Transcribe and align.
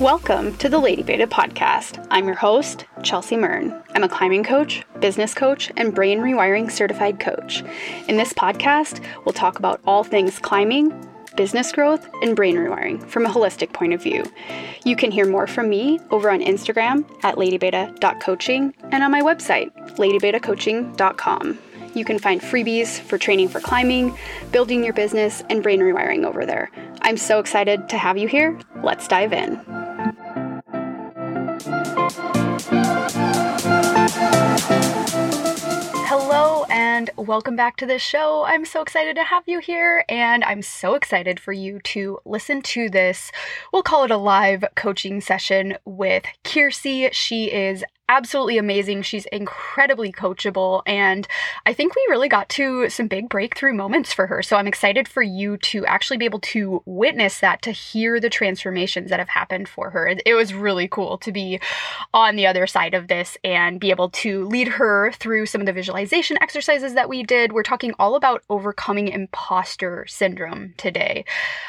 Welcome 0.00 0.54
to 0.58 0.68
the 0.68 0.78
Lady 0.78 1.02
Beta 1.02 1.26
podcast. 1.26 2.06
I'm 2.10 2.26
your 2.26 2.34
host, 2.34 2.84
Chelsea 3.02 3.34
Mern. 3.34 3.82
I'm 3.94 4.04
a 4.04 4.08
climbing 4.10 4.44
coach, 4.44 4.84
business 5.00 5.32
coach, 5.32 5.72
and 5.74 5.94
brain 5.94 6.18
rewiring 6.18 6.70
certified 6.70 7.18
coach. 7.18 7.64
In 8.06 8.18
this 8.18 8.34
podcast, 8.34 9.02
we'll 9.24 9.32
talk 9.32 9.58
about 9.58 9.80
all 9.86 10.04
things 10.04 10.38
climbing, 10.38 10.92
business 11.34 11.72
growth, 11.72 12.10
and 12.20 12.36
brain 12.36 12.56
rewiring 12.56 13.08
from 13.08 13.24
a 13.24 13.30
holistic 13.30 13.72
point 13.72 13.94
of 13.94 14.02
view. 14.02 14.22
You 14.84 14.96
can 14.96 15.10
hear 15.10 15.24
more 15.24 15.46
from 15.46 15.70
me 15.70 15.98
over 16.10 16.30
on 16.30 16.40
Instagram 16.40 17.08
at 17.24 17.36
ladybeta.coaching 17.36 18.74
and 18.92 19.02
on 19.02 19.10
my 19.10 19.22
website, 19.22 19.74
ladybetacoaching.com. 19.96 21.58
You 21.94 22.04
can 22.04 22.18
find 22.18 22.42
freebies 22.42 23.00
for 23.00 23.16
training 23.16 23.48
for 23.48 23.60
climbing, 23.60 24.14
building 24.52 24.84
your 24.84 24.92
business, 24.92 25.42
and 25.48 25.62
brain 25.62 25.80
rewiring 25.80 26.26
over 26.26 26.44
there. 26.44 26.70
I'm 27.00 27.16
so 27.16 27.38
excited 27.38 27.88
to 27.88 27.96
have 27.96 28.18
you 28.18 28.28
here. 28.28 28.58
Let's 28.82 29.08
dive 29.08 29.32
in. 29.32 29.85
Welcome 37.26 37.56
back 37.56 37.76
to 37.78 37.86
the 37.86 37.98
show. 37.98 38.44
I'm 38.44 38.64
so 38.64 38.82
excited 38.82 39.16
to 39.16 39.24
have 39.24 39.42
you 39.48 39.58
here, 39.58 40.04
and 40.08 40.44
I'm 40.44 40.62
so 40.62 40.94
excited 40.94 41.40
for 41.40 41.52
you 41.52 41.80
to 41.80 42.20
listen 42.24 42.62
to 42.62 42.88
this. 42.88 43.32
We'll 43.72 43.82
call 43.82 44.04
it 44.04 44.12
a 44.12 44.16
live 44.16 44.64
coaching 44.76 45.20
session 45.20 45.76
with 45.84 46.22
Kirsi. 46.44 47.08
She 47.12 47.50
is 47.50 47.84
absolutely 48.08 48.58
amazing. 48.58 49.02
She's 49.02 49.26
incredibly 49.26 50.12
coachable. 50.12 50.82
And 50.86 51.26
I 51.64 51.72
think 51.72 51.94
we 51.94 52.06
really 52.08 52.28
got 52.28 52.48
to 52.50 52.88
some 52.88 53.08
big 53.08 53.28
breakthrough 53.28 53.74
moments 53.74 54.12
for 54.12 54.26
her. 54.26 54.42
So 54.42 54.56
I'm 54.56 54.66
excited 54.66 55.08
for 55.08 55.22
you 55.22 55.56
to 55.58 55.84
actually 55.86 56.16
be 56.16 56.24
able 56.24 56.40
to 56.40 56.82
witness 56.86 57.40
that, 57.40 57.62
to 57.62 57.70
hear 57.70 58.20
the 58.20 58.30
transformations 58.30 59.10
that 59.10 59.18
have 59.18 59.28
happened 59.28 59.68
for 59.68 59.90
her. 59.90 60.16
It 60.24 60.34
was 60.34 60.54
really 60.54 60.88
cool 60.88 61.18
to 61.18 61.32
be 61.32 61.60
on 62.14 62.36
the 62.36 62.46
other 62.46 62.66
side 62.66 62.94
of 62.94 63.08
this 63.08 63.36
and 63.42 63.80
be 63.80 63.90
able 63.90 64.10
to 64.10 64.44
lead 64.46 64.68
her 64.68 65.12
through 65.12 65.46
some 65.46 65.60
of 65.60 65.66
the 65.66 65.72
visualization 65.72 66.38
exercises 66.40 66.94
that 66.94 67.08
we 67.08 67.22
did. 67.22 67.52
We're 67.52 67.62
talking 67.62 67.92
all 67.98 68.14
about 68.14 68.42
overcoming 68.48 69.08
imposter 69.08 70.06
syndrome 70.08 70.74
today. 70.76 71.24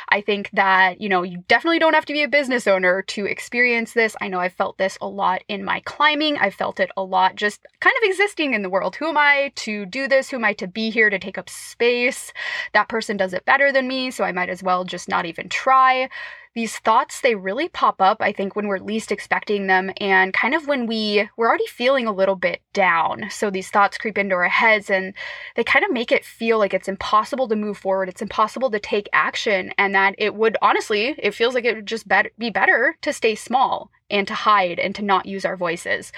I 0.10 0.22
think 0.22 0.50
that, 0.54 1.02
you 1.02 1.10
know, 1.10 1.24
you 1.24 1.44
definitely 1.48 1.80
don't 1.80 1.94
have 1.94 2.06
to 2.06 2.14
be 2.14 2.24
a 2.24 2.28
business 2.28 2.68
owner 2.68 3.02
to 3.04 3.26
experience 3.26 3.94
this. 3.94 4.16
I 4.22 4.28
know 4.28 4.40
I've 4.40 4.54
felt 4.54 4.78
this 4.78 4.98
a 5.02 5.08
lot 5.08 5.44
in 5.48 5.64
my 5.64 5.82
climbing 5.82 6.27
I 6.36 6.50
felt 6.50 6.80
it 6.80 6.90
a 6.98 7.04
lot 7.04 7.36
just 7.36 7.64
kind 7.80 7.96
of 8.02 8.10
existing 8.10 8.56
in 8.56 8.64
the 8.64 8.70
world. 8.70 8.96
Who 8.96 9.08
am 9.08 9.18
I 9.18 9.54
to 9.58 9.86
do 9.86 10.08
this? 10.08 10.30
Who 10.30 10.38
am 10.38 10.46
I 10.46 10.54
to 10.54 10.68
be 10.68 10.90
here 10.90 11.12
to 11.12 11.20
take 11.20 11.38
up 11.38 11.50
space? 11.50 12.34
That 12.74 12.90
person 12.90 13.16
does 13.16 13.34
it 13.34 13.46
better 13.46 13.72
than 13.72 13.88
me, 13.88 14.10
so 14.10 14.24
I 14.24 14.32
might 14.32 14.50
as 14.50 14.64
well 14.64 14.84
just 14.84 15.08
not 15.08 15.28
even 15.28 15.48
try 15.48 16.10
these 16.58 16.78
thoughts 16.80 17.22
they 17.22 17.36
really 17.36 17.70
pop 17.70 18.02
up 18.02 18.18
i 18.20 18.32
think 18.32 18.56
when 18.56 18.68
we're 18.68 18.80
least 18.80 19.12
expecting 19.12 19.68
them 19.68 19.92
and 20.02 20.34
kind 20.34 20.54
of 20.54 20.68
when 20.68 20.88
we 20.88 21.30
we're 21.38 21.48
already 21.48 21.68
feeling 21.68 22.08
a 22.08 22.12
little 22.12 22.36
bit 22.36 22.62
down. 22.74 23.28
So 23.30 23.50
these 23.50 23.70
thoughts 23.70 23.98
creep 23.98 24.18
into 24.18 24.36
our 24.36 24.48
heads 24.48 24.90
and 24.90 25.14
they 25.56 25.64
kind 25.64 25.84
of 25.84 25.92
make 25.92 26.12
it 26.12 26.24
feel 26.24 26.60
like 26.60 26.74
it's 26.74 26.88
impossible 26.88 27.48
to 27.48 27.56
move 27.56 27.78
forward. 27.78 28.10
It's 28.10 28.22
impossible 28.22 28.70
to 28.72 28.80
take 28.80 29.10
action 29.14 29.74
and 29.78 29.96
that 29.96 30.16
it 30.18 30.36
would 30.36 30.58
honestly 30.62 31.16
it 31.18 31.34
feels 31.34 31.56
like 31.56 31.66
it 31.66 31.76
would 31.76 31.88
just 31.88 32.06
be 32.38 32.50
better 32.50 32.96
to 33.02 33.14
stay 33.14 33.36
small 33.36 33.90
and 34.10 34.28
to 34.28 34.34
hide 34.34 34.80
and 34.80 34.94
to 34.96 35.02
not 35.02 35.26
use 35.26 35.46
our 35.46 35.58
voices. 35.58 36.12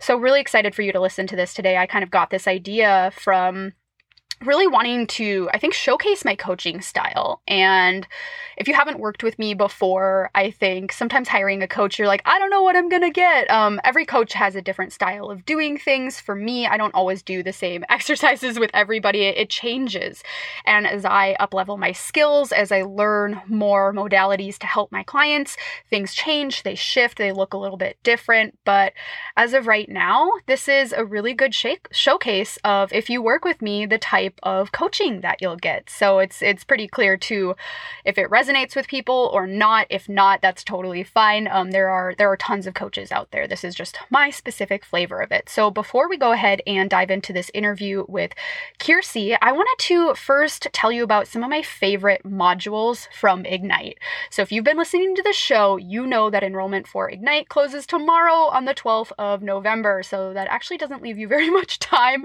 So 0.00 0.16
really 0.16 0.40
excited 0.40 0.74
for 0.74 0.82
you 0.82 0.92
to 0.92 1.00
listen 1.00 1.26
to 1.26 1.36
this 1.36 1.52
today. 1.52 1.76
I 1.76 1.86
kind 1.86 2.04
of 2.04 2.10
got 2.10 2.30
this 2.30 2.46
idea 2.46 3.10
from 3.16 3.72
really 4.44 4.66
wanting 4.66 5.06
to, 5.06 5.48
I 5.52 5.58
think, 5.58 5.74
showcase 5.74 6.24
my 6.24 6.34
coaching 6.34 6.80
style. 6.80 7.42
And 7.48 8.06
if 8.56 8.66
you 8.66 8.74
haven't 8.74 8.98
worked 8.98 9.22
with 9.22 9.38
me 9.38 9.54
before, 9.54 10.30
I 10.34 10.50
think 10.50 10.92
sometimes 10.92 11.28
hiring 11.28 11.62
a 11.62 11.68
coach, 11.68 11.98
you're 11.98 12.08
like, 12.08 12.22
I 12.24 12.38
don't 12.38 12.50
know 12.50 12.62
what 12.62 12.76
I'm 12.76 12.88
gonna 12.88 13.10
get. 13.10 13.50
Um, 13.50 13.80
every 13.84 14.04
coach 14.04 14.32
has 14.32 14.56
a 14.56 14.62
different 14.62 14.92
style 14.92 15.30
of 15.30 15.44
doing 15.44 15.78
things. 15.78 16.20
For 16.20 16.34
me, 16.34 16.66
I 16.66 16.76
don't 16.76 16.94
always 16.94 17.22
do 17.22 17.42
the 17.42 17.52
same 17.52 17.84
exercises 17.88 18.58
with 18.58 18.70
everybody, 18.74 19.22
it 19.22 19.48
changes. 19.48 20.22
And 20.66 20.86
as 20.86 21.04
I 21.04 21.36
uplevel 21.40 21.78
my 21.78 21.92
skills, 21.92 22.52
as 22.52 22.72
I 22.72 22.82
learn 22.82 23.40
more 23.46 23.92
modalities 23.92 24.58
to 24.58 24.66
help 24.66 24.90
my 24.90 25.02
clients, 25.04 25.56
things 25.88 26.14
change, 26.14 26.62
they 26.62 26.74
shift, 26.74 27.18
they 27.18 27.32
look 27.32 27.54
a 27.54 27.58
little 27.58 27.76
bit 27.76 27.96
different. 28.02 28.58
But 28.64 28.92
as 29.36 29.54
of 29.54 29.66
right 29.66 29.88
now, 29.88 30.30
this 30.46 30.68
is 30.68 30.92
a 30.92 31.04
really 31.04 31.34
good 31.34 31.54
shake- 31.54 31.88
showcase 31.92 32.58
of 32.64 32.92
if 32.92 33.08
you 33.08 33.22
work 33.22 33.44
with 33.44 33.62
me, 33.62 33.86
the 33.86 33.98
type 33.98 34.27
type 34.28 34.40
of 34.42 34.72
coaching 34.72 35.20
that 35.20 35.40
you'll 35.40 35.56
get. 35.56 35.88
So 35.90 36.18
it's 36.18 36.42
it's 36.42 36.64
pretty 36.64 36.88
clear 36.88 37.16
too 37.16 37.54
if 38.04 38.18
it 38.18 38.30
resonates 38.30 38.76
with 38.76 38.88
people 38.88 39.30
or 39.32 39.46
not. 39.46 39.86
If 39.90 40.08
not, 40.08 40.40
that's 40.42 40.64
totally 40.64 41.02
fine. 41.02 41.48
Um, 41.48 41.70
there 41.70 41.88
are 41.88 42.14
there 42.16 42.30
are 42.30 42.36
tons 42.36 42.66
of 42.66 42.74
coaches 42.74 43.12
out 43.12 43.30
there. 43.30 43.46
This 43.48 43.64
is 43.64 43.74
just 43.74 43.98
my 44.10 44.30
specific 44.30 44.84
flavor 44.84 45.20
of 45.20 45.32
it. 45.32 45.48
So 45.48 45.70
before 45.70 46.08
we 46.08 46.16
go 46.16 46.32
ahead 46.32 46.62
and 46.66 46.90
dive 46.90 47.10
into 47.10 47.32
this 47.32 47.50
interview 47.54 48.04
with 48.08 48.32
Kirsi, 48.78 49.36
I 49.40 49.52
wanted 49.52 49.76
to 49.84 50.14
first 50.14 50.68
tell 50.72 50.92
you 50.92 51.04
about 51.04 51.28
some 51.28 51.42
of 51.42 51.50
my 51.50 51.62
favorite 51.62 52.22
modules 52.24 53.08
from 53.12 53.44
Ignite. 53.44 53.98
So 54.30 54.42
if 54.42 54.52
you've 54.52 54.64
been 54.64 54.76
listening 54.76 55.14
to 55.16 55.22
the 55.22 55.32
show, 55.32 55.76
you 55.76 56.06
know 56.06 56.30
that 56.30 56.42
enrollment 56.42 56.86
for 56.86 57.10
Ignite 57.10 57.48
closes 57.48 57.86
tomorrow 57.86 58.50
on 58.52 58.64
the 58.64 58.74
12th 58.74 59.12
of 59.18 59.42
November. 59.42 60.02
So 60.02 60.32
that 60.34 60.48
actually 60.48 60.78
doesn't 60.78 61.02
leave 61.02 61.18
you 61.18 61.28
very 61.36 61.50
much 61.50 61.78
time 61.78 62.24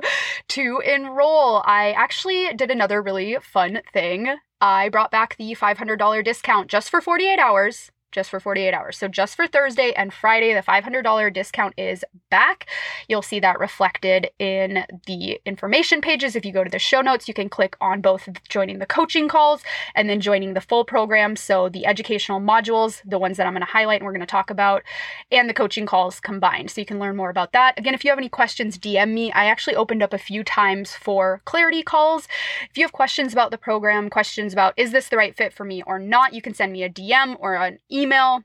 to 0.49 0.81
enroll. 0.85 1.61
I 1.65 1.92
actually 1.93 2.53
did 2.53 2.71
another 2.71 3.01
really 3.01 3.37
fun 3.41 3.81
thing. 3.93 4.35
I 4.59 4.89
brought 4.89 5.11
back 5.11 5.35
the 5.37 5.55
$500 5.55 6.23
discount 6.23 6.69
just 6.69 6.89
for 6.89 7.01
48 7.01 7.39
hours 7.39 7.91
just 8.13 8.29
for 8.29 8.39
48 8.39 8.73
hours. 8.73 8.97
So 8.97 9.07
just 9.07 9.35
for 9.35 9.47
Thursday 9.47 9.91
and 9.93 10.13
Friday, 10.13 10.53
the 10.53 10.61
$500 10.61 11.33
discount 11.33 11.73
is 11.77 12.05
back. 12.29 12.69
You'll 13.09 13.21
see 13.21 13.39
that 13.41 13.59
reflected 13.59 14.29
in 14.39 14.85
the 15.05 15.41
information 15.45 15.99
pages. 15.99 16.35
If 16.35 16.45
you 16.45 16.53
go 16.53 16.63
to 16.63 16.69
the 16.69 16.79
show 16.79 17.01
notes, 17.01 17.27
you 17.27 17.33
can 17.33 17.49
click 17.49 17.75
on 17.81 18.01
both 18.01 18.29
joining 18.47 18.79
the 18.79 18.85
coaching 18.85 19.27
calls 19.27 19.61
and 19.95 20.09
then 20.09 20.21
joining 20.21 20.53
the 20.53 20.61
full 20.61 20.85
program. 20.85 21.35
So 21.35 21.69
the 21.69 21.85
educational 21.85 22.39
modules, 22.39 23.01
the 23.03 23.19
ones 23.19 23.37
that 23.37 23.47
I'm 23.47 23.53
going 23.53 23.65
to 23.65 23.71
highlight 23.71 23.99
and 23.99 24.05
we're 24.05 24.13
going 24.13 24.21
to 24.21 24.27
talk 24.27 24.49
about, 24.49 24.83
and 25.31 25.49
the 25.49 25.53
coaching 25.53 25.85
calls 25.85 26.19
combined. 26.19 26.71
So 26.71 26.81
you 26.81 26.85
can 26.85 26.99
learn 26.99 27.15
more 27.15 27.29
about 27.29 27.51
that. 27.53 27.77
Again, 27.77 27.93
if 27.93 28.03
you 28.03 28.11
have 28.11 28.19
any 28.19 28.29
questions, 28.29 28.77
DM 28.77 29.11
me. 29.13 29.31
I 29.31 29.45
actually 29.45 29.75
opened 29.75 30.03
up 30.03 30.13
a 30.13 30.17
few 30.17 30.43
times 30.43 30.93
for 30.93 31.41
clarity 31.45 31.81
calls. 31.81 32.27
If 32.69 32.77
you 32.77 32.83
have 32.83 32.91
questions 32.93 33.33
about 33.33 33.51
the 33.51 33.57
program, 33.57 34.09
questions 34.09 34.53
about 34.53 34.73
is 34.77 34.91
this 34.91 35.09
the 35.09 35.17
right 35.17 35.35
fit 35.35 35.53
for 35.53 35.63
me 35.63 35.81
or 35.87 35.97
not, 35.99 36.33
you 36.33 36.41
can 36.41 36.53
send 36.53 36.71
me 36.71 36.83
a 36.83 36.89
DM 36.89 37.35
or 37.39 37.55
an 37.55 37.79
email 37.91 38.02
email. 38.03 38.43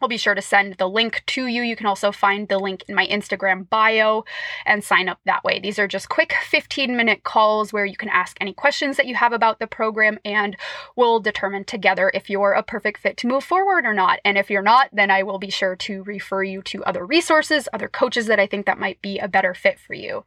I'll 0.00 0.08
be 0.08 0.16
sure 0.16 0.34
to 0.34 0.42
send 0.42 0.74
the 0.74 0.88
link 0.88 1.22
to 1.28 1.46
you. 1.46 1.62
You 1.62 1.76
can 1.76 1.86
also 1.86 2.10
find 2.10 2.48
the 2.48 2.58
link 2.58 2.82
in 2.88 2.94
my 2.96 3.06
Instagram 3.06 3.70
bio 3.70 4.24
and 4.66 4.82
sign 4.82 5.08
up 5.08 5.20
that 5.26 5.44
way. 5.44 5.60
These 5.60 5.78
are 5.78 5.86
just 5.86 6.08
quick 6.08 6.34
15 6.42 6.96
minute 6.96 7.22
calls 7.22 7.72
where 7.72 7.86
you 7.86 7.96
can 7.96 8.08
ask 8.08 8.36
any 8.40 8.52
questions 8.52 8.96
that 8.96 9.06
you 9.06 9.14
have 9.14 9.32
about 9.32 9.60
the 9.60 9.68
program 9.68 10.18
and 10.24 10.56
we'll 10.96 11.20
determine 11.20 11.62
together 11.62 12.10
if 12.14 12.28
you're 12.28 12.52
a 12.52 12.64
perfect 12.64 12.98
fit 12.98 13.16
to 13.18 13.28
move 13.28 13.44
forward 13.44 13.86
or 13.86 13.94
not. 13.94 14.18
And 14.24 14.36
if 14.36 14.50
you're 14.50 14.60
not, 14.60 14.88
then 14.92 15.08
I 15.08 15.22
will 15.22 15.38
be 15.38 15.50
sure 15.50 15.76
to 15.76 16.02
refer 16.02 16.42
you 16.42 16.62
to 16.62 16.84
other 16.84 17.06
resources, 17.06 17.68
other 17.72 17.88
coaches 17.88 18.26
that 18.26 18.40
I 18.40 18.48
think 18.48 18.66
that 18.66 18.80
might 18.80 19.00
be 19.02 19.20
a 19.20 19.28
better 19.28 19.54
fit 19.54 19.78
for 19.78 19.94
you. 19.94 20.24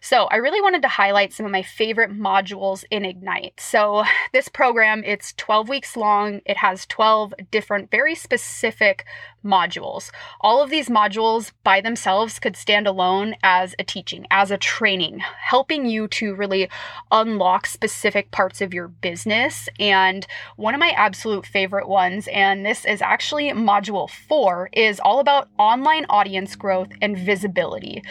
So 0.00 0.24
I 0.26 0.36
really 0.36 0.60
wanted 0.60 0.82
to 0.82 0.88
highlight 0.88 1.32
some 1.32 1.46
of 1.46 1.52
my 1.52 1.62
favorite 1.62 2.10
modules 2.10 2.84
in 2.90 3.04
Ignite. 3.04 3.60
So 3.60 4.04
this 4.32 4.48
program, 4.48 5.02
it's 5.04 5.32
12 5.34 5.68
weeks 5.68 5.96
long. 5.96 6.40
It 6.44 6.56
has 6.58 6.86
12 6.86 7.34
different, 7.50 7.90
very 7.90 8.14
specific 8.14 9.04
modules. 9.46 10.10
All 10.40 10.62
of 10.62 10.70
these 10.70 10.88
modules 10.88 11.52
by 11.64 11.80
themselves 11.80 12.38
could 12.38 12.56
stand 12.56 12.86
alone 12.86 13.34
as 13.42 13.74
a 13.78 13.84
teaching, 13.84 14.26
as 14.30 14.50
a 14.50 14.58
training, 14.58 15.20
helping 15.20 15.86
you 15.86 16.08
to 16.08 16.34
really 16.34 16.68
unlock 17.10 17.66
specific 17.66 18.30
parts 18.30 18.60
of 18.60 18.74
your 18.74 18.88
business. 18.88 19.68
And 19.78 20.26
one 20.56 20.74
of 20.74 20.80
my 20.80 20.90
absolute 20.90 21.46
favorite 21.46 21.88
ones, 21.88 22.28
and 22.32 22.66
this 22.66 22.84
is 22.84 23.00
actually 23.00 23.50
module 23.50 24.10
four, 24.10 24.68
is 24.72 25.00
all 25.00 25.20
about 25.20 25.48
online 25.58 26.04
audience 26.10 26.56
growth 26.56 26.88
and 27.00 27.16
visibility. 27.16 28.02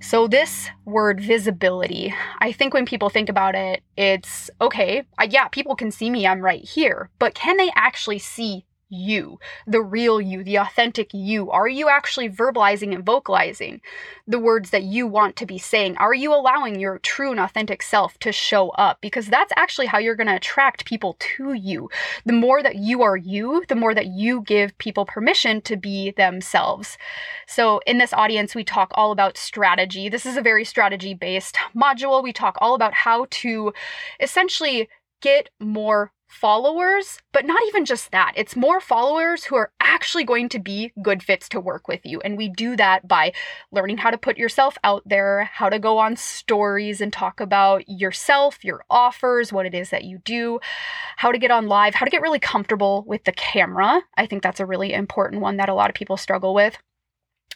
So, 0.00 0.28
this 0.28 0.70
word 0.84 1.20
visibility, 1.20 2.14
I 2.38 2.52
think 2.52 2.72
when 2.72 2.86
people 2.86 3.10
think 3.10 3.28
about 3.28 3.54
it, 3.54 3.82
it's 3.96 4.50
okay, 4.60 5.04
yeah, 5.28 5.48
people 5.48 5.76
can 5.76 5.90
see 5.90 6.10
me, 6.10 6.26
I'm 6.26 6.40
right 6.40 6.64
here, 6.64 7.10
but 7.18 7.34
can 7.34 7.56
they 7.56 7.70
actually 7.74 8.18
see 8.18 8.64
you, 8.94 9.38
the 9.66 9.82
real 9.82 10.20
you, 10.20 10.44
the 10.44 10.56
authentic 10.56 11.12
you? 11.12 11.50
Are 11.50 11.68
you 11.68 11.88
actually 11.88 12.30
verbalizing 12.30 12.94
and 12.94 13.04
vocalizing 13.04 13.80
the 14.26 14.38
words 14.38 14.70
that 14.70 14.84
you 14.84 15.06
want 15.06 15.36
to 15.36 15.46
be 15.46 15.58
saying? 15.58 15.96
Are 15.98 16.14
you 16.14 16.32
allowing 16.32 16.80
your 16.80 16.98
true 17.00 17.30
and 17.30 17.40
authentic 17.40 17.82
self 17.82 18.16
to 18.18 18.32
show 18.32 18.70
up? 18.70 18.98
Because 19.00 19.26
that's 19.26 19.52
actually 19.56 19.86
how 19.86 19.98
you're 19.98 20.14
going 20.14 20.28
to 20.28 20.36
attract 20.36 20.84
people 20.84 21.16
to 21.18 21.52
you. 21.52 21.90
The 22.24 22.32
more 22.32 22.62
that 22.62 22.76
you 22.76 23.02
are 23.02 23.16
you, 23.16 23.64
the 23.68 23.74
more 23.74 23.94
that 23.94 24.06
you 24.06 24.42
give 24.42 24.76
people 24.78 25.04
permission 25.04 25.60
to 25.62 25.76
be 25.76 26.12
themselves. 26.12 26.96
So, 27.46 27.80
in 27.86 27.98
this 27.98 28.12
audience, 28.12 28.54
we 28.54 28.64
talk 28.64 28.92
all 28.94 29.12
about 29.12 29.36
strategy. 29.36 30.08
This 30.08 30.26
is 30.26 30.36
a 30.36 30.42
very 30.42 30.64
strategy 30.64 31.14
based 31.14 31.56
module. 31.76 32.22
We 32.22 32.32
talk 32.32 32.56
all 32.60 32.74
about 32.74 32.94
how 32.94 33.26
to 33.30 33.72
essentially 34.20 34.88
get 35.20 35.48
more 35.58 36.12
followers, 36.34 37.22
but 37.32 37.46
not 37.46 37.62
even 37.68 37.84
just 37.84 38.10
that. 38.10 38.32
It's 38.36 38.56
more 38.56 38.80
followers 38.80 39.44
who 39.44 39.56
are 39.56 39.70
actually 39.80 40.24
going 40.24 40.48
to 40.50 40.58
be 40.58 40.92
good 41.00 41.22
fits 41.22 41.48
to 41.50 41.60
work 41.60 41.86
with 41.86 42.00
you. 42.04 42.20
And 42.20 42.36
we 42.36 42.48
do 42.48 42.76
that 42.76 43.06
by 43.06 43.32
learning 43.70 43.98
how 43.98 44.10
to 44.10 44.18
put 44.18 44.36
yourself 44.36 44.76
out 44.82 45.02
there, 45.06 45.44
how 45.52 45.68
to 45.68 45.78
go 45.78 45.98
on 45.98 46.16
stories 46.16 47.00
and 47.00 47.12
talk 47.12 47.40
about 47.40 47.88
yourself, 47.88 48.64
your 48.64 48.84
offers, 48.90 49.52
what 49.52 49.66
it 49.66 49.74
is 49.74 49.90
that 49.90 50.04
you 50.04 50.18
do, 50.24 50.58
how 51.16 51.30
to 51.30 51.38
get 51.38 51.50
on 51.50 51.68
live, 51.68 51.94
how 51.94 52.04
to 52.04 52.10
get 52.10 52.22
really 52.22 52.40
comfortable 52.40 53.04
with 53.06 53.24
the 53.24 53.32
camera. 53.32 54.02
I 54.16 54.26
think 54.26 54.42
that's 54.42 54.60
a 54.60 54.66
really 54.66 54.92
important 54.92 55.40
one 55.40 55.56
that 55.58 55.68
a 55.68 55.74
lot 55.74 55.88
of 55.88 55.94
people 55.94 56.16
struggle 56.16 56.52
with 56.52 56.78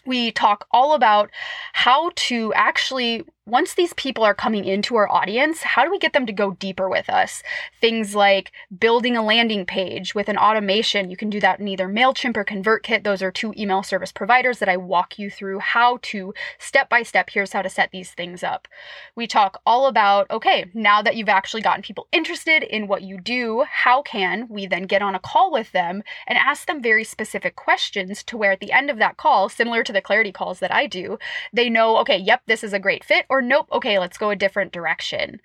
we 0.06 0.32
talk 0.32 0.66
all 0.70 0.94
about 0.94 1.30
how 1.72 2.10
to 2.14 2.52
actually 2.54 3.24
once 3.48 3.74
these 3.74 3.94
people 3.94 4.24
are 4.24 4.34
coming 4.34 4.64
into 4.64 4.96
our 4.96 5.10
audience, 5.10 5.62
how 5.62 5.84
do 5.84 5.90
we 5.90 5.98
get 5.98 6.12
them 6.12 6.26
to 6.26 6.32
go 6.32 6.52
deeper 6.52 6.88
with 6.88 7.08
us? 7.08 7.42
Things 7.80 8.14
like 8.14 8.52
building 8.78 9.16
a 9.16 9.24
landing 9.24 9.64
page 9.64 10.14
with 10.14 10.28
an 10.28 10.36
automation. 10.36 11.10
You 11.10 11.16
can 11.16 11.30
do 11.30 11.40
that 11.40 11.60
in 11.60 11.68
either 11.68 11.88
MailChimp 11.88 12.36
or 12.36 12.44
ConvertKit. 12.44 13.04
Those 13.04 13.22
are 13.22 13.30
two 13.30 13.54
email 13.56 13.82
service 13.82 14.12
providers 14.12 14.58
that 14.58 14.68
I 14.68 14.76
walk 14.76 15.18
you 15.18 15.30
through 15.30 15.60
how 15.60 15.98
to 16.02 16.34
step 16.58 16.88
by 16.88 17.02
step. 17.02 17.30
Here's 17.30 17.52
how 17.52 17.62
to 17.62 17.70
set 17.70 17.90
these 17.90 18.12
things 18.12 18.42
up. 18.42 18.68
We 19.16 19.26
talk 19.26 19.60
all 19.64 19.86
about 19.86 20.30
okay, 20.30 20.66
now 20.74 21.00
that 21.02 21.16
you've 21.16 21.28
actually 21.28 21.62
gotten 21.62 21.82
people 21.82 22.06
interested 22.12 22.62
in 22.62 22.86
what 22.86 23.02
you 23.02 23.18
do, 23.18 23.64
how 23.70 24.02
can 24.02 24.46
we 24.48 24.66
then 24.66 24.84
get 24.84 25.02
on 25.02 25.14
a 25.14 25.20
call 25.20 25.50
with 25.50 25.72
them 25.72 26.02
and 26.26 26.38
ask 26.38 26.66
them 26.66 26.82
very 26.82 27.04
specific 27.04 27.56
questions 27.56 28.22
to 28.24 28.36
where 28.36 28.52
at 28.52 28.60
the 28.60 28.72
end 28.72 28.90
of 28.90 28.98
that 28.98 29.16
call, 29.16 29.48
similar 29.48 29.82
to 29.82 29.92
the 29.92 30.02
clarity 30.02 30.32
calls 30.32 30.58
that 30.60 30.74
I 30.74 30.86
do, 30.86 31.18
they 31.52 31.70
know, 31.70 31.96
okay, 31.98 32.18
yep, 32.18 32.42
this 32.46 32.62
is 32.62 32.72
a 32.72 32.78
great 32.78 33.04
fit, 33.04 33.26
or 33.28 33.37
or 33.38 33.42
nope, 33.42 33.68
okay, 33.72 33.98
let's 33.98 34.18
go 34.18 34.30
a 34.30 34.36
different 34.36 34.72
direction. 34.72 35.40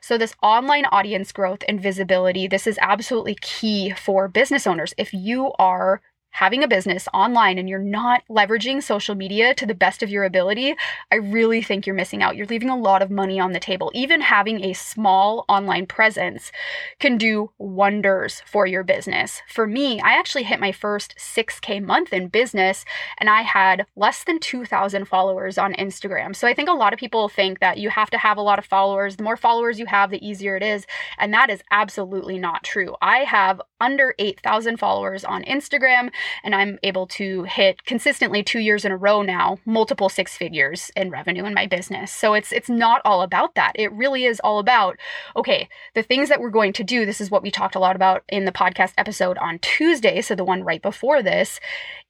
So, 0.00 0.18
this 0.18 0.34
online 0.42 0.84
audience 0.86 1.32
growth 1.32 1.62
and 1.68 1.80
visibility, 1.80 2.46
this 2.46 2.66
is 2.66 2.78
absolutely 2.80 3.36
key 3.40 3.90
for 3.90 4.28
business 4.28 4.66
owners. 4.66 4.94
If 4.98 5.14
you 5.14 5.52
are 5.58 6.02
having 6.38 6.62
a 6.62 6.68
business 6.68 7.08
online 7.12 7.58
and 7.58 7.68
you're 7.68 7.80
not 7.80 8.22
leveraging 8.30 8.80
social 8.80 9.16
media 9.16 9.52
to 9.52 9.66
the 9.66 9.74
best 9.74 10.04
of 10.04 10.08
your 10.08 10.22
ability, 10.22 10.72
I 11.10 11.16
really 11.16 11.62
think 11.62 11.84
you're 11.84 11.96
missing 11.96 12.22
out. 12.22 12.36
You're 12.36 12.46
leaving 12.46 12.70
a 12.70 12.78
lot 12.78 13.02
of 13.02 13.10
money 13.10 13.40
on 13.40 13.50
the 13.50 13.58
table. 13.58 13.90
Even 13.92 14.20
having 14.20 14.62
a 14.62 14.72
small 14.72 15.44
online 15.48 15.84
presence 15.84 16.52
can 17.00 17.18
do 17.18 17.50
wonders 17.58 18.40
for 18.46 18.66
your 18.66 18.84
business. 18.84 19.42
For 19.48 19.66
me, 19.66 20.00
I 20.00 20.12
actually 20.12 20.44
hit 20.44 20.60
my 20.60 20.70
first 20.70 21.16
6K 21.18 21.82
month 21.82 22.12
in 22.12 22.28
business 22.28 22.84
and 23.18 23.28
I 23.28 23.42
had 23.42 23.84
less 23.96 24.22
than 24.22 24.38
2,000 24.38 25.06
followers 25.06 25.58
on 25.58 25.74
Instagram. 25.74 26.36
So 26.36 26.46
I 26.46 26.54
think 26.54 26.68
a 26.68 26.72
lot 26.72 26.92
of 26.92 27.00
people 27.00 27.28
think 27.28 27.58
that 27.58 27.78
you 27.78 27.90
have 27.90 28.10
to 28.10 28.18
have 28.18 28.36
a 28.36 28.42
lot 28.42 28.60
of 28.60 28.64
followers. 28.64 29.16
The 29.16 29.24
more 29.24 29.36
followers 29.36 29.80
you 29.80 29.86
have, 29.86 30.12
the 30.12 30.24
easier 30.24 30.56
it 30.56 30.62
is. 30.62 30.86
And 31.18 31.34
that 31.34 31.50
is 31.50 31.64
absolutely 31.72 32.38
not 32.38 32.62
true. 32.62 32.94
I 33.02 33.24
have 33.24 33.60
under 33.80 34.14
8,000 34.20 34.76
followers 34.76 35.24
on 35.24 35.42
Instagram 35.42 36.10
and 36.42 36.54
I'm 36.54 36.78
able 36.82 37.06
to 37.08 37.44
hit 37.44 37.84
consistently 37.84 38.42
2 38.42 38.58
years 38.58 38.84
in 38.84 38.92
a 38.92 38.96
row 38.96 39.22
now 39.22 39.58
multiple 39.64 40.08
six 40.08 40.36
figures 40.36 40.90
in 40.96 41.10
revenue 41.10 41.44
in 41.44 41.54
my 41.54 41.66
business. 41.66 42.12
So 42.12 42.34
it's 42.34 42.52
it's 42.52 42.68
not 42.68 43.00
all 43.04 43.22
about 43.22 43.54
that. 43.54 43.72
It 43.74 43.92
really 43.92 44.24
is 44.24 44.40
all 44.40 44.58
about 44.58 44.96
okay, 45.36 45.68
the 45.94 46.02
things 46.02 46.28
that 46.28 46.40
we're 46.40 46.50
going 46.50 46.72
to 46.74 46.84
do, 46.84 47.06
this 47.06 47.20
is 47.20 47.30
what 47.30 47.42
we 47.42 47.50
talked 47.50 47.74
a 47.74 47.80
lot 47.80 47.96
about 47.96 48.24
in 48.28 48.44
the 48.44 48.52
podcast 48.52 48.92
episode 48.98 49.38
on 49.38 49.58
Tuesday, 49.60 50.20
so 50.20 50.34
the 50.34 50.44
one 50.44 50.64
right 50.64 50.82
before 50.82 51.22
this 51.22 51.60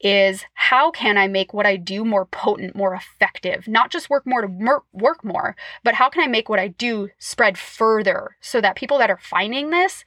is 0.00 0.44
how 0.54 0.90
can 0.90 1.18
I 1.18 1.26
make 1.28 1.52
what 1.52 1.66
I 1.66 1.76
do 1.76 2.04
more 2.04 2.26
potent, 2.26 2.76
more 2.76 2.94
effective? 2.94 3.66
Not 3.66 3.90
just 3.90 4.10
work 4.10 4.26
more 4.26 4.42
to 4.42 4.48
mer- 4.48 4.84
work 4.92 5.24
more, 5.24 5.56
but 5.84 5.94
how 5.94 6.08
can 6.08 6.22
I 6.22 6.26
make 6.26 6.48
what 6.48 6.58
I 6.58 6.68
do 6.68 7.08
spread 7.18 7.58
further 7.58 8.36
so 8.40 8.60
that 8.60 8.76
people 8.76 8.98
that 8.98 9.10
are 9.10 9.20
finding 9.20 9.70
this 9.70 10.04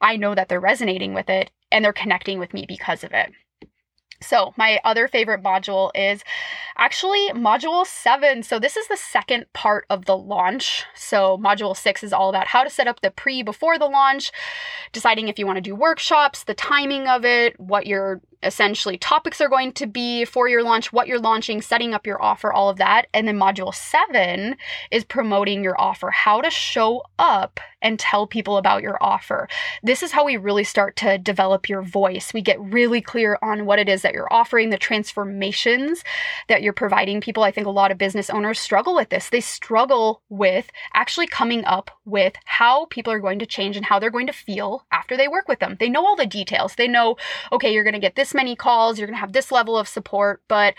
I 0.00 0.16
know 0.16 0.34
that 0.34 0.48
they're 0.48 0.60
resonating 0.60 1.14
with 1.14 1.30
it 1.30 1.50
and 1.72 1.84
they're 1.84 1.92
connecting 1.92 2.38
with 2.38 2.52
me 2.52 2.64
because 2.66 3.02
of 3.02 3.12
it. 3.12 3.32
So, 4.20 4.54
my 4.56 4.80
other 4.84 5.08
favorite 5.08 5.42
module 5.42 5.90
is 5.94 6.22
actually 6.78 7.28
module 7.30 7.86
seven. 7.86 8.42
So, 8.42 8.58
this 8.58 8.76
is 8.76 8.88
the 8.88 8.96
second 8.96 9.46
part 9.52 9.86
of 9.90 10.06
the 10.06 10.16
launch. 10.16 10.84
So, 10.94 11.38
module 11.38 11.76
six 11.76 12.02
is 12.02 12.12
all 12.12 12.28
about 12.28 12.46
how 12.46 12.64
to 12.64 12.70
set 12.70 12.88
up 12.88 13.00
the 13.00 13.10
pre 13.10 13.42
before 13.42 13.78
the 13.78 13.86
launch, 13.86 14.32
deciding 14.92 15.28
if 15.28 15.38
you 15.38 15.46
want 15.46 15.56
to 15.56 15.62
do 15.62 15.74
workshops, 15.74 16.44
the 16.44 16.54
timing 16.54 17.08
of 17.08 17.24
it, 17.24 17.58
what 17.60 17.86
your 17.86 18.20
essentially 18.46 18.96
topics 18.96 19.40
are 19.40 19.48
going 19.48 19.72
to 19.72 19.86
be 19.86 20.24
for 20.24 20.48
your 20.48 20.62
launch, 20.62 20.92
what 20.92 21.06
you're 21.06 21.18
launching, 21.18 21.60
setting 21.60 21.92
up 21.92 22.06
your 22.06 22.22
offer, 22.22 22.52
all 22.52 22.68
of 22.68 22.78
that. 22.78 23.06
And 23.12 23.28
then 23.28 23.38
module 23.38 23.74
seven 23.74 24.56
is 24.90 25.04
promoting 25.04 25.62
your 25.62 25.78
offer, 25.80 26.10
how 26.10 26.40
to 26.40 26.50
show 26.50 27.02
up 27.18 27.60
and 27.82 27.98
tell 27.98 28.26
people 28.26 28.56
about 28.56 28.82
your 28.82 28.96
offer. 29.02 29.48
This 29.82 30.02
is 30.02 30.12
how 30.12 30.24
we 30.24 30.36
really 30.36 30.64
start 30.64 30.96
to 30.96 31.18
develop 31.18 31.68
your 31.68 31.82
voice. 31.82 32.32
We 32.32 32.42
get 32.42 32.60
really 32.60 33.00
clear 33.00 33.38
on 33.42 33.66
what 33.66 33.78
it 33.78 33.88
is 33.88 34.02
that 34.02 34.14
you're 34.14 34.32
offering, 34.32 34.70
the 34.70 34.78
transformations 34.78 36.02
that 36.48 36.62
you're 36.62 36.72
providing 36.72 37.20
people. 37.20 37.42
I 37.42 37.50
think 37.50 37.66
a 37.66 37.70
lot 37.70 37.90
of 37.90 37.98
business 37.98 38.30
owners 38.30 38.58
struggle 38.58 38.94
with 38.94 39.10
this. 39.10 39.28
They 39.28 39.40
struggle 39.40 40.22
with 40.28 40.70
actually 40.94 41.26
coming 41.26 41.64
up 41.64 41.90
with 42.06 42.34
how 42.44 42.86
people 42.86 43.12
are 43.12 43.20
going 43.20 43.38
to 43.40 43.46
change 43.46 43.76
and 43.76 43.84
how 43.84 43.98
they're 43.98 44.10
going 44.10 44.28
to 44.28 44.32
feel 44.32 44.86
after 44.92 45.16
they 45.16 45.28
work 45.28 45.48
with 45.48 45.58
them. 45.58 45.76
They 45.78 45.90
know 45.90 46.06
all 46.06 46.16
the 46.16 46.24
details. 46.24 46.76
They 46.76 46.88
know, 46.88 47.16
okay, 47.52 47.72
you're 47.74 47.84
going 47.84 47.94
to 47.94 48.00
get 48.00 48.14
this 48.14 48.32
many 48.32 48.56
calls, 48.56 48.98
you're 48.98 49.08
going 49.08 49.16
to 49.16 49.20
have 49.20 49.32
this 49.32 49.52
level 49.52 49.76
of 49.76 49.88
support, 49.88 50.40
but 50.48 50.74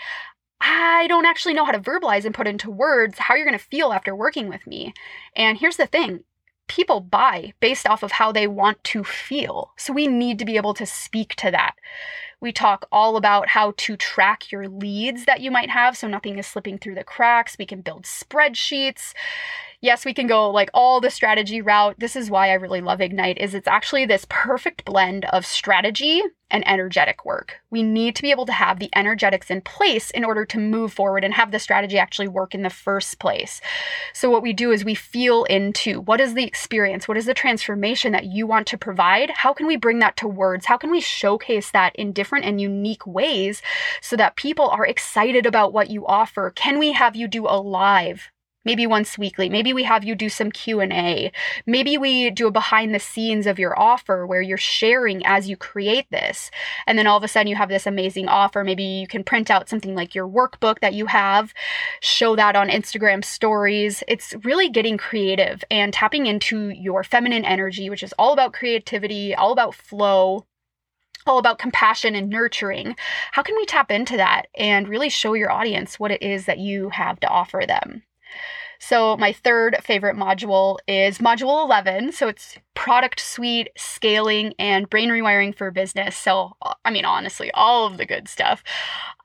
I 0.60 1.06
don't 1.08 1.26
actually 1.26 1.54
know 1.54 1.64
how 1.64 1.72
to 1.72 1.78
verbalize 1.78 2.24
and 2.24 2.34
put 2.34 2.48
into 2.48 2.70
words 2.70 3.18
how 3.18 3.36
you're 3.36 3.46
going 3.46 3.58
to 3.58 3.64
feel 3.64 3.92
after 3.92 4.16
working 4.16 4.48
with 4.48 4.66
me. 4.66 4.92
And 5.36 5.58
here's 5.58 5.76
the 5.76 5.86
thing 5.86 6.24
people 6.66 7.00
buy 7.00 7.54
based 7.60 7.86
off 7.86 8.02
of 8.02 8.12
how 8.12 8.30
they 8.30 8.46
want 8.46 8.82
to 8.84 9.02
feel. 9.02 9.72
So 9.76 9.92
we 9.92 10.06
need 10.06 10.38
to 10.38 10.44
be 10.44 10.56
able 10.56 10.74
to 10.74 10.84
speak 10.84 11.34
to 11.36 11.50
that. 11.50 11.74
We 12.40 12.52
talk 12.52 12.86
all 12.92 13.16
about 13.16 13.48
how 13.48 13.72
to 13.78 13.96
track 13.96 14.52
your 14.52 14.68
leads 14.68 15.24
that 15.24 15.40
you 15.40 15.50
might 15.50 15.70
have 15.70 15.96
so 15.96 16.06
nothing 16.06 16.38
is 16.38 16.46
slipping 16.46 16.78
through 16.78 16.94
the 16.94 17.04
cracks. 17.04 17.56
We 17.58 17.66
can 17.66 17.80
build 17.80 18.04
spreadsheets 18.04 19.12
yes, 19.80 20.04
we 20.04 20.14
can 20.14 20.26
go 20.26 20.50
like 20.50 20.70
all 20.74 21.00
the 21.00 21.10
strategy 21.10 21.60
route. 21.60 21.96
This 21.98 22.16
is 22.16 22.30
why 22.30 22.50
I 22.50 22.54
really 22.54 22.80
love 22.80 23.00
Ignite 23.00 23.38
is 23.38 23.54
it's 23.54 23.68
actually 23.68 24.06
this 24.06 24.26
perfect 24.28 24.84
blend 24.84 25.24
of 25.26 25.46
strategy 25.46 26.22
and 26.50 26.66
energetic 26.66 27.24
work. 27.24 27.60
We 27.70 27.82
need 27.82 28.16
to 28.16 28.22
be 28.22 28.30
able 28.30 28.46
to 28.46 28.52
have 28.52 28.78
the 28.78 28.88
energetics 28.96 29.50
in 29.50 29.60
place 29.60 30.10
in 30.10 30.24
order 30.24 30.46
to 30.46 30.58
move 30.58 30.92
forward 30.92 31.22
and 31.22 31.34
have 31.34 31.50
the 31.50 31.58
strategy 31.58 31.98
actually 31.98 32.28
work 32.28 32.54
in 32.54 32.62
the 32.62 32.70
first 32.70 33.18
place. 33.18 33.60
So 34.14 34.30
what 34.30 34.42
we 34.42 34.54
do 34.54 34.72
is 34.72 34.84
we 34.84 34.94
feel 34.94 35.44
into 35.44 36.00
what 36.00 36.20
is 36.20 36.34
the 36.34 36.44
experience? 36.44 37.06
What 37.06 37.18
is 37.18 37.26
the 37.26 37.34
transformation 37.34 38.12
that 38.12 38.24
you 38.24 38.46
want 38.46 38.66
to 38.68 38.78
provide? 38.78 39.30
How 39.30 39.52
can 39.52 39.66
we 39.66 39.76
bring 39.76 39.98
that 39.98 40.16
to 40.16 40.28
words? 40.28 40.64
How 40.66 40.78
can 40.78 40.90
we 40.90 41.00
showcase 41.00 41.70
that 41.72 41.94
in 41.96 42.12
different 42.12 42.46
and 42.46 42.60
unique 42.60 43.06
ways 43.06 43.60
so 44.00 44.16
that 44.16 44.36
people 44.36 44.68
are 44.68 44.86
excited 44.86 45.44
about 45.44 45.74
what 45.74 45.90
you 45.90 46.06
offer? 46.06 46.50
Can 46.56 46.78
we 46.78 46.92
have 46.92 47.14
you 47.14 47.28
do 47.28 47.46
a 47.46 47.60
live 47.60 48.30
maybe 48.64 48.86
once 48.86 49.16
weekly. 49.16 49.48
Maybe 49.48 49.72
we 49.72 49.84
have 49.84 50.04
you 50.04 50.14
do 50.14 50.28
some 50.28 50.50
q&a 50.50 51.32
maybe 51.66 51.98
we 51.98 52.30
do 52.30 52.48
a 52.48 52.50
behind 52.50 52.94
the 52.94 52.98
scenes 52.98 53.46
of 53.46 53.58
your 53.58 53.78
offer 53.78 54.26
where 54.26 54.42
you're 54.42 54.56
sharing 54.56 55.24
as 55.24 55.48
you 55.48 55.56
create 55.56 56.06
this. 56.10 56.50
And 56.86 56.98
then 56.98 57.06
all 57.06 57.16
of 57.16 57.24
a 57.24 57.28
sudden 57.28 57.48
you 57.48 57.56
have 57.56 57.68
this 57.68 57.86
amazing 57.86 58.28
offer. 58.28 58.64
Maybe 58.64 58.82
you 58.82 59.06
can 59.06 59.24
print 59.24 59.50
out 59.50 59.68
something 59.68 59.94
like 59.94 60.14
your 60.14 60.28
workbook 60.28 60.80
that 60.80 60.94
you 60.94 61.06
have 61.06 61.54
show 62.00 62.36
that 62.36 62.56
on 62.56 62.68
instagram 62.68 63.24
stories. 63.24 64.02
It's 64.08 64.34
really 64.44 64.68
getting 64.68 64.98
creative 64.98 65.64
and 65.70 65.92
tapping 65.92 66.26
into 66.26 66.70
your 66.70 67.04
feminine 67.04 67.44
energy 67.44 67.90
which 67.90 68.02
is 68.02 68.14
all 68.18 68.32
about 68.32 68.52
creativity 68.52 69.34
all 69.34 69.52
about 69.52 69.74
flow 69.74 70.44
all 71.26 71.38
about 71.38 71.58
compassion 71.58 72.14
and 72.14 72.30
nurturing. 72.30 72.96
How 73.32 73.42
can 73.42 73.54
we 73.54 73.66
tap 73.66 73.90
into 73.90 74.16
that 74.16 74.46
and 74.56 74.88
really 74.88 75.10
show 75.10 75.34
your 75.34 75.50
audience 75.50 76.00
what 76.00 76.10
it 76.10 76.22
is 76.22 76.46
that 76.46 76.58
you 76.58 76.88
have 76.88 77.20
to 77.20 77.28
offer 77.28 77.64
them? 77.66 78.02
So, 78.80 79.16
my 79.16 79.32
third 79.32 79.76
favorite 79.82 80.16
module 80.16 80.78
is 80.86 81.18
Module 81.18 81.64
11. 81.64 82.12
So, 82.12 82.28
it's 82.28 82.58
product 82.74 83.18
suite, 83.18 83.70
scaling, 83.76 84.54
and 84.58 84.88
brain 84.88 85.08
rewiring 85.08 85.54
for 85.54 85.70
business. 85.70 86.16
So, 86.16 86.56
I 86.84 86.90
mean, 86.90 87.04
honestly, 87.04 87.50
all 87.52 87.86
of 87.86 87.96
the 87.96 88.06
good 88.06 88.28
stuff. 88.28 88.62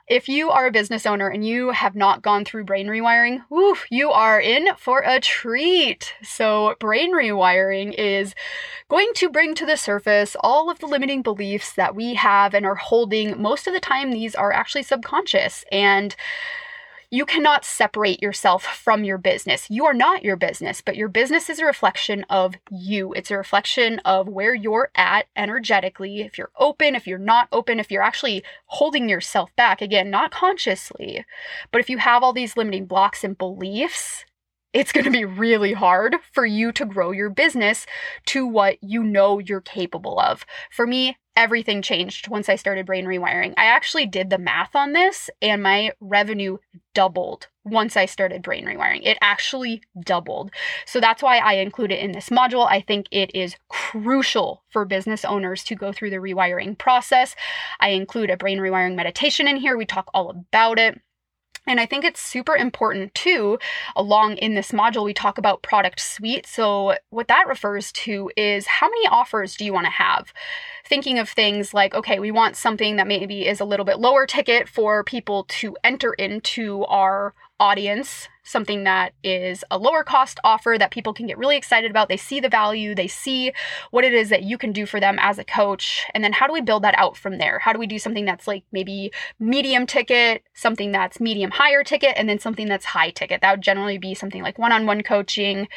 If 0.08 0.28
you 0.28 0.50
are 0.50 0.68
a 0.68 0.72
business 0.72 1.06
owner 1.06 1.30
and 1.30 1.48
you 1.48 1.70
have 1.70 1.96
not 1.96 2.22
gone 2.22 2.44
through 2.44 2.66
brain 2.66 2.88
rewiring, 2.88 3.44
woof, 3.50 3.86
you 3.90 4.12
are 4.12 4.40
in 4.40 4.68
for 4.76 5.02
a 5.06 5.20
treat. 5.20 6.14
So, 6.24 6.76
brain 6.80 7.14
rewiring 7.14 7.94
is 7.94 8.34
going 8.90 9.12
to 9.16 9.30
bring 9.30 9.54
to 9.56 9.66
the 9.66 9.78
surface 9.78 10.36
all 10.40 10.70
of 10.70 10.80
the 10.80 10.88
limiting 10.88 11.22
beliefs 11.22 11.74
that 11.74 11.96
we 11.96 12.16
have 12.16 12.54
and 12.54 12.66
are 12.66 12.76
holding. 12.76 13.40
Most 13.40 13.68
of 13.68 13.74
the 13.74 13.80
time, 13.80 14.12
these 14.12 14.34
are 14.36 14.52
actually 14.52 14.84
subconscious. 14.84 15.64
And 15.72 16.16
you 17.13 17.27
cannot 17.27 17.63
separate 17.63 18.24
yourself 18.24 18.63
from 18.63 19.03
your 19.03 19.20
business. 19.20 19.67
You 19.70 19.86
are 19.86 19.93
not 19.93 20.24
your 20.24 20.36
business, 20.36 20.82
but 20.82 20.96
your 20.96 21.10
business 21.10 21.48
is 21.48 21.60
a 21.60 21.65
reflection 21.65 22.25
of 22.27 22.55
you. 22.72 23.13
It's 23.13 23.29
a 23.29 23.38
reflection 23.38 24.00
of 24.00 24.27
where 24.27 24.55
you're 24.55 24.89
at 24.96 25.27
energetically. 25.36 26.22
If 26.22 26.39
you're 26.39 26.50
open, 26.58 26.96
if 26.96 27.05
you're 27.05 27.20
not 27.20 27.50
open, 27.51 27.79
if 27.79 27.91
you're 27.91 28.01
actually 28.01 28.43
holding 28.65 29.10
yourself 29.10 29.55
back, 29.55 29.79
again, 29.79 30.10
not 30.10 30.32
consciously, 30.32 31.24
but 31.72 31.79
if 31.79 31.88
you 31.88 32.00
have 32.00 32.24
all 32.24 32.34
these 32.34 32.58
limiting 32.58 32.88
blocks 32.88 33.24
and 33.24 33.38
beliefs, 33.38 34.25
it's 34.74 34.92
going 34.92 35.06
to 35.06 35.12
be 35.12 35.25
really 35.25 35.74
hard 35.74 36.15
for 36.32 36.46
you 36.46 36.72
to 36.74 36.86
grow 36.86 37.12
your 37.12 37.30
business 37.30 37.86
to 38.27 38.46
what 38.46 38.77
you 38.82 39.03
know 39.03 39.39
you're 39.39 39.62
capable 39.62 40.20
of. 40.20 40.46
For 40.72 40.88
me, 40.88 41.18
everything 41.36 41.82
changed 41.82 42.27
once 42.27 42.50
I 42.50 42.56
started 42.56 42.86
brain 42.86 43.06
rewiring. 43.06 43.53
I 43.58 43.65
actually 43.65 44.06
did 44.06 44.30
the 44.30 44.38
math 44.38 44.75
on 44.75 44.94
this 44.94 45.30
and 45.42 45.63
my 45.63 45.92
revenue 46.00 46.58
doubled 46.94 47.48
once 47.63 47.98
I 47.98 48.06
started 48.06 48.44
brain 48.44 48.65
rewiring. 48.65 49.01
It 49.03 49.18
actually 49.22 49.82
doubled. 50.00 50.51
So 50.86 51.00
that's 51.00 51.24
why 51.24 51.38
I 51.38 51.53
include 51.53 51.92
it 51.92 52.00
in 52.00 52.12
this 52.12 52.30
module. 52.30 52.68
I 52.70 52.82
think 52.82 53.08
it 53.12 53.34
is 53.34 53.56
crucial 53.70 54.63
for 54.70 54.86
business 54.86 55.25
owners 55.25 55.63
to 55.65 55.75
go 55.75 55.92
through 55.92 56.12
the 56.12 56.18
rewiring 56.18 56.77
process. 56.77 57.36
I 57.80 57.89
include 57.89 58.30
a 58.30 58.38
brain 58.38 58.60
rewiring 58.60 58.96
meditation 58.96 59.48
in 59.48 59.58
here. 59.58 59.77
We 59.77 59.86
talk 59.86 60.10
all 60.13 60.30
about 60.30 60.77
it. 60.77 61.00
And 61.65 61.79
I 61.79 61.86
think 61.86 62.03
it's 62.03 62.22
super 62.22 62.55
important 62.55 63.13
too. 63.15 63.58
Along 63.96 64.36
in 64.38 64.53
this 64.53 64.72
module, 64.72 65.05
we 65.05 65.13
talk 65.13 65.38
about 65.38 65.62
product 65.62 66.00
suite. 66.00 66.46
So, 66.46 66.96
what 67.10 67.29
that 67.29 67.48
refers 67.48 67.91
to 67.93 68.29
is 68.36 68.67
how 68.67 68.88
many 68.88 69.08
offers 69.08 69.55
do 69.55 69.63
you 69.63 69.74
want 69.74 69.86
to 69.86 69.91
have? 69.91 70.34
Thinking 70.86 71.20
of 71.20 71.29
things 71.29 71.74
like, 71.74 71.96
okay, 71.96 72.20
we 72.20 72.32
want 72.32 72.58
something 72.58 72.98
that 72.98 73.08
maybe 73.08 73.48
is 73.48 73.62
a 73.62 73.65
little 73.65 73.86
bit 73.86 74.00
lower 74.00 74.25
ticket 74.25 74.67
for 74.67 75.03
people 75.03 75.46
to 75.46 75.77
enter 75.84 76.13
into 76.13 76.84
our 76.86 77.34
audience 77.60 78.27
something 78.44 78.84
that 78.84 79.14
is 79.24 79.64
a 79.72 79.78
lower 79.78 80.04
cost 80.04 80.40
offer 80.44 80.76
that 80.78 80.92
people 80.92 81.14
can 81.14 81.28
get 81.28 81.38
really 81.38 81.58
excited 81.58 81.90
about. 81.90 82.10
They 82.10 82.18
see 82.18 82.40
the 82.40 82.50
value, 82.50 82.94
they 82.94 83.08
see 83.08 83.54
what 83.92 84.04
it 84.04 84.14
is 84.14 84.30
that 84.30 84.44
you 84.44 84.58
can 84.58 84.72
do 84.72 84.86
for 84.86 85.00
them 85.00 85.18
as 85.20 85.40
a 85.40 85.44
coach. 85.44 86.06
And 86.14 86.24
then 86.24 86.34
how 86.34 86.48
do 86.48 86.54
we 86.54 86.62
build 86.62 86.84
that 86.84 86.98
out 86.98 87.16
from 87.18 87.38
there? 87.38 87.60
How 87.60 87.74
do 87.74 87.80
we 87.80 87.88
do 87.88 88.00
something 88.00 88.26
that's 88.26 88.48
like 88.48 88.64
maybe 88.72 89.12
medium 89.40 89.88
ticket, 89.88 90.44
something 90.54 90.92
that's 90.92 91.20
medium 91.20 91.52
higher 91.52 91.84
ticket, 91.84 92.14
and 92.18 92.28
then 92.28 92.40
something 92.40 92.68
that's 92.68 92.86
high 92.86 93.12
ticket? 93.12 93.42
That 93.42 93.52
would 93.52 93.62
generally 93.62 93.98
be 93.98 94.14
something 94.14 94.44
like 94.44 94.60
one 94.60 94.72
on 94.72 94.86
one 94.86 95.02
coaching, 95.02 95.68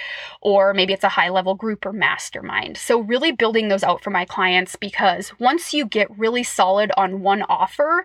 or 0.40 0.74
maybe 0.74 0.92
it's 0.92 1.04
a 1.04 1.08
high 1.08 1.28
level 1.28 1.54
group 1.54 1.86
or 1.86 1.92
mastermind. 1.92 2.76
So, 2.76 3.00
really 3.00 3.32
building 3.32 3.68
those 3.68 3.84
out 3.84 4.02
for 4.02 4.10
my 4.10 4.24
clients 4.24 4.76
because 4.76 5.32
once 5.38 5.72
you 5.72 5.86
get 5.86 6.18
really 6.18 6.42
solid 6.42 6.90
on 6.96 7.20
one 7.20 7.42
offer, 7.42 8.04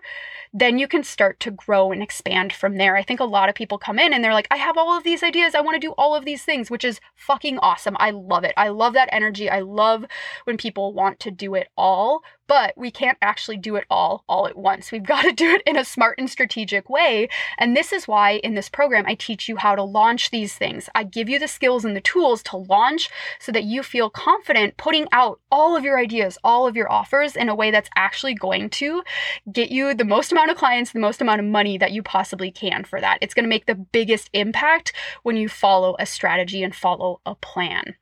then 0.52 0.78
you 0.78 0.86
can 0.86 1.02
start 1.02 1.40
to 1.40 1.50
grow 1.50 1.92
and 1.92 2.02
expand 2.02 2.52
from 2.52 2.76
there. 2.76 2.96
I 2.96 3.02
think 3.02 3.20
a 3.20 3.24
lot 3.24 3.48
of 3.48 3.54
people 3.54 3.78
come 3.78 3.98
in 3.98 4.12
and 4.12 4.22
they're 4.22 4.34
like, 4.34 4.48
I 4.50 4.56
have 4.56 4.76
all 4.76 4.96
of 4.96 5.04
these 5.04 5.22
ideas. 5.22 5.54
I 5.54 5.62
want 5.62 5.76
to 5.76 5.86
do 5.86 5.92
all 5.92 6.14
of 6.14 6.26
these 6.26 6.44
things, 6.44 6.70
which 6.70 6.84
is 6.84 7.00
fucking 7.14 7.58
awesome. 7.58 7.96
I 7.98 8.10
love 8.10 8.44
it. 8.44 8.52
I 8.56 8.68
love 8.68 8.92
that 8.92 9.08
energy. 9.12 9.48
I 9.48 9.60
love 9.60 10.04
when 10.44 10.58
people 10.58 10.92
want 10.92 11.20
to 11.20 11.30
do 11.30 11.54
it 11.54 11.68
all, 11.76 12.22
but 12.46 12.74
we 12.76 12.90
can't 12.90 13.18
actually 13.22 13.56
do 13.56 13.76
it 13.76 13.84
all 13.90 14.24
all 14.28 14.46
at 14.46 14.56
once. 14.56 14.92
We've 14.92 15.02
got 15.02 15.22
to 15.22 15.32
do 15.32 15.50
it 15.50 15.62
in 15.66 15.76
a 15.76 15.84
smart 15.84 16.18
and 16.18 16.28
strategic 16.28 16.88
way. 16.88 17.28
And 17.58 17.76
this 17.76 17.92
is 17.92 18.08
why 18.08 18.32
in 18.32 18.54
this 18.54 18.68
program 18.68 19.04
I 19.06 19.14
teach 19.14 19.48
you 19.48 19.56
how 19.56 19.74
to 19.74 19.82
launch 19.82 20.30
these 20.30 20.54
things. 20.54 20.88
I 20.94 21.04
give 21.04 21.28
you 21.28 21.38
the 21.38 21.48
skills 21.48 21.84
and 21.84 21.96
the 21.96 22.00
tools 22.00 22.42
to 22.44 22.56
launch 22.56 23.08
so 23.40 23.52
that 23.52 23.64
you 23.64 23.82
feel 23.82 24.10
confident 24.10 24.76
putting 24.76 25.06
out 25.12 25.40
all 25.50 25.76
of 25.76 25.84
your 25.84 25.98
ideas, 25.98 26.38
all 26.44 26.66
of 26.66 26.76
your 26.76 26.90
offers 26.90 27.36
in 27.36 27.48
a 27.48 27.54
way 27.54 27.70
that's 27.70 27.90
actually 27.96 28.34
going 28.34 28.70
to 28.70 29.02
get 29.50 29.70
you 29.70 29.94
the 29.94 30.04
most 30.04 30.32
amount 30.32 30.50
of 30.50 30.56
clients, 30.56 30.92
the 30.92 30.98
most 30.98 31.20
amount 31.20 31.40
of 31.40 31.46
money 31.46 31.78
that 31.78 31.92
you 31.92 32.02
possibly 32.02 32.50
can 32.50 32.84
for 32.84 33.00
that. 33.00 33.18
It's 33.20 33.34
going 33.34 33.44
to 33.44 33.48
make 33.48 33.66
the 33.66 33.74
biggest 33.74 34.30
impact 34.32 34.92
when 35.22 35.36
you 35.36 35.48
follow 35.48 35.96
a 35.98 36.06
strategy 36.06 36.62
and 36.62 36.74
follow 36.74 37.20
a 37.24 37.34
plan. 37.34 37.96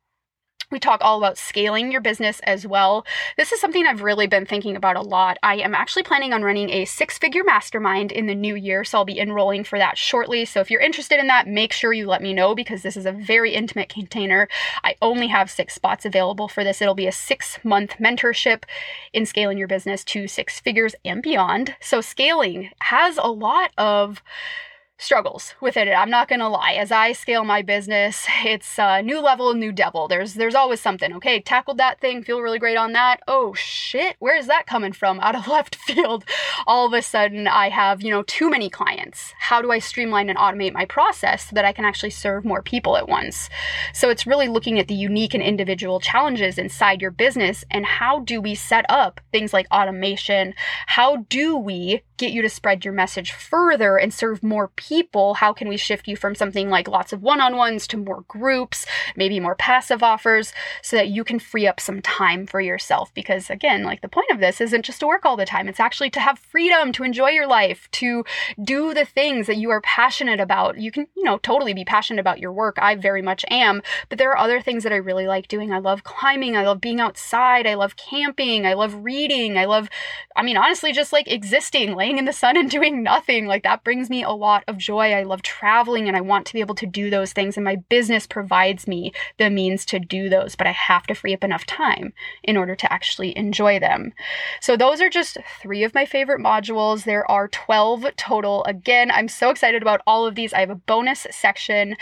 We 0.70 0.78
talk 0.78 1.00
all 1.02 1.18
about 1.18 1.36
scaling 1.36 1.90
your 1.90 2.00
business 2.00 2.38
as 2.44 2.64
well. 2.64 3.04
This 3.36 3.50
is 3.50 3.60
something 3.60 3.84
I've 3.84 4.02
really 4.02 4.28
been 4.28 4.46
thinking 4.46 4.76
about 4.76 4.94
a 4.94 5.00
lot. 5.00 5.36
I 5.42 5.56
am 5.56 5.74
actually 5.74 6.04
planning 6.04 6.32
on 6.32 6.44
running 6.44 6.70
a 6.70 6.84
six 6.84 7.18
figure 7.18 7.42
mastermind 7.42 8.12
in 8.12 8.26
the 8.26 8.36
new 8.36 8.54
year, 8.54 8.84
so 8.84 8.98
I'll 8.98 9.04
be 9.04 9.18
enrolling 9.18 9.64
for 9.64 9.80
that 9.80 9.98
shortly. 9.98 10.44
So 10.44 10.60
if 10.60 10.70
you're 10.70 10.80
interested 10.80 11.18
in 11.18 11.26
that, 11.26 11.48
make 11.48 11.72
sure 11.72 11.92
you 11.92 12.06
let 12.06 12.22
me 12.22 12.32
know 12.32 12.54
because 12.54 12.82
this 12.82 12.96
is 12.96 13.04
a 13.04 13.10
very 13.10 13.52
intimate 13.52 13.88
container. 13.88 14.48
I 14.84 14.94
only 15.02 15.26
have 15.26 15.50
six 15.50 15.74
spots 15.74 16.04
available 16.04 16.46
for 16.46 16.62
this. 16.62 16.80
It'll 16.80 16.94
be 16.94 17.08
a 17.08 17.12
six 17.12 17.58
month 17.64 17.96
mentorship 17.98 18.62
in 19.12 19.26
scaling 19.26 19.58
your 19.58 19.66
business 19.66 20.04
to 20.04 20.28
six 20.28 20.60
figures 20.60 20.94
and 21.04 21.20
beyond. 21.20 21.74
So 21.80 22.00
scaling 22.00 22.70
has 22.82 23.18
a 23.18 23.26
lot 23.26 23.72
of 23.76 24.22
struggles 25.00 25.54
with 25.60 25.76
it. 25.76 25.88
I'm 25.88 26.10
not 26.10 26.28
gonna 26.28 26.48
lie. 26.48 26.74
As 26.74 26.92
I 26.92 27.12
scale 27.12 27.42
my 27.42 27.62
business, 27.62 28.26
it's 28.44 28.78
a 28.78 29.02
new 29.02 29.20
level, 29.20 29.54
new 29.54 29.72
devil. 29.72 30.06
There's 30.06 30.34
there's 30.34 30.54
always 30.54 30.80
something. 30.80 31.14
Okay, 31.14 31.40
tackled 31.40 31.78
that 31.78 32.00
thing, 32.00 32.22
feel 32.22 32.40
really 32.40 32.58
great 32.58 32.76
on 32.76 32.92
that. 32.92 33.20
Oh 33.26 33.54
shit, 33.54 34.16
where 34.18 34.36
is 34.36 34.46
that 34.46 34.66
coming 34.66 34.92
from? 34.92 35.18
Out 35.30 35.34
of 35.34 35.48
left 35.48 35.76
field. 35.76 36.24
All 36.66 36.86
of 36.86 36.92
a 36.92 37.02
sudden, 37.02 37.48
I 37.48 37.70
have 37.70 38.02
you 38.02 38.10
know 38.10 38.22
too 38.24 38.50
many 38.50 38.68
clients. 38.68 39.32
How 39.38 39.62
do 39.62 39.72
I 39.72 39.78
streamline 39.78 40.28
and 40.28 40.38
automate 40.38 40.72
my 40.72 40.84
process 40.84 41.48
so 41.48 41.54
that 41.54 41.64
I 41.64 41.72
can 41.72 41.84
actually 41.84 42.10
serve 42.10 42.44
more 42.44 42.62
people 42.62 42.96
at 42.96 43.08
once? 43.08 43.48
So 43.94 44.10
it's 44.10 44.26
really 44.26 44.48
looking 44.48 44.78
at 44.78 44.88
the 44.88 44.94
unique 44.94 45.34
and 45.34 45.42
individual 45.42 45.98
challenges 45.98 46.58
inside 46.58 47.00
your 47.00 47.10
business 47.10 47.64
and 47.70 47.86
how 47.86 48.20
do 48.20 48.40
we 48.40 48.54
set 48.54 48.84
up 48.88 49.20
things 49.32 49.52
like 49.52 49.66
automation? 49.72 50.54
How 50.86 51.16
do 51.28 51.56
we 51.56 52.02
get 52.16 52.32
you 52.32 52.42
to 52.42 52.48
spread 52.48 52.84
your 52.84 52.92
message 52.92 53.32
further 53.32 53.96
and 53.96 54.12
serve 54.12 54.42
more 54.42 54.68
people? 54.68 54.89
How 55.34 55.52
can 55.52 55.68
we 55.68 55.76
shift 55.76 56.08
you 56.08 56.16
from 56.16 56.34
something 56.34 56.68
like 56.68 56.88
lots 56.88 57.12
of 57.12 57.22
one 57.22 57.40
on 57.40 57.56
ones 57.56 57.86
to 57.88 57.96
more 57.96 58.24
groups, 58.28 58.86
maybe 59.16 59.38
more 59.40 59.54
passive 59.54 60.02
offers, 60.02 60.52
so 60.82 60.96
that 60.96 61.08
you 61.08 61.24
can 61.24 61.38
free 61.38 61.66
up 61.66 61.78
some 61.80 62.02
time 62.02 62.46
for 62.46 62.60
yourself? 62.60 63.12
Because 63.14 63.50
again, 63.50 63.84
like 63.84 64.00
the 64.00 64.08
point 64.08 64.30
of 64.30 64.40
this 64.40 64.60
isn't 64.60 64.84
just 64.84 65.00
to 65.00 65.06
work 65.06 65.24
all 65.24 65.36
the 65.36 65.46
time, 65.46 65.68
it's 65.68 65.80
actually 65.80 66.10
to 66.10 66.20
have 66.20 66.38
freedom, 66.38 66.92
to 66.92 67.04
enjoy 67.04 67.30
your 67.30 67.46
life, 67.46 67.88
to 67.92 68.24
do 68.62 68.92
the 68.92 69.04
things 69.04 69.46
that 69.46 69.56
you 69.56 69.70
are 69.70 69.80
passionate 69.82 70.40
about. 70.40 70.78
You 70.78 70.90
can, 70.90 71.06
you 71.16 71.22
know, 71.22 71.38
totally 71.38 71.72
be 71.72 71.84
passionate 71.84 72.20
about 72.20 72.40
your 72.40 72.52
work. 72.52 72.76
I 72.80 72.96
very 72.96 73.22
much 73.22 73.44
am, 73.48 73.82
but 74.08 74.18
there 74.18 74.30
are 74.30 74.38
other 74.38 74.60
things 74.60 74.82
that 74.82 74.92
I 74.92 74.96
really 74.96 75.26
like 75.26 75.48
doing. 75.48 75.72
I 75.72 75.78
love 75.78 76.04
climbing, 76.04 76.56
I 76.56 76.64
love 76.66 76.80
being 76.80 77.00
outside, 77.00 77.66
I 77.66 77.74
love 77.74 77.96
camping, 77.96 78.66
I 78.66 78.74
love 78.74 78.94
reading, 79.04 79.56
I 79.56 79.66
love, 79.66 79.88
I 80.34 80.42
mean, 80.42 80.56
honestly, 80.56 80.92
just 80.92 81.12
like 81.12 81.28
existing, 81.28 81.94
laying 81.94 82.18
in 82.18 82.24
the 82.24 82.32
sun 82.32 82.56
and 82.56 82.70
doing 82.80 83.02
nothing. 83.02 83.46
Like 83.46 83.62
that 83.62 83.84
brings 83.84 84.10
me 84.10 84.22
a 84.22 84.30
lot 84.30 84.64
of 84.66 84.79
joy. 84.80 85.12
I 85.12 85.22
love 85.22 85.42
traveling 85.42 86.08
and 86.08 86.16
I 86.16 86.20
want 86.20 86.46
to 86.46 86.52
be 86.52 86.60
able 86.60 86.74
to 86.76 86.86
do 86.86 87.10
those 87.10 87.32
things. 87.32 87.56
And 87.56 87.64
my 87.64 87.76
business 87.76 88.26
provides 88.26 88.88
me 88.88 89.12
the 89.38 89.50
means 89.50 89.84
to 89.86 89.98
do 90.00 90.28
those, 90.28 90.56
but 90.56 90.66
I 90.66 90.72
have 90.72 91.06
to 91.06 91.14
free 91.14 91.34
up 91.34 91.44
enough 91.44 91.66
time 91.66 92.12
in 92.42 92.56
order 92.56 92.74
to 92.74 92.92
actually 92.92 93.36
enjoy 93.36 93.78
them. 93.78 94.12
So 94.60 94.76
those 94.76 95.00
are 95.00 95.10
just 95.10 95.38
three 95.60 95.84
of 95.84 95.94
my 95.94 96.04
favorite 96.04 96.40
modules. 96.40 97.04
There 97.04 97.30
are 97.30 97.48
12 97.48 98.16
total. 98.16 98.64
Again, 98.64 99.10
I'm 99.10 99.28
so 99.28 99.50
excited 99.50 99.82
about 99.82 100.00
all 100.06 100.26
of 100.26 100.34
these. 100.34 100.52
I 100.52 100.60
have 100.60 100.70
a 100.70 100.74
bonus 100.74 101.26
section 101.30 101.96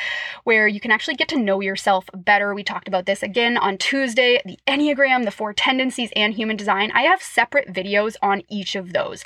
where 0.44 0.68
you 0.68 0.80
can 0.80 0.90
actually 0.90 1.16
get 1.16 1.28
to 1.28 1.38
know 1.38 1.60
yourself 1.60 2.08
better. 2.14 2.54
We 2.54 2.64
talked 2.64 2.88
about 2.88 3.06
this 3.06 3.22
again 3.22 3.56
on 3.56 3.78
Tuesday 3.78 4.40
the 4.44 4.58
Enneagram, 4.66 5.24
the 5.24 5.30
four 5.30 5.52
tendencies, 5.52 6.10
and 6.16 6.34
human 6.34 6.56
design. 6.56 6.90
I 6.92 7.02
have 7.02 7.22
separate 7.22 7.72
videos 7.72 8.16
on 8.22 8.42
each 8.48 8.74
of 8.76 8.92
those. 8.92 9.24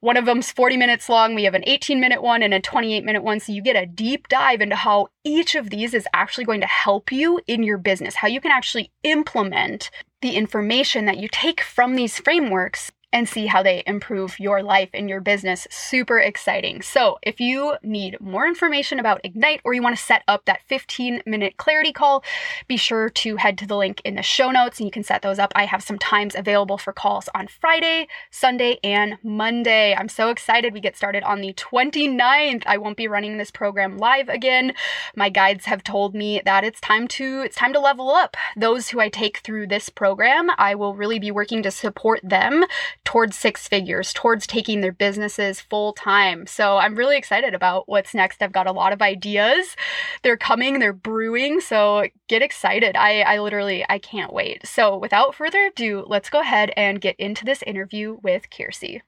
One 0.00 0.16
of 0.16 0.26
them's 0.26 0.52
40 0.52 0.76
minutes 0.76 1.08
long. 1.08 1.34
We 1.34 1.44
have 1.44 1.54
an 1.54 1.64
18 1.66 2.00
minute 2.00 2.22
one 2.22 2.42
and 2.42 2.54
a 2.54 2.60
28 2.78 3.04
minute 3.04 3.24
one. 3.24 3.40
So 3.40 3.50
you 3.50 3.60
get 3.60 3.74
a 3.74 3.86
deep 3.86 4.28
dive 4.28 4.60
into 4.60 4.76
how 4.76 5.08
each 5.24 5.56
of 5.56 5.70
these 5.70 5.94
is 5.94 6.06
actually 6.14 6.44
going 6.44 6.60
to 6.60 6.66
help 6.68 7.10
you 7.10 7.40
in 7.48 7.64
your 7.64 7.76
business, 7.76 8.14
how 8.14 8.28
you 8.28 8.40
can 8.40 8.52
actually 8.52 8.92
implement 9.02 9.90
the 10.22 10.36
information 10.36 11.04
that 11.06 11.18
you 11.18 11.26
take 11.26 11.60
from 11.60 11.96
these 11.96 12.20
frameworks 12.20 12.92
and 13.12 13.28
see 13.28 13.46
how 13.46 13.62
they 13.62 13.82
improve 13.86 14.38
your 14.38 14.62
life 14.62 14.90
and 14.92 15.08
your 15.08 15.20
business. 15.20 15.66
Super 15.70 16.18
exciting. 16.18 16.82
So, 16.82 17.18
if 17.22 17.40
you 17.40 17.76
need 17.82 18.20
more 18.20 18.46
information 18.46 19.00
about 19.00 19.20
Ignite 19.24 19.60
or 19.64 19.72
you 19.72 19.82
want 19.82 19.96
to 19.96 20.02
set 20.02 20.22
up 20.28 20.44
that 20.44 20.60
15 20.66 21.22
minute 21.24 21.56
clarity 21.56 21.92
call, 21.92 22.22
be 22.66 22.76
sure 22.76 23.08
to 23.08 23.36
head 23.36 23.56
to 23.58 23.66
the 23.66 23.76
link 23.76 24.02
in 24.04 24.14
the 24.16 24.22
show 24.22 24.50
notes 24.50 24.78
and 24.78 24.86
you 24.86 24.90
can 24.90 25.02
set 25.02 25.22
those 25.22 25.38
up. 25.38 25.52
I 25.54 25.64
have 25.64 25.82
some 25.82 25.98
times 25.98 26.34
available 26.34 26.76
for 26.76 26.92
calls 26.92 27.28
on 27.34 27.48
Friday, 27.48 28.08
Sunday, 28.30 28.78
and 28.84 29.16
Monday. 29.22 29.94
I'm 29.94 30.08
so 30.08 30.28
excited. 30.28 30.74
We 30.74 30.80
get 30.80 30.96
started 30.96 31.22
on 31.22 31.40
the 31.40 31.54
29th. 31.54 32.62
I 32.66 32.76
won't 32.76 32.96
be 32.96 33.08
running 33.08 33.38
this 33.38 33.50
program 33.50 33.96
live 33.96 34.28
again. 34.28 34.74
My 35.16 35.30
guides 35.30 35.64
have 35.64 35.82
told 35.82 36.14
me 36.14 36.42
that 36.44 36.62
it's 36.64 36.80
time 36.80 37.08
to 37.08 37.42
it's 37.42 37.56
time 37.56 37.72
to 37.72 37.80
level 37.80 38.10
up. 38.10 38.36
Those 38.56 38.88
who 38.88 39.00
I 39.00 39.08
take 39.08 39.38
through 39.38 39.68
this 39.68 39.88
program, 39.88 40.50
I 40.58 40.74
will 40.74 40.94
really 40.94 41.18
be 41.18 41.30
working 41.30 41.62
to 41.62 41.70
support 41.70 42.20
them 42.22 42.64
towards 43.08 43.38
six 43.38 43.66
figures, 43.66 44.12
towards 44.12 44.46
taking 44.46 44.82
their 44.82 44.92
businesses 44.92 45.62
full 45.62 45.94
time. 45.94 46.46
So 46.46 46.76
I'm 46.76 46.94
really 46.94 47.16
excited 47.16 47.54
about 47.54 47.88
what's 47.88 48.12
next. 48.12 48.42
I've 48.42 48.52
got 48.52 48.66
a 48.66 48.72
lot 48.72 48.92
of 48.92 49.00
ideas. 49.00 49.76
They're 50.22 50.36
coming, 50.36 50.78
they're 50.78 50.92
brewing. 50.92 51.62
So 51.62 52.04
get 52.28 52.42
excited. 52.42 52.96
I, 52.96 53.22
I 53.22 53.38
literally, 53.38 53.82
I 53.88 53.98
can't 53.98 54.30
wait. 54.30 54.66
So 54.66 54.98
without 54.98 55.34
further 55.34 55.68
ado, 55.68 56.04
let's 56.06 56.28
go 56.28 56.40
ahead 56.40 56.70
and 56.76 57.00
get 57.00 57.16
into 57.18 57.46
this 57.46 57.62
interview 57.62 58.18
with 58.22 58.50
Kirsi. 58.50 59.00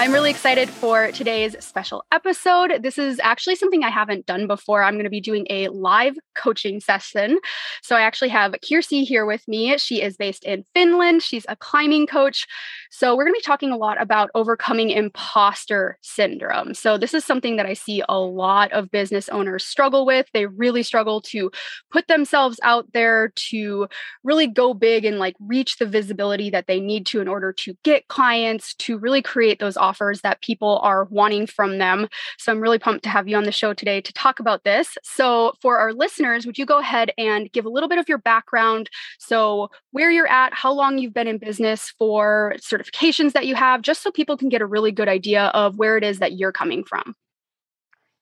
I'm 0.00 0.12
really 0.12 0.30
excited 0.30 0.70
for 0.70 1.10
today's 1.10 1.56
special 1.58 2.04
episode. 2.12 2.84
This 2.84 2.98
is 2.98 3.18
actually 3.20 3.56
something 3.56 3.82
I 3.82 3.90
haven't 3.90 4.26
done 4.26 4.46
before. 4.46 4.84
I'm 4.84 4.94
going 4.94 5.02
to 5.02 5.10
be 5.10 5.20
doing 5.20 5.44
a 5.50 5.66
live 5.70 6.16
coaching 6.36 6.78
session. 6.78 7.40
So 7.82 7.96
I 7.96 8.02
actually 8.02 8.28
have 8.28 8.52
Kirsi 8.64 9.02
here 9.02 9.26
with 9.26 9.48
me. 9.48 9.76
She 9.76 10.00
is 10.00 10.16
based 10.16 10.44
in 10.44 10.64
Finland. 10.72 11.24
She's 11.24 11.44
a 11.48 11.56
climbing 11.56 12.06
coach. 12.06 12.46
So 12.90 13.14
we're 13.14 13.24
going 13.24 13.34
to 13.34 13.38
be 13.38 13.42
talking 13.42 13.70
a 13.70 13.76
lot 13.76 14.00
about 14.00 14.30
overcoming 14.34 14.90
imposter 14.90 15.98
syndrome. 16.02 16.74
So 16.74 16.98
this 16.98 17.14
is 17.14 17.24
something 17.24 17.56
that 17.56 17.66
I 17.66 17.74
see 17.74 18.02
a 18.08 18.18
lot 18.18 18.72
of 18.72 18.90
business 18.90 19.28
owners 19.28 19.64
struggle 19.64 20.06
with. 20.06 20.26
They 20.32 20.46
really 20.46 20.82
struggle 20.82 21.20
to 21.22 21.50
put 21.90 22.08
themselves 22.08 22.58
out 22.62 22.92
there 22.92 23.32
to 23.50 23.88
really 24.24 24.46
go 24.46 24.74
big 24.74 25.04
and 25.04 25.18
like 25.18 25.34
reach 25.40 25.76
the 25.76 25.86
visibility 25.86 26.50
that 26.50 26.66
they 26.66 26.80
need 26.80 27.06
to 27.06 27.20
in 27.20 27.28
order 27.28 27.52
to 27.52 27.74
get 27.84 28.08
clients, 28.08 28.74
to 28.74 28.98
really 28.98 29.22
create 29.22 29.58
those 29.58 29.76
offers 29.76 30.20
that 30.22 30.42
people 30.42 30.78
are 30.82 31.04
wanting 31.04 31.46
from 31.46 31.78
them. 31.78 32.08
So 32.38 32.52
I'm 32.52 32.60
really 32.60 32.78
pumped 32.78 33.04
to 33.04 33.10
have 33.10 33.28
you 33.28 33.36
on 33.36 33.44
the 33.44 33.52
show 33.52 33.74
today 33.74 34.00
to 34.00 34.12
talk 34.12 34.40
about 34.40 34.64
this. 34.64 34.96
So 35.02 35.52
for 35.60 35.78
our 35.78 35.92
listeners, 35.92 36.46
would 36.46 36.58
you 36.58 36.66
go 36.66 36.78
ahead 36.78 37.12
and 37.18 37.50
give 37.52 37.66
a 37.66 37.70
little 37.70 37.88
bit 37.88 37.98
of 37.98 38.08
your 38.08 38.18
background? 38.18 38.90
So 39.18 39.70
where 39.92 40.10
you're 40.10 40.30
at, 40.30 40.54
how 40.54 40.72
long 40.72 40.98
you've 40.98 41.14
been 41.14 41.28
in 41.28 41.38
business 41.38 41.92
for, 41.98 42.54
certifications 42.78 43.32
that 43.32 43.46
you 43.46 43.54
have, 43.54 43.82
just 43.82 44.02
so 44.02 44.10
people 44.10 44.36
can 44.36 44.48
get 44.48 44.62
a 44.62 44.66
really 44.66 44.92
good 44.92 45.08
idea 45.08 45.46
of 45.46 45.76
where 45.76 45.96
it 45.96 46.04
is 46.04 46.18
that 46.20 46.32
you're 46.32 46.52
coming 46.52 46.84
from. 46.84 47.14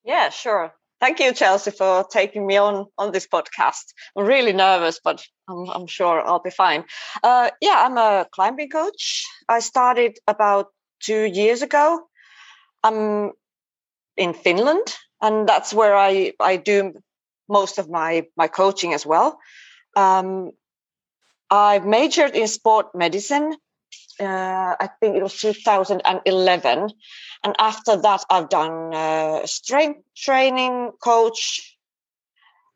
Yeah, 0.05 0.31
sure. 0.31 0.73
Thank 0.99 1.21
you, 1.21 1.35
Chelsea, 1.35 1.71
for 1.71 2.05
taking 2.11 2.47
me 2.47 2.57
on 2.57 2.87
on 2.97 3.13
this 3.13 3.27
podcast. 3.27 3.93
I'm 4.17 4.25
really 4.25 4.53
nervous, 4.53 4.99
but 5.03 5.23
I'm, 5.49 5.69
I'm 5.69 5.87
sure 5.87 6.27
I'll 6.27 6.41
be 6.41 6.51
fine. 6.51 6.85
Uh, 7.23 7.51
yeah, 7.61 7.85
I'm 7.85 7.99
a 7.99 8.27
climbing 8.33 8.71
coach. 8.71 9.27
I 9.49 9.61
started 9.61 10.19
about 10.27 10.69
two 11.01 11.25
years 11.25 11.61
ago. 11.63 12.07
I'm 12.83 13.33
in 14.17 14.33
Finland, 14.33 14.97
and 15.21 15.47
that's 15.47 15.75
where 15.75 15.95
I 15.95 16.33
I 16.41 16.57
do 16.57 16.95
most 17.49 17.79
of 17.79 17.91
my 17.91 18.27
my 18.37 18.49
coaching 18.49 18.95
as 18.95 19.05
well. 19.05 19.39
Um, 19.97 20.53
I 21.51 21.79
majored 21.79 22.35
in 22.35 22.49
sport 22.49 22.95
medicine. 22.95 23.55
Uh, 24.18 24.75
I 24.80 24.88
think 25.00 25.16
it 25.16 25.23
was 25.23 25.38
2011, 25.38 26.90
and 27.44 27.54
after 27.58 27.96
that, 27.96 28.25
I've 28.30 28.49
done 28.49 28.94
uh, 28.94 29.46
strength 29.46 30.00
training, 30.16 30.92
coach 31.02 31.76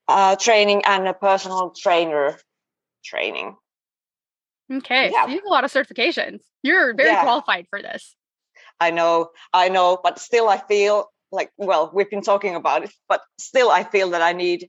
uh, 0.07 0.37
training, 0.37 0.83
and 0.85 1.09
a 1.09 1.15
personal 1.15 1.73
trainer 1.75 2.39
training. 3.03 3.57
Okay, 4.71 5.11
yeah. 5.11 5.25
so 5.25 5.29
you 5.31 5.37
have 5.37 5.47
a 5.47 5.49
lot 5.49 5.65
of 5.65 5.73
certifications. 5.73 6.41
You're 6.63 6.95
very 6.95 7.09
yeah. 7.09 7.23
qualified 7.23 7.67
for 7.71 7.81
this. 7.81 8.15
I 8.79 8.91
know, 8.91 9.31
I 9.55 9.71
know, 9.71 9.99
but 10.03 10.19
still 10.19 10.49
I 10.49 10.59
feel 10.59 11.07
like, 11.33 11.51
well, 11.57 11.91
we've 11.95 12.11
been 12.11 12.23
talking 12.23 12.55
about 12.55 12.85
it, 12.85 12.93
but 13.09 13.23
still 13.39 13.71
I 13.71 13.85
feel 13.85 14.11
that 14.11 14.21
I 14.21 14.33
need 14.33 14.69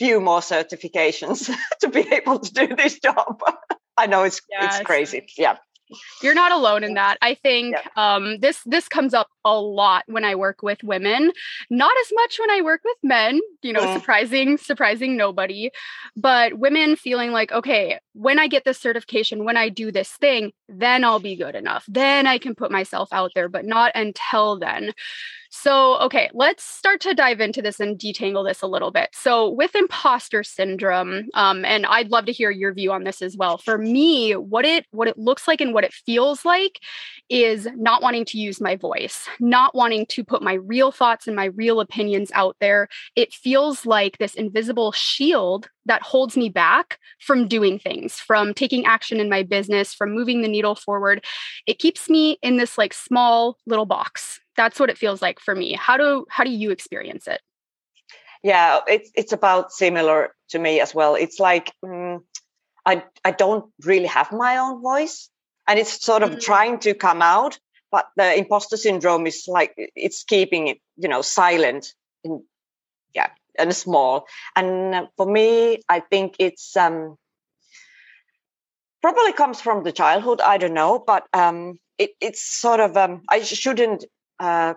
few 0.00 0.20
more 0.20 0.40
certifications 0.40 1.48
to 1.80 1.88
be 1.88 2.00
able 2.12 2.40
to 2.40 2.52
do 2.52 2.74
this 2.74 2.98
job. 2.98 3.40
I 3.96 4.06
know 4.06 4.24
it's 4.24 4.40
yes. 4.50 4.78
it's 4.78 4.84
crazy. 4.84 5.26
Yeah 5.36 5.58
you're 6.22 6.34
not 6.34 6.52
alone 6.52 6.84
in 6.84 6.94
that. 6.94 7.18
I 7.20 7.34
think 7.34 7.76
yeah. 7.76 8.14
um, 8.14 8.38
this 8.38 8.60
this 8.64 8.88
comes 8.88 9.14
up 9.14 9.28
a 9.44 9.58
lot 9.58 10.04
when 10.06 10.24
i 10.24 10.34
work 10.34 10.62
with 10.62 10.82
women. 10.84 11.32
Not 11.70 11.92
as 12.00 12.12
much 12.14 12.38
when 12.38 12.50
i 12.50 12.60
work 12.62 12.80
with 12.84 12.96
men 13.02 13.40
you 13.62 13.72
know 13.72 13.80
mm. 13.80 13.94
surprising 13.94 14.58
surprising 14.58 15.16
nobody 15.16 15.70
but 16.16 16.54
women 16.58 16.96
feeling 16.96 17.32
like 17.32 17.52
okay 17.52 17.98
when 18.12 18.38
i 18.38 18.46
get 18.46 18.64
this 18.64 18.78
certification 18.78 19.44
when 19.44 19.56
i 19.56 19.68
do 19.68 19.90
this 19.90 20.10
thing 20.12 20.52
then 20.68 21.04
i'll 21.04 21.20
be 21.20 21.36
good 21.36 21.54
enough. 21.54 21.84
Then 21.88 22.26
i 22.26 22.38
can 22.38 22.54
put 22.54 22.70
myself 22.70 23.08
out 23.12 23.32
there 23.34 23.48
but 23.48 23.64
not 23.64 23.92
until 23.94 24.58
then 24.58 24.92
so, 25.54 25.98
okay, 25.98 26.30
let's 26.32 26.64
start 26.64 27.02
to 27.02 27.12
dive 27.12 27.38
into 27.38 27.60
this 27.60 27.78
and 27.78 27.98
detangle 27.98 28.48
this 28.48 28.62
a 28.62 28.66
little 28.66 28.90
bit. 28.90 29.10
So, 29.12 29.50
with 29.50 29.74
imposter 29.74 30.42
syndrome, 30.42 31.28
um, 31.34 31.66
and 31.66 31.84
I'd 31.84 32.10
love 32.10 32.24
to 32.24 32.32
hear 32.32 32.50
your 32.50 32.72
view 32.72 32.90
on 32.90 33.04
this 33.04 33.20
as 33.20 33.36
well. 33.36 33.58
For 33.58 33.76
me, 33.76 34.32
what 34.32 34.64
it 34.64 34.86
what 34.92 35.08
it 35.08 35.18
looks 35.18 35.46
like 35.46 35.60
and 35.60 35.74
what 35.74 35.84
it 35.84 35.92
feels 35.92 36.46
like 36.46 36.80
is 37.28 37.68
not 37.76 38.00
wanting 38.00 38.24
to 38.26 38.38
use 38.38 38.62
my 38.62 38.76
voice, 38.76 39.28
not 39.40 39.74
wanting 39.74 40.06
to 40.06 40.24
put 40.24 40.42
my 40.42 40.54
real 40.54 40.90
thoughts 40.90 41.26
and 41.26 41.36
my 41.36 41.46
real 41.46 41.80
opinions 41.80 42.30
out 42.32 42.56
there. 42.58 42.88
It 43.14 43.34
feels 43.34 43.84
like 43.84 44.16
this 44.16 44.34
invisible 44.34 44.90
shield 44.92 45.68
that 45.86 46.02
holds 46.02 46.36
me 46.36 46.48
back 46.48 46.98
from 47.20 47.48
doing 47.48 47.78
things, 47.78 48.14
from 48.14 48.54
taking 48.54 48.84
action 48.84 49.20
in 49.20 49.28
my 49.28 49.42
business, 49.42 49.92
from 49.92 50.12
moving 50.12 50.42
the 50.42 50.48
needle 50.48 50.74
forward. 50.74 51.24
It 51.66 51.78
keeps 51.78 52.08
me 52.08 52.38
in 52.42 52.56
this 52.56 52.78
like 52.78 52.94
small 52.94 53.58
little 53.66 53.86
box 53.86 54.40
that's 54.56 54.78
what 54.78 54.90
it 54.90 54.98
feels 54.98 55.22
like 55.22 55.40
for 55.40 55.54
me 55.54 55.72
how 55.72 55.96
do 55.96 56.26
how 56.28 56.44
do 56.44 56.50
you 56.50 56.70
experience 56.70 57.26
it 57.26 57.40
yeah 58.42 58.80
it's 58.86 59.10
it's 59.14 59.32
about 59.32 59.72
similar 59.72 60.34
to 60.48 60.58
me 60.58 60.80
as 60.80 60.94
well 60.94 61.14
it's 61.14 61.38
like 61.38 61.72
mm, 61.84 62.20
i 62.86 63.02
i 63.24 63.30
don't 63.30 63.70
really 63.84 64.06
have 64.06 64.30
my 64.32 64.56
own 64.56 64.82
voice 64.82 65.30
and 65.68 65.78
it's 65.78 66.04
sort 66.04 66.22
of 66.22 66.30
mm-hmm. 66.30 66.40
trying 66.40 66.78
to 66.78 66.94
come 66.94 67.22
out 67.22 67.58
but 67.90 68.08
the 68.16 68.38
imposter 68.38 68.76
syndrome 68.76 69.26
is 69.26 69.44
like 69.48 69.74
it's 69.76 70.24
keeping 70.24 70.68
it 70.68 70.78
you 70.96 71.08
know 71.08 71.22
silent 71.22 71.94
in 72.24 72.42
and 73.58 73.74
small 73.74 74.26
and 74.56 75.08
for 75.16 75.26
me 75.26 75.80
i 75.88 76.00
think 76.00 76.36
it's 76.38 76.76
um 76.76 77.16
probably 79.00 79.32
comes 79.32 79.60
from 79.60 79.82
the 79.82 79.92
childhood 79.92 80.40
i 80.40 80.58
don't 80.58 80.74
know 80.74 81.02
but 81.04 81.26
um 81.32 81.78
it, 81.98 82.10
it's 82.20 82.42
sort 82.42 82.80
of 82.80 82.96
um 82.96 83.22
i 83.28 83.40
shouldn't 83.40 84.04
uh, 84.42 84.74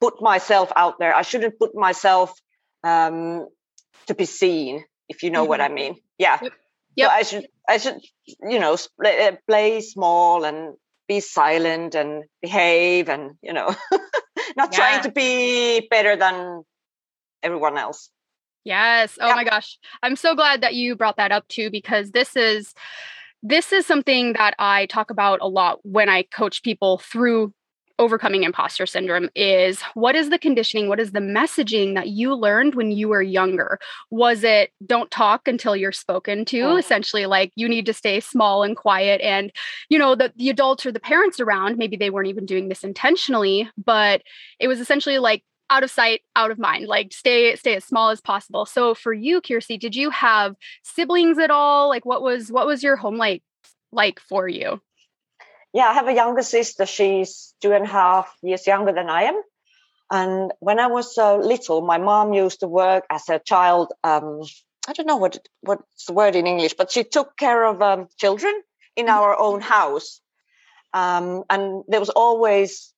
put 0.00 0.20
myself 0.20 0.72
out 0.74 0.98
there. 0.98 1.14
I 1.14 1.22
shouldn't 1.22 1.58
put 1.58 1.76
myself 1.76 2.34
um, 2.82 3.46
to 4.08 4.14
be 4.14 4.24
seen, 4.24 4.84
if 5.08 5.22
you 5.22 5.30
know 5.30 5.42
mm-hmm. 5.42 5.48
what 5.48 5.60
I 5.60 5.68
mean. 5.68 5.94
Yeah. 6.18 6.38
Yep. 6.42 6.52
Yep. 6.96 7.08
So 7.08 7.14
I 7.14 7.22
should, 7.22 7.46
I 7.68 7.76
should, 7.78 8.00
you 8.50 8.58
know, 8.58 8.76
uh, 9.04 9.32
play 9.46 9.80
small 9.80 10.44
and 10.44 10.74
be 11.08 11.20
silent 11.20 11.94
and 11.94 12.24
behave, 12.42 13.08
and 13.08 13.32
you 13.42 13.52
know, 13.52 13.68
not 14.56 14.72
yeah. 14.72 14.78
trying 14.78 15.02
to 15.04 15.12
be 15.12 15.86
better 15.88 16.16
than 16.16 16.64
everyone 17.42 17.78
else. 17.78 18.10
Yes. 18.64 19.18
Oh 19.20 19.34
my 19.34 19.44
gosh. 19.44 19.78
I'm 20.02 20.16
so 20.16 20.34
glad 20.34 20.60
that 20.60 20.74
you 20.74 20.94
brought 20.94 21.16
that 21.16 21.32
up 21.32 21.48
too, 21.48 21.70
because 21.70 22.12
this 22.12 22.36
is 22.36 22.74
this 23.42 23.72
is 23.72 23.84
something 23.86 24.34
that 24.34 24.54
I 24.58 24.86
talk 24.86 25.10
about 25.10 25.40
a 25.42 25.48
lot 25.48 25.80
when 25.82 26.08
I 26.08 26.22
coach 26.22 26.62
people 26.62 26.98
through 26.98 27.52
overcoming 27.98 28.42
imposter 28.42 28.86
syndrome 28.86 29.28
is 29.34 29.80
what 29.94 30.16
is 30.16 30.30
the 30.30 30.38
conditioning 30.38 30.88
what 30.88 30.98
is 30.98 31.12
the 31.12 31.20
messaging 31.20 31.94
that 31.94 32.08
you 32.08 32.34
learned 32.34 32.74
when 32.74 32.90
you 32.90 33.06
were 33.06 33.22
younger 33.22 33.78
was 34.10 34.42
it 34.42 34.70
don't 34.84 35.10
talk 35.10 35.46
until 35.46 35.76
you're 35.76 35.92
spoken 35.92 36.44
to 36.44 36.60
oh. 36.62 36.76
essentially 36.76 37.26
like 37.26 37.52
you 37.54 37.68
need 37.68 37.86
to 37.86 37.92
stay 37.92 38.18
small 38.18 38.62
and 38.62 38.76
quiet 38.76 39.20
and 39.20 39.52
you 39.88 39.98
know 39.98 40.14
the, 40.14 40.32
the 40.36 40.48
adults 40.48 40.86
or 40.86 40.90
the 40.90 40.98
parents 40.98 41.38
around 41.38 41.76
maybe 41.76 41.96
they 41.96 42.10
weren't 42.10 42.28
even 42.28 42.46
doing 42.46 42.68
this 42.68 42.82
intentionally 42.82 43.70
but 43.76 44.22
it 44.58 44.68
was 44.68 44.80
essentially 44.80 45.18
like 45.18 45.44
out 45.72 45.82
of 45.82 45.90
sight 45.90 46.20
out 46.36 46.50
of 46.50 46.58
mind 46.58 46.86
like 46.86 47.12
stay 47.12 47.56
stay 47.56 47.74
as 47.76 47.84
small 47.84 48.10
as 48.10 48.20
possible 48.20 48.66
so 48.66 48.94
for 48.94 49.12
you 49.12 49.40
Kirsi 49.40 49.78
did 49.78 49.96
you 49.96 50.10
have 50.10 50.54
siblings 50.82 51.38
at 51.38 51.50
all 51.50 51.88
like 51.88 52.04
what 52.04 52.22
was 52.22 52.52
what 52.52 52.66
was 52.66 52.82
your 52.82 52.96
home 52.96 53.16
like 53.16 53.42
like 53.90 54.20
for 54.20 54.46
you 54.48 54.80
yeah, 55.72 55.84
I 55.84 55.94
have 55.94 56.08
a 56.08 56.14
younger 56.14 56.42
sister. 56.42 56.84
She's 56.84 57.54
two 57.62 57.72
and 57.72 57.84
a 57.84 57.88
half 57.88 58.36
years 58.42 58.66
younger 58.66 58.92
than 58.92 59.08
I 59.08 59.22
am. 59.24 59.42
And 60.10 60.52
when 60.60 60.78
I 60.78 60.88
was 60.88 61.16
uh, 61.16 61.36
little, 61.36 61.80
my 61.80 61.96
mom 61.96 62.34
used 62.34 62.60
to 62.60 62.68
work 62.68 63.04
as 63.08 63.28
a 63.30 63.38
child. 63.38 63.92
Um, 64.04 64.42
I 64.86 64.92
don't 64.92 65.06
know 65.06 65.16
what 65.16 65.38
what's 65.62 66.04
the 66.04 66.12
word 66.12 66.36
in 66.36 66.46
English, 66.46 66.74
but 66.74 66.90
she 66.90 67.04
took 67.04 67.36
care 67.38 67.64
of 67.64 67.80
um, 67.80 68.08
children 68.18 68.52
in 68.96 69.06
mm-hmm. 69.06 69.14
our 69.14 69.38
own 69.38 69.62
house, 69.62 70.20
um, 70.92 71.44
and 71.48 71.84
there 71.88 72.00
was 72.00 72.10
always 72.10 72.92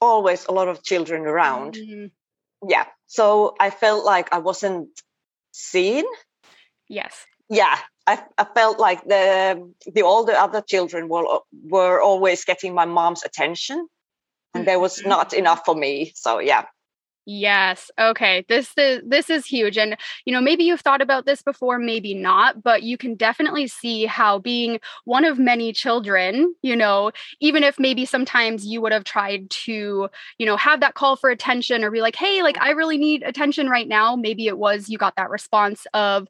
always 0.00 0.46
a 0.46 0.52
lot 0.52 0.68
of 0.68 0.82
children 0.82 1.22
around. 1.26 1.74
Mm-hmm. 1.74 2.06
Yeah, 2.68 2.86
so 3.06 3.54
I 3.60 3.70
felt 3.70 4.04
like 4.04 4.32
I 4.32 4.38
wasn't 4.38 4.88
seen. 5.52 6.04
Yes. 6.88 7.26
Yeah, 7.50 7.76
I, 8.06 8.22
I 8.38 8.44
felt 8.44 8.78
like 8.78 9.04
the 9.04 9.70
the 9.92 10.02
all 10.02 10.24
the 10.24 10.38
other 10.40 10.62
children 10.62 11.08
were 11.08 11.26
were 11.52 12.00
always 12.00 12.44
getting 12.44 12.74
my 12.74 12.86
mom's 12.86 13.22
attention, 13.22 13.86
and 14.54 14.66
there 14.66 14.80
was 14.80 15.04
not 15.04 15.30
mm-hmm. 15.30 15.40
enough 15.40 15.62
for 15.64 15.74
me. 15.74 16.12
So 16.14 16.38
yeah. 16.38 16.64
Yes. 17.26 17.90
Okay. 17.98 18.44
This 18.50 18.72
is 18.76 19.00
this 19.06 19.30
is 19.30 19.46
huge 19.46 19.78
and 19.78 19.96
you 20.26 20.32
know 20.32 20.42
maybe 20.42 20.64
you've 20.64 20.82
thought 20.82 21.00
about 21.00 21.24
this 21.24 21.40
before 21.42 21.78
maybe 21.78 22.12
not 22.12 22.62
but 22.62 22.82
you 22.82 22.98
can 22.98 23.14
definitely 23.14 23.66
see 23.66 24.04
how 24.04 24.38
being 24.38 24.78
one 25.06 25.24
of 25.24 25.38
many 25.38 25.72
children, 25.72 26.54
you 26.60 26.76
know, 26.76 27.12
even 27.40 27.64
if 27.64 27.78
maybe 27.78 28.04
sometimes 28.04 28.66
you 28.66 28.82
would 28.82 28.92
have 28.92 29.04
tried 29.04 29.48
to, 29.50 30.08
you 30.38 30.44
know, 30.46 30.56
have 30.58 30.80
that 30.80 30.94
call 30.94 31.16
for 31.16 31.30
attention 31.30 31.82
or 31.82 31.90
be 31.90 32.02
like, 32.02 32.16
"Hey, 32.16 32.42
like 32.42 32.58
I 32.60 32.70
really 32.70 32.98
need 32.98 33.22
attention 33.22 33.68
right 33.70 33.88
now." 33.88 34.16
Maybe 34.16 34.46
it 34.46 34.58
was 34.58 34.90
you 34.90 34.98
got 34.98 35.16
that 35.16 35.30
response 35.30 35.86
of 35.94 36.28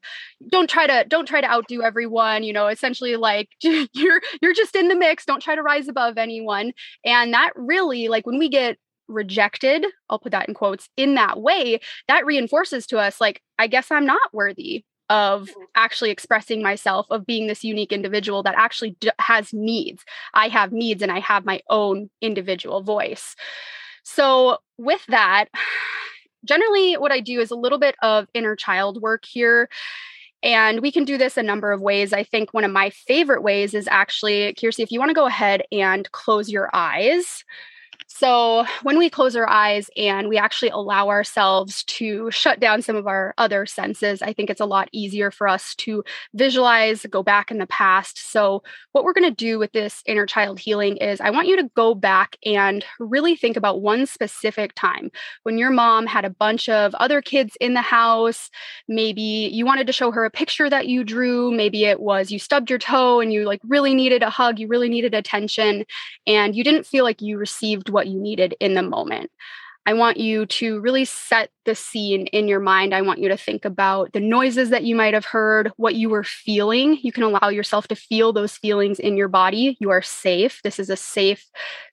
don't 0.49 0.69
try 0.69 0.87
to 0.87 1.05
don't 1.07 1.27
try 1.27 1.41
to 1.41 1.49
outdo 1.51 1.81
everyone, 1.83 2.43
you 2.43 2.53
know, 2.53 2.67
essentially 2.67 3.15
like 3.17 3.49
you're 3.61 4.21
you're 4.41 4.53
just 4.53 4.75
in 4.75 4.87
the 4.87 4.95
mix, 4.95 5.25
don't 5.25 5.41
try 5.41 5.55
to 5.55 5.61
rise 5.63 5.87
above 5.87 6.17
anyone. 6.17 6.71
And 7.05 7.33
that 7.33 7.51
really 7.55 8.07
like 8.07 8.25
when 8.25 8.39
we 8.39 8.49
get 8.49 8.77
rejected, 9.07 9.85
I'll 10.09 10.19
put 10.19 10.31
that 10.31 10.47
in 10.47 10.53
quotes, 10.53 10.89
in 10.97 11.15
that 11.15 11.39
way, 11.41 11.79
that 12.07 12.25
reinforces 12.25 12.87
to 12.87 12.97
us, 12.97 13.21
like, 13.21 13.41
I 13.59 13.67
guess 13.67 13.91
I'm 13.91 14.05
not 14.05 14.33
worthy 14.33 14.83
of 15.09 15.43
mm-hmm. 15.43 15.63
actually 15.75 16.11
expressing 16.11 16.61
myself, 16.61 17.05
of 17.09 17.25
being 17.25 17.47
this 17.47 17.63
unique 17.63 17.91
individual 17.91 18.43
that 18.43 18.55
actually 18.57 18.95
d- 18.99 19.11
has 19.19 19.53
needs. 19.53 20.03
I 20.33 20.47
have 20.47 20.71
needs 20.71 21.01
and 21.01 21.11
I 21.11 21.19
have 21.19 21.45
my 21.45 21.61
own 21.69 22.09
individual 22.21 22.81
voice. 22.81 23.35
So, 24.03 24.59
with 24.77 25.05
that, 25.07 25.45
generally, 26.45 26.93
what 26.93 27.11
I 27.11 27.19
do 27.19 27.39
is 27.39 27.51
a 27.51 27.55
little 27.55 27.79
bit 27.79 27.95
of 28.01 28.27
inner 28.33 28.55
child 28.55 29.01
work 29.01 29.25
here. 29.25 29.69
And 30.43 30.81
we 30.81 30.91
can 30.91 31.05
do 31.05 31.17
this 31.17 31.37
a 31.37 31.43
number 31.43 31.71
of 31.71 31.81
ways. 31.81 32.13
I 32.13 32.23
think 32.23 32.53
one 32.53 32.63
of 32.63 32.71
my 32.71 32.91
favorite 32.91 33.41
ways 33.41 33.73
is 33.73 33.87
actually, 33.89 34.53
Kirsi, 34.53 34.81
if 34.81 34.91
you 34.91 34.99
want 34.99 35.09
to 35.09 35.15
go 35.15 35.25
ahead 35.25 35.63
and 35.71 36.09
close 36.11 36.49
your 36.49 36.69
eyes. 36.71 37.43
So, 38.17 38.65
when 38.83 38.97
we 38.97 39.09
close 39.09 39.35
our 39.35 39.47
eyes 39.49 39.89
and 39.97 40.29
we 40.29 40.37
actually 40.37 40.69
allow 40.69 41.09
ourselves 41.09 41.83
to 41.83 42.31
shut 42.31 42.61
down 42.61 42.81
some 42.81 42.95
of 42.95 43.07
our 43.07 43.33
other 43.37 43.65
senses, 43.65 44.21
I 44.21 44.31
think 44.31 44.49
it's 44.49 44.61
a 44.61 44.65
lot 44.65 44.87
easier 44.93 45.31
for 45.31 45.49
us 45.49 45.75
to 45.79 46.01
visualize, 46.33 47.05
go 47.09 47.21
back 47.23 47.51
in 47.51 47.57
the 47.57 47.67
past. 47.67 48.31
So, 48.31 48.63
what 48.93 49.03
we're 49.03 49.11
going 49.11 49.29
to 49.29 49.35
do 49.35 49.59
with 49.59 49.73
this 49.73 50.01
inner 50.05 50.25
child 50.25 50.61
healing 50.61 50.95
is 50.95 51.19
I 51.19 51.29
want 51.29 51.47
you 51.47 51.57
to 51.57 51.69
go 51.75 51.93
back 51.93 52.37
and 52.45 52.85
really 53.01 53.35
think 53.35 53.57
about 53.57 53.81
one 53.81 54.05
specific 54.05 54.73
time 54.75 55.11
when 55.43 55.57
your 55.57 55.71
mom 55.71 56.05
had 56.05 56.23
a 56.23 56.29
bunch 56.29 56.69
of 56.69 56.95
other 56.95 57.21
kids 57.21 57.57
in 57.59 57.73
the 57.73 57.81
house. 57.81 58.49
Maybe 58.87 59.49
you 59.51 59.65
wanted 59.65 59.87
to 59.87 59.93
show 59.93 60.11
her 60.11 60.23
a 60.23 60.31
picture 60.31 60.69
that 60.69 60.87
you 60.87 61.03
drew. 61.03 61.51
Maybe 61.51 61.83
it 61.83 61.99
was 61.99 62.31
you 62.31 62.39
stubbed 62.39 62.69
your 62.69 62.79
toe 62.79 63.19
and 63.19 63.33
you 63.33 63.43
like 63.43 63.59
really 63.67 63.93
needed 63.93 64.23
a 64.23 64.29
hug, 64.29 64.57
you 64.57 64.69
really 64.69 64.87
needed 64.87 65.13
attention, 65.13 65.83
and 66.25 66.55
you 66.55 66.63
didn't 66.63 66.85
feel 66.85 67.03
like 67.03 67.21
you 67.21 67.37
received 67.37 67.89
what 67.89 68.04
you 68.07 68.19
needed 68.19 68.55
in 68.59 68.73
the 68.73 68.83
moment. 68.83 69.31
I 69.87 69.93
want 69.93 70.17
you 70.17 70.47
to 70.47 70.79
really 70.79 71.05
set 71.05 71.51
the 71.65 71.75
scene 71.75 72.25
in 72.27 72.47
your 72.47 72.59
mind. 72.59 72.95
I 72.95 73.03
want 73.03 73.19
you 73.19 73.29
to 73.29 73.37
think 73.37 73.65
about 73.65 74.13
the 74.13 74.19
noises 74.19 74.71
that 74.71 74.83
you 74.83 74.95
might 74.95 75.13
have 75.13 75.25
heard, 75.25 75.71
what 75.77 75.93
you 75.93 76.09
were 76.09 76.23
feeling. 76.23 76.97
You 77.03 77.11
can 77.11 77.21
allow 77.21 77.49
yourself 77.49 77.87
to 77.89 77.95
feel 77.95 78.33
those 78.33 78.57
feelings 78.57 78.99
in 78.99 79.15
your 79.15 79.27
body. 79.27 79.77
You 79.79 79.91
are 79.91 80.01
safe. 80.01 80.59
This 80.63 80.79
is 80.79 80.89
a 80.89 80.97
safe 80.97 81.45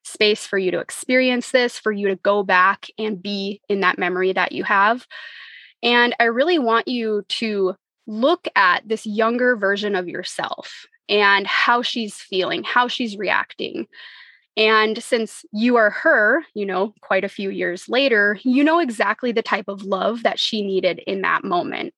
space 0.05 0.47
for 0.47 0.57
you 0.57 0.71
to 0.71 0.79
experience 0.79 1.51
this, 1.51 1.79
for 1.79 1.93
you 1.93 2.09
to 2.09 2.17
go 2.17 2.43
back 2.43 2.87
and 2.99 3.23
be 3.23 3.61
in 3.69 3.81
that 3.81 3.99
memory 3.99 4.33
that 4.33 4.53
you 4.53 4.65
have. 4.65 5.07
And 5.83 6.15
I 6.19 6.25
really 6.25 6.59
want 6.59 6.89
you 6.89 7.25
to 7.29 7.75
look 8.07 8.49
at 8.57 8.89
this 8.89 9.05
younger 9.05 9.55
version 9.55 9.95
of 9.95 10.09
yourself 10.09 10.87
and 11.11 11.47
how 11.47 11.83
she's 11.83 12.15
feeling, 12.17 12.63
how 12.63 12.89
she's 12.89 13.19
reacting. 13.19 13.87
And 14.57 15.03
since 15.03 15.45
you 15.53 15.77
are 15.77 15.91
her, 15.91 16.45
you 16.55 16.67
know, 16.67 16.95
quite 17.01 17.25
a 17.25 17.29
few 17.29 17.51
years 17.51 17.89
later, 17.89 18.39
you 18.43 18.63
know 18.63 18.81
exactly 18.81 19.33
the 19.33 19.43
type 19.43 19.69
of 19.69 19.83
love 19.85 20.23
that 20.25 20.39
she 20.39 20.63
needed 20.63 21.01
in 21.07 21.23
that 21.23 21.43
moment. 21.45 21.95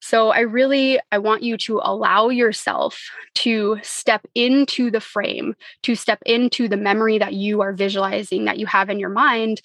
So 0.00 0.30
I 0.30 0.40
really 0.40 1.00
I 1.10 1.18
want 1.18 1.42
you 1.42 1.56
to 1.58 1.80
allow 1.82 2.28
yourself 2.28 3.10
to 3.36 3.78
step 3.82 4.26
into 4.34 4.90
the 4.90 5.00
frame, 5.00 5.54
to 5.82 5.96
step 5.96 6.20
into 6.24 6.68
the 6.68 6.76
memory 6.76 7.18
that 7.18 7.34
you 7.34 7.60
are 7.62 7.72
visualizing 7.72 8.44
that 8.44 8.58
you 8.58 8.66
have 8.66 8.90
in 8.90 9.00
your 9.00 9.08
mind 9.10 9.60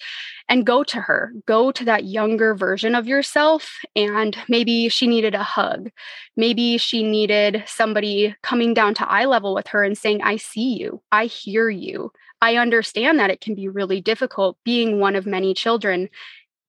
and 0.48 0.66
go 0.66 0.82
to 0.84 1.00
her. 1.00 1.32
Go 1.46 1.70
to 1.70 1.84
that 1.84 2.04
younger 2.04 2.54
version 2.54 2.94
of 2.96 3.06
yourself 3.06 3.78
and 3.94 4.36
maybe 4.48 4.88
she 4.88 5.06
needed 5.06 5.34
a 5.34 5.42
hug. 5.42 5.90
Maybe 6.36 6.78
she 6.78 7.04
needed 7.04 7.62
somebody 7.66 8.34
coming 8.42 8.74
down 8.74 8.94
to 8.94 9.08
eye 9.08 9.26
level 9.26 9.54
with 9.54 9.68
her 9.68 9.84
and 9.84 9.96
saying 9.96 10.22
I 10.22 10.36
see 10.36 10.76
you. 10.76 11.00
I 11.12 11.26
hear 11.26 11.70
you. 11.70 12.10
I 12.44 12.56
understand 12.56 13.18
that 13.18 13.30
it 13.30 13.40
can 13.40 13.54
be 13.54 13.70
really 13.70 14.02
difficult 14.02 14.58
being 14.64 15.00
one 15.00 15.16
of 15.16 15.24
many 15.24 15.54
children 15.54 16.10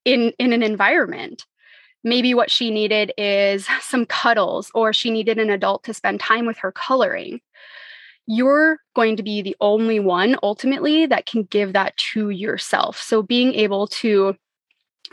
in 0.05 0.31
in 0.39 0.53
an 0.53 0.63
environment. 0.63 1.45
Maybe 2.01 2.33
what 2.33 2.49
she 2.49 2.71
needed 2.71 3.11
is 3.17 3.67
some 3.81 4.05
cuddles 4.05 4.71
or 4.73 4.93
she 4.93 5.11
needed 5.11 5.37
an 5.37 5.49
adult 5.49 5.83
to 5.83 5.93
spend 5.93 6.21
time 6.21 6.45
with 6.45 6.57
her 6.59 6.71
coloring. 6.71 7.41
You're 8.25 8.79
going 8.95 9.17
to 9.17 9.23
be 9.23 9.41
the 9.41 9.57
only 9.59 9.99
one 9.99 10.37
ultimately 10.41 11.07
that 11.07 11.25
can 11.25 11.43
give 11.43 11.73
that 11.73 11.97
to 12.13 12.29
yourself. 12.29 13.01
So 13.01 13.21
being 13.21 13.53
able 13.53 13.87
to 13.87 14.37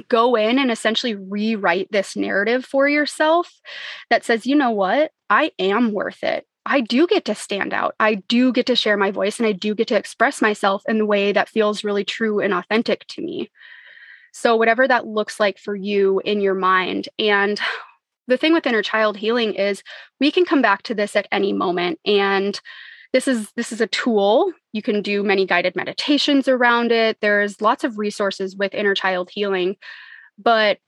go 0.08 0.36
in 0.36 0.60
and 0.60 0.70
essentially 0.70 1.16
rewrite 1.16 1.90
this 1.90 2.14
narrative 2.14 2.64
for 2.64 2.88
yourself 2.88 3.52
that 4.10 4.24
says, 4.24 4.46
you 4.46 4.54
know 4.54 4.70
what? 4.70 5.10
I 5.28 5.50
am 5.58 5.90
worth 5.92 6.22
it. 6.22 6.46
I 6.64 6.80
do 6.80 7.06
get 7.06 7.24
to 7.26 7.34
stand 7.34 7.74
out. 7.74 7.94
I 7.98 8.14
do 8.14 8.52
get 8.52 8.66
to 8.66 8.76
share 8.76 8.96
my 8.96 9.10
voice 9.10 9.38
and 9.38 9.46
I 9.46 9.52
do 9.52 9.74
get 9.74 9.88
to 9.88 9.96
express 9.96 10.40
myself 10.40 10.82
in 10.88 10.98
the 10.98 11.06
way 11.06 11.32
that 11.32 11.48
feels 11.48 11.84
really 11.84 12.04
true 12.04 12.40
and 12.40 12.54
authentic 12.54 13.06
to 13.08 13.22
me. 13.22 13.50
So, 14.32 14.56
whatever 14.56 14.86
that 14.88 15.06
looks 15.06 15.38
like 15.40 15.58
for 15.58 15.74
you 15.74 16.20
in 16.24 16.40
your 16.40 16.54
mind. 16.54 17.08
And 17.18 17.60
the 18.28 18.36
thing 18.36 18.52
with 18.52 18.66
inner 18.66 18.82
child 18.82 19.16
healing 19.16 19.54
is 19.54 19.82
we 20.20 20.30
can 20.30 20.44
come 20.44 20.62
back 20.62 20.82
to 20.84 20.94
this 20.94 21.16
at 21.16 21.28
any 21.32 21.52
moment. 21.52 21.98
And 22.06 22.58
this 23.12 23.28
is 23.28 23.50
this 23.52 23.72
is 23.72 23.80
a 23.80 23.86
tool 23.86 24.52
you 24.72 24.82
can 24.82 25.02
do 25.02 25.22
many 25.22 25.46
guided 25.46 25.76
meditations 25.76 26.48
around 26.48 26.90
it 26.90 27.18
there's 27.20 27.60
lots 27.60 27.84
of 27.84 27.98
resources 27.98 28.56
with 28.56 28.74
inner 28.74 28.94
child 28.94 29.30
healing 29.30 29.76
but 30.38 30.78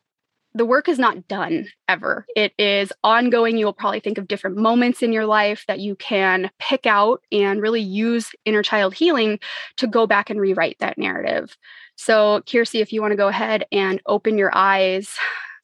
the 0.54 0.64
work 0.64 0.88
is 0.88 0.98
not 0.98 1.26
done 1.26 1.66
ever. 1.88 2.26
It 2.36 2.52
is 2.58 2.92
ongoing. 3.02 3.58
You 3.58 3.66
will 3.66 3.72
probably 3.72 4.00
think 4.00 4.18
of 4.18 4.28
different 4.28 4.56
moments 4.56 5.02
in 5.02 5.12
your 5.12 5.26
life 5.26 5.64
that 5.66 5.80
you 5.80 5.96
can 5.96 6.50
pick 6.60 6.86
out 6.86 7.22
and 7.32 7.60
really 7.60 7.80
use 7.80 8.30
inner 8.44 8.62
child 8.62 8.94
healing 8.94 9.40
to 9.78 9.88
go 9.88 10.06
back 10.06 10.30
and 10.30 10.40
rewrite 10.40 10.76
that 10.78 10.96
narrative. 10.96 11.56
So, 11.96 12.42
Kirsi, 12.46 12.80
if 12.80 12.92
you 12.92 13.00
want 13.00 13.12
to 13.12 13.16
go 13.16 13.28
ahead 13.28 13.66
and 13.72 14.00
open 14.06 14.38
your 14.38 14.52
eyes, 14.54 15.16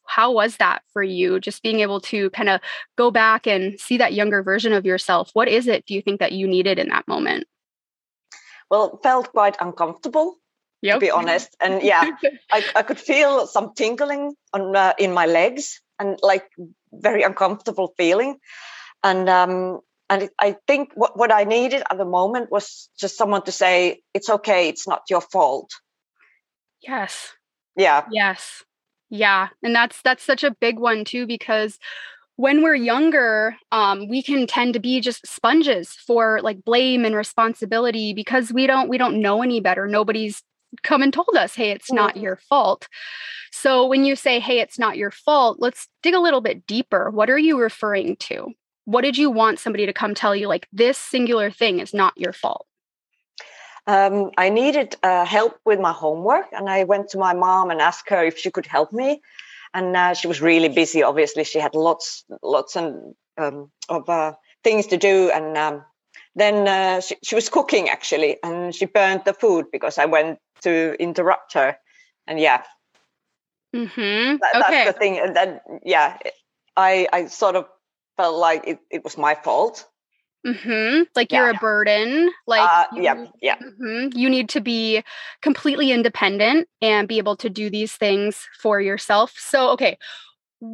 how 0.06 0.32
was 0.32 0.56
that 0.56 0.82
for 0.92 1.04
you? 1.04 1.38
Just 1.38 1.62
being 1.62 1.80
able 1.80 2.00
to 2.02 2.30
kind 2.30 2.48
of 2.48 2.60
go 2.96 3.12
back 3.12 3.46
and 3.46 3.78
see 3.78 3.96
that 3.98 4.12
younger 4.12 4.42
version 4.42 4.72
of 4.72 4.84
yourself. 4.84 5.30
What 5.34 5.46
is 5.46 5.68
it 5.68 5.86
do 5.86 5.94
you 5.94 6.02
think 6.02 6.18
that 6.18 6.32
you 6.32 6.48
needed 6.48 6.80
in 6.80 6.88
that 6.88 7.06
moment? 7.06 7.46
Well, 8.70 8.94
it 8.94 9.02
felt 9.04 9.30
quite 9.30 9.56
uncomfortable 9.60 10.39
yep. 10.82 10.96
to 10.96 11.00
be 11.00 11.10
honest. 11.10 11.56
And 11.60 11.82
yeah, 11.82 12.10
I, 12.52 12.64
I 12.76 12.82
could 12.82 12.98
feel 12.98 13.46
some 13.46 13.72
tingling 13.74 14.34
on 14.52 14.74
uh, 14.74 14.94
in 14.98 15.12
my 15.12 15.26
legs 15.26 15.80
and 15.98 16.18
like 16.22 16.48
very 16.92 17.22
uncomfortable 17.22 17.94
feeling. 17.96 18.36
And 19.02 19.28
um, 19.28 19.80
and 20.08 20.28
I 20.38 20.56
think 20.66 20.90
what, 20.94 21.16
what 21.16 21.32
I 21.32 21.44
needed 21.44 21.82
at 21.90 21.96
the 21.96 22.04
moment 22.04 22.50
was 22.50 22.90
just 22.98 23.16
someone 23.16 23.42
to 23.42 23.52
say, 23.52 24.02
"It's 24.12 24.28
okay. 24.28 24.68
It's 24.68 24.86
not 24.86 25.02
your 25.08 25.20
fault." 25.20 25.70
Yes. 26.82 27.32
Yeah. 27.76 28.06
Yes. 28.10 28.64
Yeah, 29.10 29.48
and 29.62 29.74
that's 29.74 30.00
that's 30.02 30.22
such 30.22 30.44
a 30.44 30.54
big 30.60 30.78
one 30.78 31.04
too 31.04 31.26
because 31.26 31.78
when 32.36 32.62
we're 32.62 32.76
younger, 32.76 33.56
um, 33.70 34.08
we 34.08 34.22
can 34.22 34.46
tend 34.46 34.72
to 34.72 34.80
be 34.80 35.00
just 35.00 35.26
sponges 35.26 35.90
for 35.90 36.40
like 36.42 36.64
blame 36.64 37.04
and 37.04 37.14
responsibility 37.14 38.14
because 38.14 38.52
we 38.52 38.66
don't 38.66 38.88
we 38.88 38.98
don't 38.98 39.20
know 39.20 39.42
any 39.42 39.60
better. 39.60 39.86
Nobody's 39.86 40.42
come 40.82 41.02
and 41.02 41.12
told 41.12 41.36
us, 41.36 41.54
hey, 41.54 41.70
it's 41.70 41.92
not 41.92 42.16
your 42.16 42.36
fault. 42.36 42.88
So 43.52 43.86
when 43.86 44.04
you 44.04 44.16
say, 44.16 44.40
hey, 44.40 44.60
it's 44.60 44.78
not 44.78 44.96
your 44.96 45.10
fault, 45.10 45.58
let's 45.60 45.88
dig 46.02 46.14
a 46.14 46.20
little 46.20 46.40
bit 46.40 46.66
deeper. 46.66 47.10
What 47.10 47.30
are 47.30 47.38
you 47.38 47.58
referring 47.58 48.16
to? 48.16 48.52
What 48.84 49.02
did 49.02 49.18
you 49.18 49.30
want 49.30 49.58
somebody 49.58 49.86
to 49.86 49.92
come 49.92 50.14
tell 50.14 50.34
you, 50.34 50.48
like, 50.48 50.66
this 50.72 50.98
singular 50.98 51.50
thing 51.50 51.80
is 51.80 51.92
not 51.92 52.14
your 52.16 52.32
fault? 52.32 52.66
Um, 53.86 54.30
I 54.36 54.50
needed 54.50 54.96
uh, 55.02 55.24
help 55.24 55.58
with 55.64 55.80
my 55.80 55.92
homework, 55.92 56.46
and 56.52 56.68
I 56.68 56.84
went 56.84 57.08
to 57.10 57.18
my 57.18 57.34
mom 57.34 57.70
and 57.70 57.80
asked 57.80 58.08
her 58.10 58.24
if 58.24 58.38
she 58.38 58.50
could 58.50 58.66
help 58.66 58.92
me. 58.92 59.20
And 59.74 59.96
uh, 59.96 60.14
she 60.14 60.26
was 60.26 60.40
really 60.40 60.68
busy. 60.68 61.02
Obviously, 61.02 61.44
she 61.44 61.60
had 61.60 61.74
lots, 61.74 62.24
lots 62.42 62.76
and 62.76 63.14
um, 63.38 63.70
of 63.88 64.08
uh, 64.08 64.32
things 64.64 64.86
to 64.88 64.96
do, 64.96 65.30
and 65.30 65.56
um, 65.56 65.84
then 66.34 66.68
uh, 66.68 67.00
she, 67.00 67.16
she 67.22 67.34
was 67.34 67.48
cooking 67.48 67.88
actually, 67.88 68.36
and 68.42 68.74
she 68.74 68.86
burned 68.86 69.22
the 69.24 69.34
food 69.34 69.66
because 69.72 69.98
I 69.98 70.06
went 70.06 70.38
to 70.62 70.96
interrupt 71.00 71.54
her. 71.54 71.76
And 72.26 72.38
yeah, 72.38 72.62
mm-hmm. 73.74 74.36
that, 74.40 74.64
okay. 74.66 74.84
that's 74.84 74.92
the 74.92 74.98
thing. 74.98 75.18
And 75.18 75.34
then 75.34 75.60
yeah, 75.84 76.18
I 76.76 77.08
I 77.12 77.26
sort 77.26 77.56
of 77.56 77.66
felt 78.16 78.38
like 78.38 78.66
it, 78.66 78.78
it 78.90 79.04
was 79.04 79.16
my 79.18 79.34
fault. 79.34 79.86
Mm-hmm. 80.46 81.02
Like 81.14 81.32
yeah. 81.32 81.40
you're 81.40 81.50
a 81.50 81.54
burden. 81.54 82.30
Like 82.46 82.68
uh, 82.68 82.86
you, 82.94 83.02
yeah, 83.02 83.24
yeah. 83.42 83.56
Mm-hmm. 83.56 84.18
You 84.18 84.30
need 84.30 84.48
to 84.50 84.60
be 84.60 85.02
completely 85.42 85.92
independent 85.92 86.68
and 86.80 87.08
be 87.08 87.18
able 87.18 87.36
to 87.36 87.50
do 87.50 87.68
these 87.68 87.92
things 87.92 88.46
for 88.60 88.80
yourself. 88.80 89.34
So, 89.36 89.70
okay, 89.70 89.98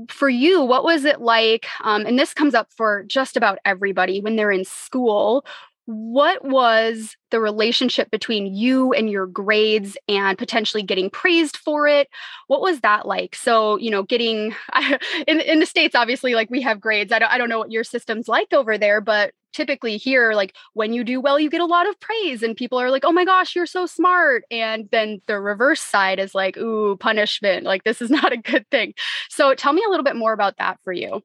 for 0.08 0.28
you, 0.28 0.62
what 0.62 0.84
was 0.84 1.04
it 1.04 1.20
like? 1.20 1.66
Um, 1.82 2.06
and 2.06 2.18
this 2.18 2.34
comes 2.34 2.54
up 2.54 2.68
for 2.76 3.04
just 3.04 3.36
about 3.36 3.58
everybody 3.64 4.20
when 4.20 4.36
they're 4.36 4.52
in 4.52 4.64
school 4.64 5.44
what 5.86 6.44
was 6.44 7.16
the 7.30 7.38
relationship 7.40 8.10
between 8.10 8.52
you 8.52 8.92
and 8.92 9.08
your 9.08 9.26
grades 9.26 9.96
and 10.08 10.36
potentially 10.36 10.82
getting 10.82 11.08
praised 11.08 11.56
for 11.56 11.86
it? 11.86 12.08
What 12.48 12.60
was 12.60 12.80
that 12.80 13.06
like? 13.06 13.36
So 13.36 13.76
you 13.76 13.90
know 13.90 14.02
getting 14.02 14.54
in, 15.26 15.40
in 15.40 15.60
the 15.60 15.66
states 15.66 15.94
obviously 15.94 16.34
like 16.34 16.50
we 16.50 16.60
have 16.62 16.80
grades. 16.80 17.12
I 17.12 17.20
don't, 17.20 17.30
I 17.30 17.38
don't 17.38 17.48
know 17.48 17.58
what 17.58 17.70
your 17.70 17.84
system's 17.84 18.26
like 18.26 18.52
over 18.52 18.76
there 18.76 19.00
but 19.00 19.32
typically 19.52 19.96
here 19.96 20.32
like 20.34 20.54
when 20.74 20.92
you 20.92 21.02
do 21.02 21.18
well 21.18 21.40
you 21.40 21.48
get 21.48 21.62
a 21.62 21.66
lot 21.66 21.88
of 21.88 21.98
praise 21.98 22.42
and 22.42 22.56
people 22.56 22.78
are 22.78 22.90
like 22.90 23.04
oh 23.06 23.12
my 23.12 23.24
gosh 23.24 23.54
you're 23.54 23.64
so 23.64 23.86
smart. 23.86 24.42
And 24.50 24.88
then 24.90 25.20
the 25.28 25.40
reverse 25.40 25.80
side 25.80 26.18
is 26.18 26.34
like 26.34 26.56
ooh 26.56 26.96
punishment. 26.96 27.64
Like 27.64 27.84
this 27.84 28.02
is 28.02 28.10
not 28.18 28.32
a 28.32 28.36
good 28.36 28.66
thing. 28.72 28.94
So 29.30 29.54
tell 29.54 29.72
me 29.72 29.84
a 29.86 29.90
little 29.90 30.04
bit 30.04 30.16
more 30.16 30.32
about 30.32 30.56
that 30.58 30.78
for 30.82 30.92
you. 30.92 31.22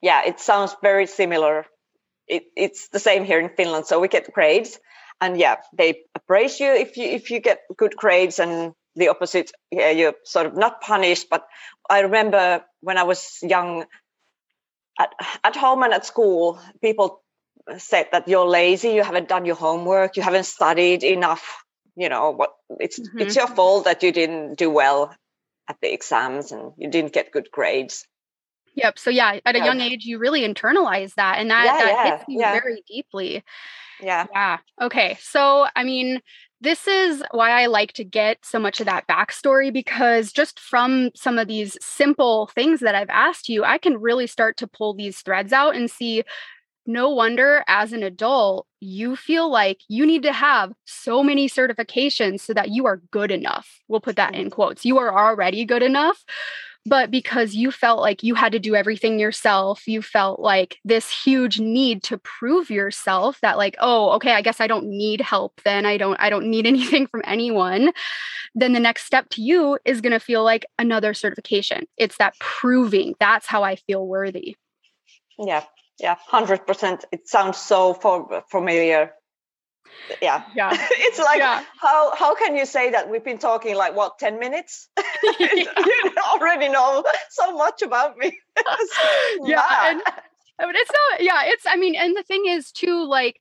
Yeah 0.00 0.22
it 0.24 0.40
sounds 0.40 0.74
very 0.82 1.06
similar 1.06 1.66
it, 2.28 2.44
it's 2.56 2.88
the 2.88 2.98
same 2.98 3.24
here 3.24 3.40
in 3.40 3.50
Finland. 3.50 3.86
So 3.86 4.00
we 4.00 4.08
get 4.08 4.32
grades, 4.32 4.78
and 5.20 5.38
yeah, 5.38 5.56
they 5.72 6.02
praise 6.26 6.60
you 6.60 6.72
if 6.72 6.96
you 6.96 7.04
if 7.08 7.30
you 7.30 7.40
get 7.40 7.60
good 7.76 7.96
grades, 7.96 8.38
and 8.38 8.74
the 8.94 9.08
opposite, 9.08 9.52
yeah, 9.70 9.90
you're 9.90 10.14
sort 10.24 10.46
of 10.46 10.56
not 10.56 10.80
punished. 10.80 11.28
But 11.30 11.46
I 11.88 12.00
remember 12.00 12.64
when 12.80 12.98
I 12.98 13.04
was 13.04 13.38
young, 13.42 13.84
at 14.98 15.10
at 15.44 15.56
home 15.56 15.82
and 15.82 15.92
at 15.92 16.06
school, 16.06 16.60
people 16.80 17.22
said 17.78 18.08
that 18.12 18.28
you're 18.28 18.46
lazy, 18.46 18.90
you 18.90 19.02
haven't 19.02 19.28
done 19.28 19.44
your 19.44 19.56
homework, 19.56 20.16
you 20.16 20.22
haven't 20.22 20.46
studied 20.46 21.02
enough. 21.02 21.64
You 21.96 22.08
know 22.08 22.30
what? 22.30 22.50
It's 22.80 22.98
mm-hmm. 22.98 23.18
it's 23.20 23.36
your 23.36 23.48
fault 23.48 23.84
that 23.84 24.02
you 24.02 24.12
didn't 24.12 24.56
do 24.58 24.70
well 24.70 25.14
at 25.68 25.76
the 25.80 25.92
exams 25.92 26.52
and 26.52 26.72
you 26.76 26.90
didn't 26.90 27.12
get 27.12 27.32
good 27.32 27.50
grades. 27.50 28.06
Yep. 28.76 28.98
So 28.98 29.10
yeah, 29.10 29.40
at 29.44 29.56
a 29.56 29.64
young 29.64 29.80
age, 29.80 30.04
you 30.04 30.18
really 30.18 30.42
internalize 30.42 31.14
that, 31.14 31.38
and 31.38 31.50
that 31.50 31.64
yeah, 31.64 31.78
that 31.78 31.86
yeah, 31.88 32.10
hits 32.10 32.24
you 32.28 32.38
very 32.40 32.82
deeply. 32.86 33.42
Yeah. 34.00 34.26
Yeah. 34.32 34.58
Okay. 34.80 35.16
So 35.20 35.66
I 35.74 35.82
mean, 35.82 36.20
this 36.60 36.86
is 36.86 37.22
why 37.32 37.50
I 37.50 37.66
like 37.66 37.94
to 37.94 38.04
get 38.04 38.44
so 38.44 38.58
much 38.58 38.80
of 38.80 38.86
that 38.86 39.06
backstory 39.06 39.72
because 39.72 40.30
just 40.30 40.60
from 40.60 41.10
some 41.14 41.38
of 41.38 41.48
these 41.48 41.78
simple 41.80 42.48
things 42.54 42.80
that 42.80 42.94
I've 42.94 43.10
asked 43.10 43.48
you, 43.48 43.64
I 43.64 43.78
can 43.78 43.96
really 43.98 44.26
start 44.26 44.58
to 44.58 44.66
pull 44.66 44.94
these 44.94 45.20
threads 45.20 45.52
out 45.52 45.74
and 45.74 45.90
see. 45.90 46.22
No 46.88 47.10
wonder 47.10 47.64
as 47.66 47.92
an 47.92 48.04
adult, 48.04 48.68
you 48.78 49.16
feel 49.16 49.50
like 49.50 49.80
you 49.88 50.06
need 50.06 50.22
to 50.22 50.32
have 50.32 50.72
so 50.84 51.20
many 51.20 51.48
certifications 51.48 52.40
so 52.40 52.54
that 52.54 52.70
you 52.70 52.86
are 52.86 53.02
good 53.10 53.32
enough. 53.32 53.80
We'll 53.88 54.00
put 54.00 54.14
that 54.16 54.34
in 54.36 54.50
quotes. 54.50 54.84
You 54.84 54.98
are 54.98 55.12
already 55.12 55.64
good 55.64 55.82
enough 55.82 56.24
but 56.86 57.10
because 57.10 57.54
you 57.54 57.70
felt 57.70 58.00
like 58.00 58.22
you 58.22 58.34
had 58.34 58.52
to 58.52 58.58
do 58.58 58.74
everything 58.74 59.18
yourself 59.18 59.86
you 59.86 60.00
felt 60.00 60.40
like 60.40 60.78
this 60.84 61.10
huge 61.10 61.60
need 61.60 62.02
to 62.02 62.16
prove 62.18 62.70
yourself 62.70 63.38
that 63.40 63.56
like 63.56 63.76
oh 63.80 64.10
okay 64.10 64.32
i 64.32 64.40
guess 64.40 64.60
i 64.60 64.66
don't 64.66 64.86
need 64.86 65.20
help 65.20 65.60
then. 65.64 65.84
I 65.86 65.96
don't 65.96 66.16
i 66.20 66.30
don't 66.30 66.46
need 66.46 66.66
anything 66.74 67.06
from 67.06 67.22
anyone. 67.24 67.92
Then 68.54 68.72
the 68.72 68.80
next 68.80 69.04
step 69.04 69.28
to 69.30 69.42
you 69.42 69.78
is 69.84 70.00
going 70.00 70.12
to 70.12 70.20
feel 70.20 70.42
like 70.42 70.64
another 70.78 71.12
certification. 71.12 71.86
It's 71.98 72.16
that 72.18 72.38
proving. 72.38 73.14
That's 73.20 73.46
how 73.46 73.62
i 73.62 73.76
feel 73.76 74.06
worthy. 74.06 74.56
Yeah. 75.38 75.64
Yeah. 75.98 76.16
100% 76.30 77.04
it 77.12 77.28
sounds 77.28 77.58
so 77.58 77.94
familiar 78.50 79.12
yeah. 80.22 80.44
Yeah. 80.54 80.70
It's 80.90 81.18
like 81.18 81.38
yeah. 81.38 81.62
how 81.80 82.14
how 82.14 82.34
can 82.34 82.56
you 82.56 82.66
say 82.66 82.90
that 82.90 83.08
we've 83.10 83.24
been 83.24 83.38
talking 83.38 83.76
like 83.76 83.94
what 83.94 84.18
10 84.18 84.38
minutes? 84.38 84.88
You 85.40 85.66
already 86.32 86.68
know 86.68 87.04
so 87.30 87.52
much 87.52 87.82
about 87.82 88.16
me. 88.16 88.32
Yeah 89.44 89.90
and, 89.90 90.02
I 90.06 90.66
it's 90.68 90.90
not 90.90 91.22
yeah 91.22 91.42
it's 91.44 91.64
i 91.68 91.76
mean 91.76 91.94
and 91.94 92.16
the 92.16 92.22
thing 92.22 92.44
is 92.46 92.72
too 92.72 93.06
like 93.06 93.40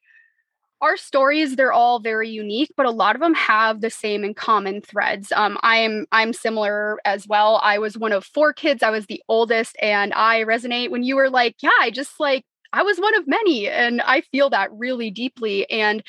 our 0.82 0.98
stories 0.98 1.56
they're 1.56 1.72
all 1.72 2.00
very 2.00 2.30
unique 2.30 2.70
but 2.76 2.86
a 2.86 2.92
lot 2.92 3.16
of 3.16 3.22
them 3.22 3.34
have 3.34 3.80
the 3.80 3.90
same 3.90 4.26
and 4.26 4.36
common 4.36 4.82
threads. 4.82 5.32
Um, 5.32 5.58
i'm 5.64 6.06
i'm 6.12 6.34
similar 6.34 7.00
as 7.06 7.26
well. 7.28 7.60
I 7.64 7.80
was 7.80 7.98
one 7.98 8.12
of 8.12 8.26
four 8.26 8.52
kids. 8.54 8.84
I 8.84 8.90
was 8.90 9.06
the 9.06 9.22
oldest 9.30 9.78
and 9.82 10.14
i 10.14 10.44
resonate 10.44 10.92
when 10.92 11.04
you 11.04 11.16
were 11.16 11.30
like 11.30 11.56
yeah 11.62 11.70
i 11.80 11.90
just 11.92 12.20
like 12.20 12.44
I 12.76 12.84
was 12.84 12.98
one 12.98 13.16
of 13.16 13.26
many 13.26 13.70
and 13.70 14.02
I 14.02 14.20
feel 14.20 14.50
that 14.50 14.70
really 14.74 15.10
deeply 15.10 15.70
and 15.72 16.04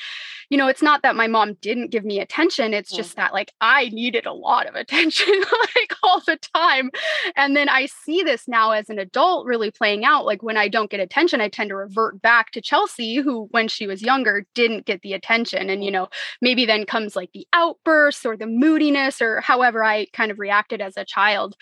you 0.49 0.57
know 0.57 0.67
it's 0.67 0.81
not 0.81 1.01
that 1.01 1.15
my 1.15 1.25
mom 1.27 1.53
didn't 1.61 1.91
give 1.91 2.03
me 2.03 2.19
attention 2.19 2.73
it's 2.73 2.91
just 2.91 3.15
that 3.15 3.31
like 3.31 3.53
I 3.61 3.85
needed 3.89 4.25
a 4.25 4.33
lot 4.33 4.67
of 4.67 4.75
attention 4.75 5.33
like 5.75 5.93
all 6.03 6.21
the 6.27 6.37
time 6.53 6.91
and 7.37 7.55
then 7.55 7.69
I 7.69 7.85
see 7.85 8.21
this 8.21 8.49
now 8.49 8.71
as 8.71 8.89
an 8.89 8.99
adult 8.99 9.45
really 9.45 9.71
playing 9.71 10.03
out 10.03 10.25
like 10.25 10.43
when 10.43 10.57
I 10.57 10.67
don't 10.67 10.91
get 10.91 10.99
attention 10.99 11.39
I 11.39 11.47
tend 11.47 11.69
to 11.69 11.75
revert 11.77 12.21
back 12.21 12.51
to 12.51 12.61
Chelsea 12.61 13.15
who 13.15 13.47
when 13.51 13.69
she 13.69 13.87
was 13.87 14.01
younger 14.01 14.45
didn't 14.53 14.85
get 14.85 15.01
the 15.03 15.13
attention 15.13 15.69
and 15.69 15.85
you 15.85 15.91
know 15.91 16.09
maybe 16.41 16.65
then 16.65 16.85
comes 16.85 17.15
like 17.15 17.31
the 17.31 17.47
outbursts 17.53 18.25
or 18.25 18.35
the 18.35 18.45
moodiness 18.45 19.21
or 19.21 19.39
however 19.39 19.85
I 19.85 20.07
kind 20.11 20.31
of 20.31 20.39
reacted 20.39 20.81
as 20.81 20.97
a 20.97 21.05
child. 21.05 21.55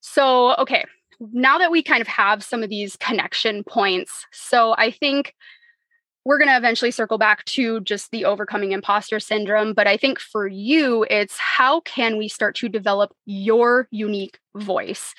So 0.00 0.54
okay 0.56 0.84
now 1.20 1.58
that 1.58 1.70
we 1.70 1.82
kind 1.82 2.00
of 2.00 2.08
have 2.08 2.44
some 2.44 2.62
of 2.62 2.70
these 2.70 2.96
connection 2.96 3.64
points, 3.64 4.26
so 4.32 4.74
I 4.78 4.90
think 4.90 5.34
we're 6.24 6.38
going 6.38 6.48
to 6.48 6.56
eventually 6.56 6.90
circle 6.90 7.16
back 7.16 7.44
to 7.46 7.80
just 7.80 8.10
the 8.10 8.24
overcoming 8.26 8.72
imposter 8.72 9.18
syndrome. 9.18 9.72
But 9.72 9.86
I 9.86 9.96
think 9.96 10.20
for 10.20 10.46
you, 10.46 11.06
it's 11.08 11.38
how 11.38 11.80
can 11.80 12.18
we 12.18 12.28
start 12.28 12.54
to 12.56 12.68
develop 12.68 13.14
your 13.24 13.88
unique 13.90 14.38
voice? 14.54 15.14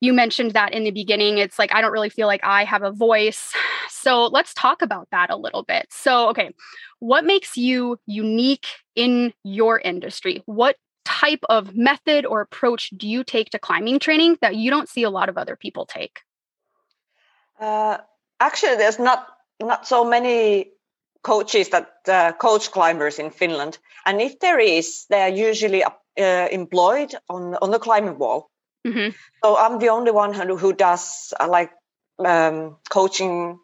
You 0.00 0.12
mentioned 0.12 0.52
that 0.52 0.74
in 0.74 0.84
the 0.84 0.90
beginning. 0.92 1.38
It's 1.38 1.58
like, 1.58 1.74
I 1.74 1.80
don't 1.80 1.92
really 1.92 2.08
feel 2.08 2.26
like 2.26 2.44
I 2.44 2.64
have 2.64 2.82
a 2.82 2.92
voice. 2.92 3.52
So 3.88 4.26
let's 4.26 4.54
talk 4.54 4.80
about 4.80 5.08
that 5.10 5.30
a 5.30 5.36
little 5.36 5.62
bit. 5.64 5.86
So, 5.90 6.28
okay, 6.30 6.50
what 7.00 7.24
makes 7.24 7.56
you 7.56 7.98
unique 8.06 8.66
in 8.94 9.32
your 9.44 9.80
industry? 9.80 10.42
What 10.46 10.76
type 11.04 11.44
of 11.48 11.74
method 11.76 12.26
or 12.26 12.40
approach 12.40 12.90
do 12.96 13.08
you 13.08 13.24
take 13.24 13.50
to 13.50 13.58
climbing 13.58 13.98
training 13.98 14.38
that 14.40 14.56
you 14.56 14.70
don't 14.70 14.88
see 14.88 15.02
a 15.02 15.10
lot 15.10 15.28
of 15.28 15.38
other 15.38 15.56
people 15.56 15.86
take? 15.86 16.20
Uh, 17.60 17.98
actually, 18.40 18.76
there's 18.76 18.98
not 18.98 19.26
not 19.60 19.86
so 19.86 20.04
many 20.04 20.70
coaches 21.22 21.68
that 21.68 21.92
uh, 22.08 22.32
coach 22.32 22.72
climbers 22.72 23.18
in 23.18 23.30
Finland, 23.30 23.78
and 24.04 24.20
if 24.20 24.40
there 24.40 24.58
is, 24.58 25.06
they 25.08 25.22
are 25.22 25.28
usually 25.28 25.84
uh, 25.84 26.48
employed 26.50 27.14
on 27.28 27.54
on 27.56 27.70
the 27.70 27.78
climbing 27.78 28.18
wall. 28.18 28.50
Mm-hmm. 28.86 29.10
So 29.44 29.56
I'm 29.56 29.78
the 29.78 29.90
only 29.90 30.10
one 30.10 30.34
who, 30.34 30.56
who 30.56 30.72
does 30.72 31.32
uh, 31.38 31.48
like 31.48 31.70
um, 32.18 32.76
coaching 32.90 33.58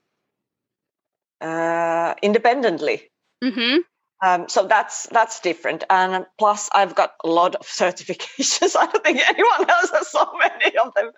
uh, 1.40 2.14
independently. 2.22 3.10
Mm-hmm. 3.42 3.78
Um, 4.20 4.48
so 4.48 4.66
that's 4.66 5.06
that's 5.08 5.40
different. 5.40 5.84
And 5.88 6.26
plus, 6.38 6.68
I've 6.72 6.94
got 6.94 7.12
a 7.24 7.28
lot 7.28 7.54
of 7.54 7.66
certifications. 7.66 8.74
I 8.76 8.86
don't 8.86 9.04
think 9.04 9.20
anyone 9.28 9.70
else 9.70 9.90
has 9.90 10.08
so 10.08 10.28
many 10.38 10.76
of 10.76 10.94
them. 10.94 11.10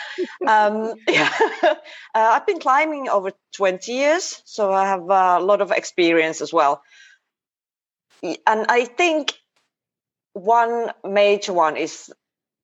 um, 0.48 0.94
yeah, 1.08 1.32
uh, 1.62 1.74
I've 2.14 2.46
been 2.46 2.60
climbing 2.60 3.08
over 3.08 3.32
twenty 3.54 3.92
years, 3.92 4.42
so 4.44 4.72
I 4.72 4.86
have 4.86 5.02
a 5.02 5.38
lot 5.40 5.60
of 5.60 5.70
experience 5.70 6.40
as 6.40 6.52
well. 6.52 6.82
And 8.22 8.66
I 8.68 8.84
think 8.84 9.34
one 10.32 10.92
major 11.04 11.52
one 11.52 11.76
is 11.76 12.12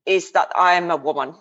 is 0.07 0.33
that 0.33 0.53
I'm 0.57 0.91
a 0.91 0.97
woman. 0.97 1.35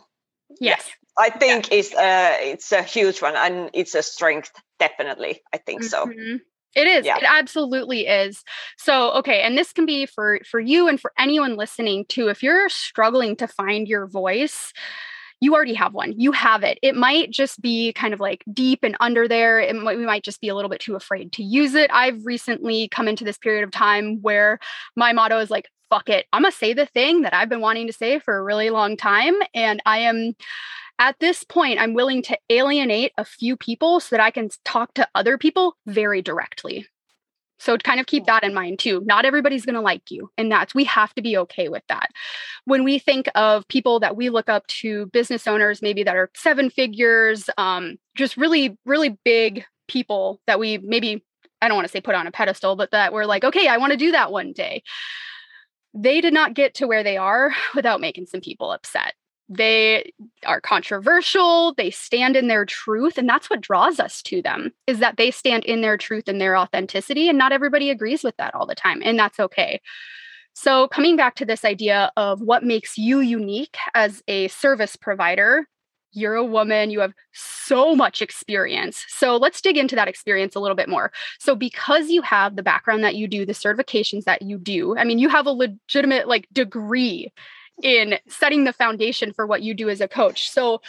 Yes. 0.59 0.89
I 1.17 1.29
think 1.29 1.69
yeah. 1.69 1.77
it's 1.77 1.93
uh, 1.93 2.37
it's 2.39 2.71
a 2.71 2.81
huge 2.81 3.21
one, 3.21 3.35
and 3.35 3.69
it's 3.73 3.95
a 3.95 4.01
strength. 4.01 4.51
Definitely, 4.79 5.41
I 5.53 5.57
think 5.57 5.83
mm-hmm. 5.83 6.37
so. 6.37 6.39
It 6.75 6.87
is. 6.87 7.05
Yeah. 7.05 7.17
It 7.17 7.23
absolutely 7.27 8.07
is. 8.07 8.43
So, 8.77 9.11
okay, 9.13 9.41
and 9.41 9.57
this 9.57 9.71
can 9.73 9.85
be 9.85 10.05
for 10.05 10.39
for 10.49 10.59
you 10.59 10.87
and 10.87 10.99
for 10.99 11.11
anyone 11.17 11.55
listening 11.55 12.05
too. 12.09 12.29
If 12.29 12.41
you're 12.41 12.69
struggling 12.69 13.35
to 13.37 13.47
find 13.47 13.87
your 13.87 14.07
voice, 14.07 14.73
you 15.43 15.53
already 15.53 15.73
have 15.73 15.93
one. 15.93 16.13
You 16.17 16.31
have 16.31 16.63
it. 16.63 16.79
It 16.81 16.95
might 16.95 17.29
just 17.29 17.61
be 17.61 17.91
kind 17.93 18.13
of 18.13 18.21
like 18.21 18.45
deep 18.53 18.79
and 18.81 18.95
under 19.01 19.27
there. 19.27 19.59
It 19.59 19.75
might, 19.75 19.97
we 19.97 20.05
might 20.05 20.23
just 20.23 20.39
be 20.39 20.47
a 20.47 20.55
little 20.55 20.69
bit 20.69 20.79
too 20.79 20.95
afraid 20.95 21.33
to 21.33 21.43
use 21.43 21.75
it. 21.75 21.89
I've 21.93 22.25
recently 22.25 22.87
come 22.87 23.09
into 23.09 23.25
this 23.25 23.37
period 23.37 23.65
of 23.65 23.71
time 23.71 24.21
where 24.21 24.59
my 24.95 25.11
motto 25.11 25.39
is 25.39 25.51
like, 25.51 25.67
fuck 25.89 26.07
it. 26.07 26.27
I'm 26.31 26.43
going 26.43 26.51
to 26.51 26.57
say 26.57 26.73
the 26.73 26.85
thing 26.85 27.23
that 27.23 27.33
I've 27.33 27.49
been 27.49 27.59
wanting 27.59 27.87
to 27.87 27.93
say 27.93 28.19
for 28.19 28.37
a 28.37 28.43
really 28.43 28.69
long 28.69 28.95
time. 28.95 29.35
And 29.53 29.81
I 29.85 29.99
am 29.99 30.33
at 30.99 31.19
this 31.19 31.43
point, 31.43 31.79
I'm 31.79 31.93
willing 31.93 32.21
to 32.23 32.37
alienate 32.49 33.11
a 33.17 33.25
few 33.25 33.57
people 33.57 33.99
so 33.99 34.15
that 34.15 34.23
I 34.23 34.31
can 34.31 34.49
talk 34.63 34.93
to 34.95 35.07
other 35.15 35.37
people 35.37 35.75
very 35.85 36.21
directly. 36.21 36.87
So 37.59 37.77
kind 37.77 37.99
of 37.99 38.07
keep 38.07 38.25
that 38.25 38.43
in 38.43 38.53
mind 38.53 38.79
too. 38.79 39.01
Not 39.05 39.25
everybody's 39.25 39.65
going 39.65 39.75
to 39.75 39.81
like 39.81 40.11
you, 40.11 40.29
and 40.37 40.51
that's 40.51 40.75
we 40.75 40.83
have 40.83 41.13
to 41.15 41.21
be 41.21 41.37
okay 41.37 41.69
with 41.69 41.83
that. 41.87 42.09
When 42.65 42.83
we 42.83 42.99
think 42.99 43.29
of 43.35 43.67
people 43.69 44.01
that 44.01 44.17
we 44.17 44.29
look 44.29 44.49
up 44.49 44.67
to, 44.67 45.05
business 45.07 45.47
owners 45.47 45.81
maybe 45.81 46.03
that 46.03 46.15
are 46.15 46.29
seven 46.35 46.69
figures, 46.69 47.49
um, 47.57 47.95
just 48.15 48.35
really, 48.35 48.77
really 48.85 49.17
big 49.23 49.63
people 49.87 50.41
that 50.45 50.59
we 50.59 50.77
maybe 50.79 51.23
I 51.61 51.69
don't 51.69 51.77
want 51.77 51.87
to 51.87 51.91
say 51.91 52.01
put 52.01 52.15
on 52.15 52.27
a 52.27 52.31
pedestal, 52.31 52.75
but 52.75 52.91
that 52.91 53.13
we're 53.13 53.25
like, 53.25 53.45
okay, 53.45 53.69
I 53.69 53.77
want 53.77 53.91
to 53.91 53.97
do 53.97 54.11
that 54.11 54.31
one 54.31 54.51
day. 54.51 54.83
They 55.93 56.19
did 56.19 56.33
not 56.33 56.55
get 56.55 56.73
to 56.75 56.87
where 56.87 57.03
they 57.03 57.15
are 57.15 57.53
without 57.75 58.01
making 58.01 58.25
some 58.25 58.41
people 58.41 58.73
upset. 58.73 59.13
They 59.49 60.13
are 60.45 60.61
controversial, 60.61 61.73
they 61.73 61.91
stand 61.91 62.35
in 62.35 62.47
their 62.47 62.65
truth, 62.65 63.17
and 63.17 63.27
that's 63.27 63.49
what 63.49 63.61
draws 63.61 63.99
us 63.99 64.21
to 64.23 64.41
them 64.41 64.71
is 64.87 64.99
that 64.99 65.17
they 65.17 65.31
stand 65.31 65.65
in 65.65 65.81
their 65.81 65.97
truth 65.97 66.27
and 66.27 66.39
their 66.39 66.55
authenticity 66.55 67.27
and 67.29 67.37
not 67.37 67.51
everybody 67.51 67.89
agrees 67.89 68.23
with 68.23 68.37
that 68.37 68.55
all 68.55 68.65
the 68.65 68.75
time, 68.75 69.01
and 69.03 69.19
that's 69.19 69.39
okay. 69.39 69.81
So, 70.55 70.87
coming 70.87 71.15
back 71.15 71.35
to 71.35 71.45
this 71.45 71.65
idea 71.65 72.11
of 72.15 72.41
what 72.41 72.63
makes 72.63 72.97
you 72.97 73.19
unique 73.19 73.75
as 73.95 74.21
a 74.27 74.47
service 74.49 74.95
provider, 74.95 75.67
you're 76.11 76.35
a 76.35 76.45
woman, 76.45 76.91
you 76.91 76.99
have 76.99 77.13
so 77.33 77.95
much 77.95 78.21
experience. 78.21 79.03
So 79.09 79.35
let's 79.35 79.61
dig 79.61 79.77
into 79.77 79.95
that 79.95 80.07
experience 80.07 80.55
a 80.55 80.59
little 80.59 80.75
bit 80.75 80.87
more. 80.87 81.11
So, 81.39 81.55
because 81.55 82.09
you 82.09 82.21
have 82.21 82.55
the 82.55 82.63
background 82.63 83.03
that 83.03 83.15
you 83.15 83.27
do, 83.27 83.45
the 83.45 83.53
certifications 83.53 84.25
that 84.25 84.43
you 84.43 84.59
do, 84.59 84.95
I 84.95 85.03
mean, 85.03 85.17
you 85.19 85.29
have 85.29 85.47
a 85.47 85.51
legitimate 85.51 86.27
like 86.27 86.47
degree 86.53 87.31
in 87.81 88.17
setting 88.27 88.63
the 88.63 88.73
foundation 88.73 89.33
for 89.33 89.45
what 89.47 89.61
you 89.61 89.73
do 89.73 89.89
as 89.89 90.01
a 90.01 90.07
coach. 90.07 90.49
So, 90.49 90.81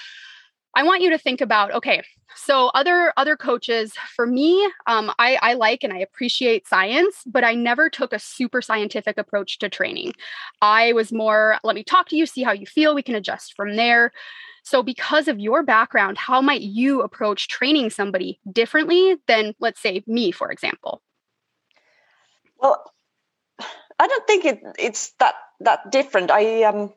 I 0.77 0.83
want 0.83 1.03
you 1.03 1.11
to 1.11 1.19
think 1.19 1.41
about 1.41 1.73
okay, 1.73 2.03
so 2.35 2.69
other 2.75 3.13
other 3.17 3.37
coaches 3.37 3.93
for 4.17 4.27
me 4.27 4.69
um, 4.87 5.13
I, 5.21 5.39
I 5.41 5.55
like 5.55 5.85
and 5.85 5.93
i 5.93 5.99
appreciate 5.99 6.67
science 6.67 7.23
but 7.27 7.45
i 7.45 7.55
never 7.55 7.89
took 7.89 8.13
a 8.13 8.19
super 8.19 8.61
scientific 8.61 9.17
approach 9.19 9.61
to 9.61 9.69
training 9.69 10.15
i 10.61 10.93
was 10.95 11.13
more 11.13 11.59
let 11.63 11.77
me 11.77 11.85
talk 11.85 12.09
to 12.09 12.17
you 12.17 12.27
see 12.27 12.43
how 12.43 12.51
you 12.51 12.67
feel 12.67 12.93
we 12.93 13.03
can 13.03 13.15
adjust 13.15 13.55
from 13.55 13.77
there 13.77 14.11
so, 14.65 14.83
because 14.83 15.29
of 15.29 15.39
your 15.39 15.63
background, 15.63 16.17
how 16.17 16.41
might 16.41 16.63
you 16.63 17.03
approach 17.03 17.49
training 17.49 17.91
somebody 17.91 18.41
differently 18.51 19.17
than, 19.29 19.55
let's 19.61 19.81
say, 19.81 20.03
me, 20.07 20.31
for 20.31 20.51
example? 20.51 21.03
Well, 22.59 22.94
I 23.99 24.07
don't 24.07 24.27
think 24.27 24.45
it, 24.45 24.63
it's 24.79 25.13
that 25.21 25.35
that 25.61 25.91
different. 25.91 26.31
I 26.31 26.65
um 26.65 26.93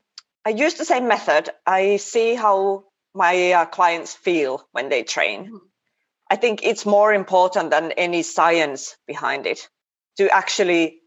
I 0.45 0.49
use 0.49 0.75
the 0.75 0.85
same 0.85 1.07
method. 1.07 1.49
I 1.65 1.97
see 1.97 2.35
how 2.35 2.85
my 3.13 3.51
uh, 3.51 3.65
clients 3.65 4.13
feel 4.13 4.65
when 4.71 4.89
they 4.89 5.03
train. 5.03 5.45
Mm-hmm. 5.45 5.57
I 6.29 6.35
think 6.35 6.61
it's 6.63 6.85
more 6.85 7.13
important 7.13 7.71
than 7.71 7.91
any 7.93 8.23
science 8.23 8.95
behind 9.07 9.45
it 9.45 9.67
to 10.17 10.29
actually 10.29 10.99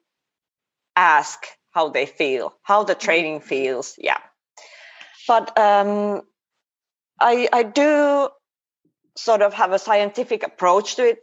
ask 0.96 1.46
how 1.70 1.88
they 1.88 2.06
feel, 2.06 2.54
how 2.62 2.84
the 2.84 2.94
mm-hmm. 2.94 3.04
training 3.04 3.40
feels. 3.40 3.94
Yeah. 3.98 4.18
But 5.28 5.56
um, 5.58 6.22
I, 7.20 7.48
I 7.52 7.62
do 7.62 8.28
sort 9.16 9.42
of 9.42 9.54
have 9.54 9.72
a 9.72 9.78
scientific 9.78 10.42
approach 10.42 10.96
to 10.96 11.08
it 11.08 11.18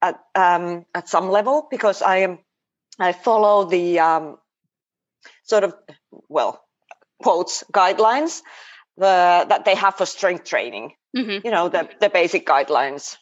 at 0.00 0.18
um, 0.34 0.86
at 0.94 1.08
some 1.08 1.30
level 1.30 1.66
because 1.70 2.00
I 2.02 2.18
am 2.18 2.38
I 3.00 3.12
follow 3.12 3.64
the 3.64 4.00
um, 4.00 4.38
sort 5.44 5.64
of 5.64 5.74
well 6.28 6.62
quotes 7.22 7.64
guidelines 7.72 8.40
the, 8.96 9.46
that 9.48 9.64
they 9.64 9.74
have 9.74 9.96
for 9.96 10.06
strength 10.06 10.44
training. 10.44 10.92
Mm-hmm. 11.16 11.44
You 11.44 11.50
know 11.50 11.68
the 11.68 11.88
the 12.00 12.08
basic 12.10 12.46
guidelines. 12.46 13.16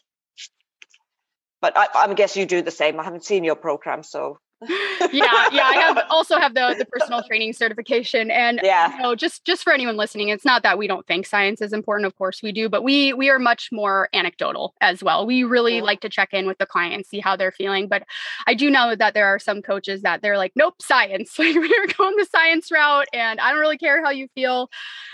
But 1.61 1.77
I, 1.77 1.87
I 1.93 2.13
guess 2.13 2.37
you 2.37 2.45
do 2.45 2.61
the 2.61 2.71
same. 2.71 2.99
I 2.99 3.03
haven't 3.03 3.25
seen 3.25 3.43
your 3.43 3.55
program, 3.55 4.03
so 4.03 4.39
yeah, 4.61 5.47
yeah. 5.51 5.63
I 5.63 5.75
have 5.75 6.05
also 6.09 6.37
have 6.37 6.53
the 6.53 6.75
the 6.77 6.85
personal 6.85 7.23
training 7.23 7.53
certification, 7.53 8.29
and 8.29 8.59
yeah, 8.63 8.95
you 8.95 9.01
know, 9.01 9.15
just 9.15 9.45
just 9.45 9.63
for 9.63 9.71
anyone 9.71 9.95
listening, 9.95 10.29
it's 10.29 10.43
not 10.43 10.63
that 10.63 10.77
we 10.77 10.87
don't 10.87 11.07
think 11.07 11.25
science 11.25 11.61
is 11.61 11.71
important. 11.71 12.05
Of 12.05 12.17
course, 12.17 12.43
we 12.43 12.51
do, 12.51 12.67
but 12.67 12.83
we 12.83 13.13
we 13.13 13.29
are 13.29 13.39
much 13.39 13.69
more 13.71 14.09
anecdotal 14.13 14.73
as 14.81 15.01
well. 15.01 15.25
We 15.25 15.43
really 15.43 15.77
yeah. 15.77 15.83
like 15.83 16.01
to 16.01 16.09
check 16.09 16.33
in 16.33 16.45
with 16.45 16.57
the 16.57 16.65
client, 16.65 17.05
see 17.05 17.19
how 17.19 17.35
they're 17.35 17.51
feeling. 17.51 17.87
But 17.87 18.03
I 18.47 18.53
do 18.53 18.69
know 18.69 18.95
that 18.95 19.13
there 19.13 19.27
are 19.27 19.39
some 19.39 19.61
coaches 19.61 20.01
that 20.01 20.21
they're 20.21 20.37
like, 20.37 20.53
nope, 20.55 20.75
science. 20.81 21.37
Like 21.39 21.55
we 21.55 21.73
are 21.81 21.87
going 21.97 22.15
the 22.17 22.27
science 22.29 22.69
route, 22.69 23.07
and 23.13 23.39
I 23.39 23.51
don't 23.51 23.61
really 23.61 23.77
care 23.77 24.03
how 24.03 24.09
you 24.11 24.27
feel. 24.35 24.69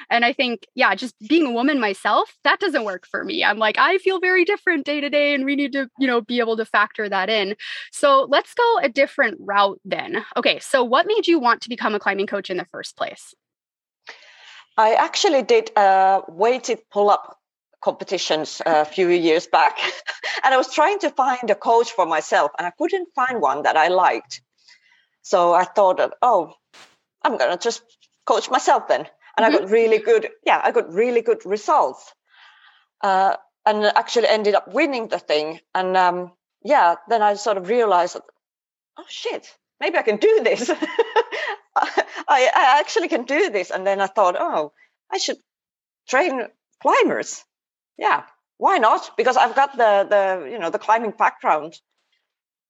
And 0.10 0.26
I 0.26 0.34
think, 0.34 0.68
yeah, 0.74 0.96
just 0.96 1.16
being 1.28 1.46
a 1.46 1.52
woman 1.52 1.80
myself, 1.80 2.36
that 2.44 2.60
doesn't 2.60 2.84
work 2.84 3.06
for 3.06 3.24
me. 3.24 3.44
I'm 3.44 3.60
like, 3.60 3.78
I 3.78 4.00
feel 4.00 4.20
very 4.20 4.44
different 4.44 4.86
day 4.86 5.00
to 5.02 5.10
day, 5.10 5.34
and 5.36 5.46
we 5.46 5.56
need 5.56 5.72
to, 5.74 5.88
you 6.00 6.08
know, 6.08 6.22
be 6.22 6.40
able 6.40 6.58
to 6.58 6.66
factor 6.66 7.08
that 7.08 7.30
in. 7.30 7.56
So 7.92 8.26
let's 8.30 8.54
go 8.54 8.80
a 8.82 8.90
different 8.90 9.35
different 9.36 9.48
route 9.48 9.80
then. 9.86 10.26
Okay, 10.38 10.60
so 10.60 10.84
what 10.84 11.06
made 11.08 11.28
you 11.28 11.40
want 11.40 11.62
to 11.62 11.70
become 11.70 11.96
a 11.96 12.00
climbing 12.00 12.28
coach 12.28 12.50
in 12.50 12.58
the 12.58 12.66
first 12.66 12.96
place? 12.96 13.34
I 14.78 14.94
actually 14.94 15.44
did 15.44 15.72
a 15.76 16.22
weighted 16.28 16.80
pull 16.92 17.10
up 17.10 17.38
competitions 17.82 18.62
a 18.66 18.84
few 18.84 19.10
years 19.10 19.48
back. 19.48 19.78
and 20.44 20.54
I 20.54 20.58
was 20.58 20.74
trying 20.74 21.00
to 21.00 21.10
find 21.12 21.50
a 21.50 21.56
coach 21.56 21.92
for 21.92 22.06
myself, 22.06 22.52
and 22.58 22.68
I 22.68 22.72
couldn't 22.78 23.10
find 23.16 23.42
one 23.42 23.64
that 23.64 23.78
I 23.78 23.88
liked. 23.88 24.42
So 25.22 25.54
I 25.54 25.64
thought, 25.64 25.98
that, 25.98 26.14
oh, 26.22 26.54
I'm 27.24 27.38
going 27.38 27.52
to 27.52 27.58
just 27.58 27.84
coach 28.26 28.50
myself 28.50 28.88
then. 28.88 29.08
And 29.38 29.46
mm-hmm. 29.46 29.56
I 29.56 29.60
got 29.60 29.70
really 29.70 30.00
good, 30.00 30.30
yeah, 30.46 30.62
I 30.64 30.72
got 30.72 30.92
really 30.92 31.22
good 31.22 31.46
results. 31.46 32.14
Uh, 33.02 33.36
and 33.66 33.86
actually 33.86 34.28
ended 34.28 34.56
up 34.56 34.74
winning 34.74 35.08
the 35.08 35.20
thing. 35.20 35.60
And 35.74 35.98
um, 35.98 36.32
yeah, 36.64 36.96
then 37.10 37.22
I 37.22 37.36
sort 37.36 37.58
of 37.58 37.70
realized 37.70 38.18
oh 38.98 39.06
shit, 39.08 39.48
maybe 39.80 39.98
I 39.98 40.02
can 40.02 40.18
do 40.18 40.42
this. 40.44 40.70
I, 41.76 41.90
I 42.28 42.80
actually 42.80 43.10
can 43.10 43.24
do 43.24 43.50
this. 43.50 43.70
And 43.70 43.86
then 43.86 44.00
I 44.00 44.08
thought, 44.08 44.36
oh, 44.38 44.72
I 45.12 45.18
should 45.18 45.38
train 46.08 46.48
climbers. 46.82 47.44
Yeah, 47.98 48.24
why 48.58 48.78
not? 48.78 49.12
Because 49.18 49.38
I've 49.38 49.56
got 49.56 49.78
the 49.78 50.08
the 50.10 50.52
you 50.52 50.60
know 50.60 50.70
the 50.70 50.80
climbing 50.80 51.12
background, 51.12 51.80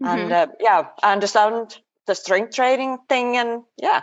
mm-hmm. 0.02 0.06
and 0.06 0.32
uh, 0.32 0.48
yeah, 0.60 0.88
I 1.02 1.14
understand 1.14 1.78
the 2.08 2.16
strength 2.16 2.56
training 2.56 3.00
thing, 3.10 3.38
and 3.38 3.64
yeah. 3.78 4.02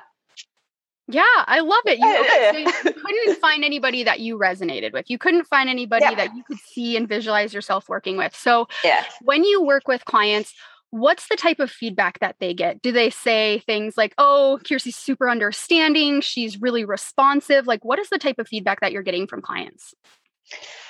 Yeah, 1.08 1.24
I 1.36 1.60
love 1.60 1.82
it. 1.86 1.98
You, 1.98 2.20
okay, 2.20 2.64
so 2.64 2.88
you 2.88 2.94
couldn't 3.04 3.40
find 3.40 3.64
anybody 3.64 4.04
that 4.04 4.20
you 4.20 4.38
resonated 4.38 4.92
with. 4.92 5.10
You 5.10 5.18
couldn't 5.18 5.46
find 5.46 5.68
anybody 5.68 6.06
yeah. 6.08 6.14
that 6.14 6.34
you 6.34 6.44
could 6.44 6.58
see 6.58 6.96
and 6.96 7.08
visualize 7.08 7.52
yourself 7.52 7.88
working 7.88 8.16
with. 8.16 8.34
So, 8.34 8.68
yeah. 8.84 9.04
when 9.20 9.42
you 9.44 9.62
work 9.62 9.88
with 9.88 10.04
clients, 10.04 10.54
what's 10.92 11.28
the 11.28 11.36
type 11.36 11.58
of 11.58 11.70
feedback 11.70 12.20
that 12.20 12.36
they 12.38 12.52
get? 12.52 12.82
Do 12.82 12.92
they 12.92 13.08
say 13.08 13.62
things 13.66 13.96
like, 13.96 14.14
oh, 14.18 14.60
Kirsi's 14.62 14.94
super 14.94 15.28
understanding, 15.28 16.20
she's 16.20 16.60
really 16.60 16.84
responsive? 16.84 17.66
Like, 17.66 17.82
what 17.82 17.98
is 17.98 18.10
the 18.10 18.18
type 18.18 18.38
of 18.38 18.46
feedback 18.46 18.80
that 18.80 18.92
you're 18.92 19.02
getting 19.02 19.26
from 19.26 19.40
clients? 19.40 19.94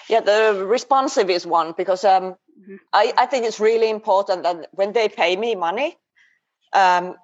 Yeah, 0.08 0.20
the 0.20 0.66
responsive 0.66 1.30
is 1.30 1.46
one 1.46 1.72
because 1.76 2.04
um, 2.04 2.34
mm-hmm. 2.34 2.76
I, 2.92 3.12
I 3.16 3.26
think 3.26 3.46
it's 3.46 3.60
really 3.60 3.88
important 3.88 4.42
that 4.42 4.68
when 4.72 4.92
they 4.92 5.08
pay 5.08 5.36
me 5.36 5.54
money, 5.54 5.96
um, 6.72 7.14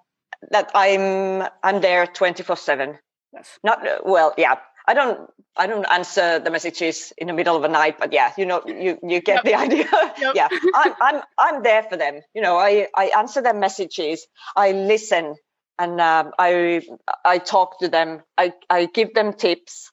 that 0.53 0.71
I'm 0.73 1.49
I'm 1.64 1.81
there 1.81 2.07
24 2.07 2.57
7. 2.57 2.97
Yes. 3.33 3.59
Not 3.64 3.81
well, 4.05 4.35
yeah, 4.38 4.55
I 4.88 4.94
don't 4.94 5.31
I 5.55 5.66
don't 5.66 5.85
answer 5.85 6.38
the 6.38 6.51
messages 6.51 7.12
in 7.18 7.27
the 7.27 7.35
middle 7.35 7.55
of 7.55 7.61
the 7.61 7.68
night, 7.68 7.98
but 7.98 8.11
yeah, 8.11 8.33
you 8.38 8.46
know, 8.46 8.62
you 8.66 8.98
you 9.03 9.20
get 9.20 9.44
yep. 9.44 9.44
the 9.44 9.55
idea. 9.66 9.87
Yep. 10.18 10.35
yeah, 10.35 10.48
I'm 10.74 10.94
I'm 11.01 11.22
I'm 11.37 11.62
there 11.62 11.83
for 11.83 11.98
them. 11.98 12.22
You 12.35 12.40
know, 12.40 12.57
I 12.57 12.88
I 12.96 13.12
answer 13.14 13.42
their 13.42 13.53
messages. 13.53 14.27
I 14.57 14.72
listen, 14.72 15.37
and 15.79 16.01
um, 16.01 16.33
I 16.38 16.81
I 17.22 17.37
talk 17.37 17.79
to 17.81 17.88
them. 17.88 18.22
I 18.38 18.55
I 18.70 18.87
give 18.87 19.12
them 19.12 19.35
tips. 19.35 19.92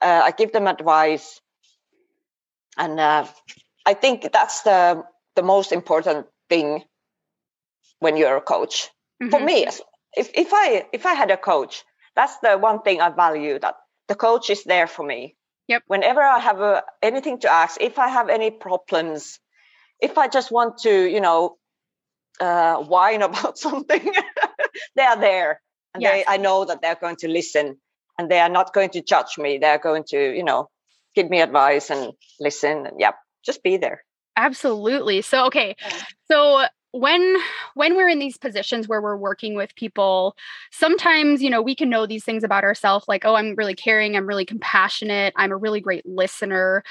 Uh, 0.00 0.22
I 0.24 0.30
give 0.30 0.52
them 0.52 0.68
advice, 0.68 1.40
and 2.78 3.00
uh, 3.00 3.26
I 3.84 3.94
think 3.94 4.30
that's 4.32 4.62
the 4.62 5.02
the 5.34 5.42
most 5.42 5.72
important 5.72 6.26
thing 6.48 6.84
when 7.98 8.16
you're 8.16 8.36
a 8.36 8.40
coach. 8.54 8.90
Mm-hmm. 9.20 9.30
For 9.30 9.40
me, 9.40 9.66
if 10.16 10.30
if 10.34 10.52
I 10.52 10.86
if 10.92 11.04
I 11.04 11.14
had 11.14 11.32
a 11.32 11.36
coach, 11.36 11.82
that's 12.14 12.38
the 12.44 12.56
one 12.58 12.82
thing 12.82 13.00
I 13.00 13.08
value 13.08 13.58
that 13.58 13.74
the 14.08 14.14
coach 14.14 14.50
is 14.50 14.64
there 14.64 14.86
for 14.86 15.04
me. 15.04 15.36
Yep. 15.68 15.82
Whenever 15.86 16.22
I 16.22 16.38
have 16.38 16.60
a, 16.60 16.84
anything 17.02 17.40
to 17.40 17.50
ask, 17.50 17.80
if 17.80 17.98
I 17.98 18.08
have 18.08 18.28
any 18.28 18.50
problems, 18.50 19.40
if 20.00 20.16
I 20.16 20.28
just 20.28 20.52
want 20.52 20.78
to, 20.82 20.90
you 20.90 21.20
know, 21.20 21.56
uh, 22.40 22.76
whine 22.76 23.22
about 23.30 23.58
something, 23.58 24.12
they 24.94 25.02
are 25.02 25.18
there, 25.18 25.60
and 25.94 26.02
yes. 26.02 26.12
they, 26.12 26.24
I 26.26 26.36
know 26.36 26.64
that 26.64 26.82
they're 26.82 26.94
going 27.00 27.16
to 27.16 27.28
listen, 27.28 27.78
and 28.18 28.30
they 28.30 28.38
are 28.38 28.48
not 28.48 28.72
going 28.72 28.90
to 28.90 29.02
judge 29.02 29.38
me. 29.38 29.58
They're 29.58 29.78
going 29.78 30.04
to, 30.08 30.36
you 30.36 30.44
know, 30.44 30.68
give 31.14 31.28
me 31.28 31.40
advice 31.40 31.90
and 31.90 32.12
listen, 32.38 32.86
and 32.86 33.00
yeah, 33.00 33.12
just 33.44 33.62
be 33.62 33.76
there. 33.76 34.04
Absolutely. 34.36 35.22
So, 35.22 35.46
okay, 35.46 35.76
so 36.30 36.66
when 36.96 37.36
when 37.74 37.94
we're 37.94 38.08
in 38.08 38.18
these 38.18 38.38
positions 38.38 38.88
where 38.88 39.02
we're 39.02 39.16
working 39.16 39.54
with 39.54 39.74
people 39.74 40.34
sometimes 40.70 41.42
you 41.42 41.50
know 41.50 41.60
we 41.60 41.74
can 41.74 41.90
know 41.90 42.06
these 42.06 42.24
things 42.24 42.42
about 42.42 42.64
ourselves 42.64 43.04
like 43.06 43.24
oh 43.24 43.34
i'm 43.34 43.54
really 43.54 43.74
caring 43.74 44.16
i'm 44.16 44.26
really 44.26 44.44
compassionate 44.44 45.32
i'm 45.36 45.52
a 45.52 45.56
really 45.56 45.80
great 45.80 46.04
listener. 46.06 46.82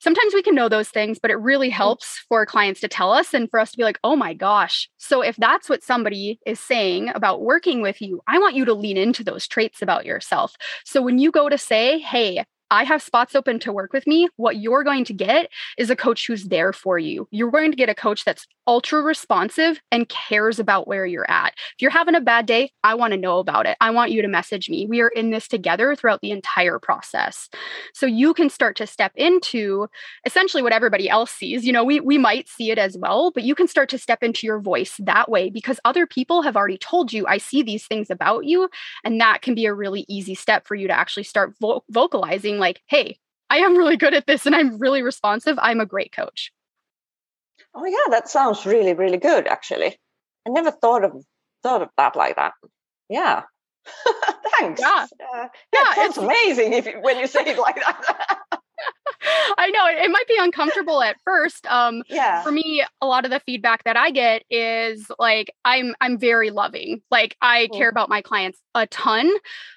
Sometimes 0.00 0.34
we 0.34 0.42
can 0.42 0.54
know 0.54 0.68
those 0.68 0.90
things 0.90 1.18
but 1.18 1.30
it 1.30 1.36
really 1.36 1.70
mm. 1.70 1.72
helps 1.72 2.18
for 2.28 2.44
clients 2.44 2.80
to 2.80 2.88
tell 2.88 3.10
us 3.10 3.32
and 3.32 3.50
for 3.50 3.58
us 3.58 3.70
to 3.70 3.76
be 3.76 3.84
like 3.84 3.98
oh 4.04 4.16
my 4.16 4.34
gosh. 4.34 4.88
So 4.98 5.22
if 5.22 5.36
that's 5.36 5.68
what 5.68 5.82
somebody 5.82 6.38
is 6.46 6.60
saying 6.60 7.08
about 7.14 7.42
working 7.42 7.80
with 7.80 8.02
you 8.02 8.20
i 8.26 8.38
want 8.38 8.54
you 8.54 8.64
to 8.66 8.74
lean 8.74 8.96
into 8.98 9.24
those 9.24 9.48
traits 9.48 9.80
about 9.80 10.04
yourself. 10.04 10.54
So 10.84 11.00
when 11.00 11.18
you 11.18 11.30
go 11.30 11.48
to 11.48 11.56
say 11.56 11.98
hey 12.00 12.44
I 12.70 12.84
have 12.84 13.02
spots 13.02 13.34
open 13.34 13.58
to 13.60 13.72
work 13.72 13.92
with 13.92 14.06
me, 14.06 14.28
what 14.36 14.56
you're 14.56 14.84
going 14.84 15.04
to 15.04 15.12
get 15.12 15.50
is 15.78 15.90
a 15.90 15.96
coach 15.96 16.26
who's 16.26 16.44
there 16.44 16.72
for 16.72 16.98
you. 16.98 17.28
You're 17.30 17.50
going 17.50 17.70
to 17.70 17.76
get 17.76 17.88
a 17.88 17.94
coach 17.94 18.24
that's 18.24 18.46
ultra 18.66 19.02
responsive 19.02 19.80
and 19.92 20.08
cares 20.08 20.58
about 20.58 20.88
where 20.88 21.04
you're 21.04 21.30
at. 21.30 21.52
If 21.74 21.82
you're 21.82 21.90
having 21.90 22.14
a 22.14 22.20
bad 22.20 22.46
day, 22.46 22.72
I 22.82 22.94
want 22.94 23.12
to 23.12 23.18
know 23.18 23.38
about 23.38 23.66
it. 23.66 23.76
I 23.80 23.90
want 23.90 24.10
you 24.10 24.22
to 24.22 24.28
message 24.28 24.70
me. 24.70 24.86
We 24.86 25.02
are 25.02 25.08
in 25.08 25.30
this 25.30 25.48
together 25.48 25.94
throughout 25.94 26.20
the 26.22 26.30
entire 26.30 26.78
process. 26.78 27.48
So 27.92 28.06
you 28.06 28.32
can 28.32 28.48
start 28.48 28.76
to 28.76 28.86
step 28.86 29.12
into 29.16 29.88
essentially 30.24 30.62
what 30.62 30.72
everybody 30.72 31.08
else 31.08 31.30
sees. 31.30 31.66
You 31.66 31.72
know, 31.72 31.84
we 31.84 32.00
we 32.00 32.18
might 32.18 32.48
see 32.48 32.70
it 32.70 32.78
as 32.78 32.96
well, 32.96 33.30
but 33.30 33.42
you 33.42 33.54
can 33.54 33.68
start 33.68 33.88
to 33.90 33.98
step 33.98 34.22
into 34.22 34.46
your 34.46 34.60
voice 34.60 34.96
that 34.98 35.30
way 35.30 35.50
because 35.50 35.78
other 35.84 36.06
people 36.06 36.42
have 36.42 36.56
already 36.56 36.78
told 36.78 37.12
you 37.12 37.26
I 37.26 37.38
see 37.38 37.62
these 37.62 37.86
things 37.86 38.10
about 38.10 38.46
you 38.46 38.68
and 39.04 39.20
that 39.20 39.42
can 39.42 39.54
be 39.54 39.66
a 39.66 39.74
really 39.74 40.06
easy 40.08 40.34
step 40.34 40.66
for 40.66 40.74
you 40.74 40.88
to 40.88 40.98
actually 40.98 41.24
start 41.24 41.54
vo- 41.60 41.84
vocalizing 41.90 42.53
like, 42.58 42.82
"Hey, 42.86 43.18
I 43.50 43.58
am 43.58 43.76
really 43.76 43.96
good 43.96 44.14
at 44.14 44.26
this 44.26 44.46
and 44.46 44.54
I'm 44.54 44.78
really 44.78 45.02
responsive. 45.02 45.58
I'm 45.60 45.80
a 45.80 45.86
great 45.86 46.12
coach." 46.12 46.52
Oh 47.74 47.84
yeah, 47.84 48.10
that 48.10 48.28
sounds 48.28 48.66
really 48.66 48.94
really 48.94 49.18
good 49.18 49.46
actually. 49.46 49.96
I 50.46 50.50
never 50.50 50.70
thought 50.70 51.04
of 51.04 51.24
thought 51.62 51.82
of 51.82 51.88
that 51.96 52.16
like 52.16 52.36
that. 52.36 52.52
Yeah. 53.08 53.42
Thanks. 54.58 54.80
Yeah. 54.80 55.06
Uh, 55.34 55.48
yeah, 55.72 55.90
it 55.90 55.96
sounds 55.96 56.18
amazing 56.18 56.72
if 56.72 56.88
when 57.02 57.18
you 57.18 57.26
say 57.26 57.42
it 57.42 57.58
like 57.58 57.76
that. 57.76 58.38
I 59.58 59.70
know 59.70 59.86
it, 59.86 60.04
it, 60.04 60.10
might 60.10 60.28
be 60.28 60.36
uncomfortable 60.38 61.02
at 61.02 61.16
first. 61.24 61.66
Um, 61.66 62.02
yeah. 62.08 62.42
For 62.42 62.52
me, 62.52 62.84
a 63.00 63.06
lot 63.06 63.24
of 63.24 63.30
the 63.30 63.40
feedback 63.40 63.84
that 63.84 63.96
I 63.96 64.10
get 64.10 64.42
is 64.50 65.10
like 65.18 65.52
I'm 65.64 65.94
I'm 66.00 66.18
very 66.18 66.50
loving. 66.50 67.02
Like 67.10 67.36
I 67.40 67.66
mm. 67.66 67.76
care 67.76 67.88
about 67.88 68.08
my 68.08 68.22
clients 68.22 68.58
a 68.74 68.86
ton, 68.86 69.30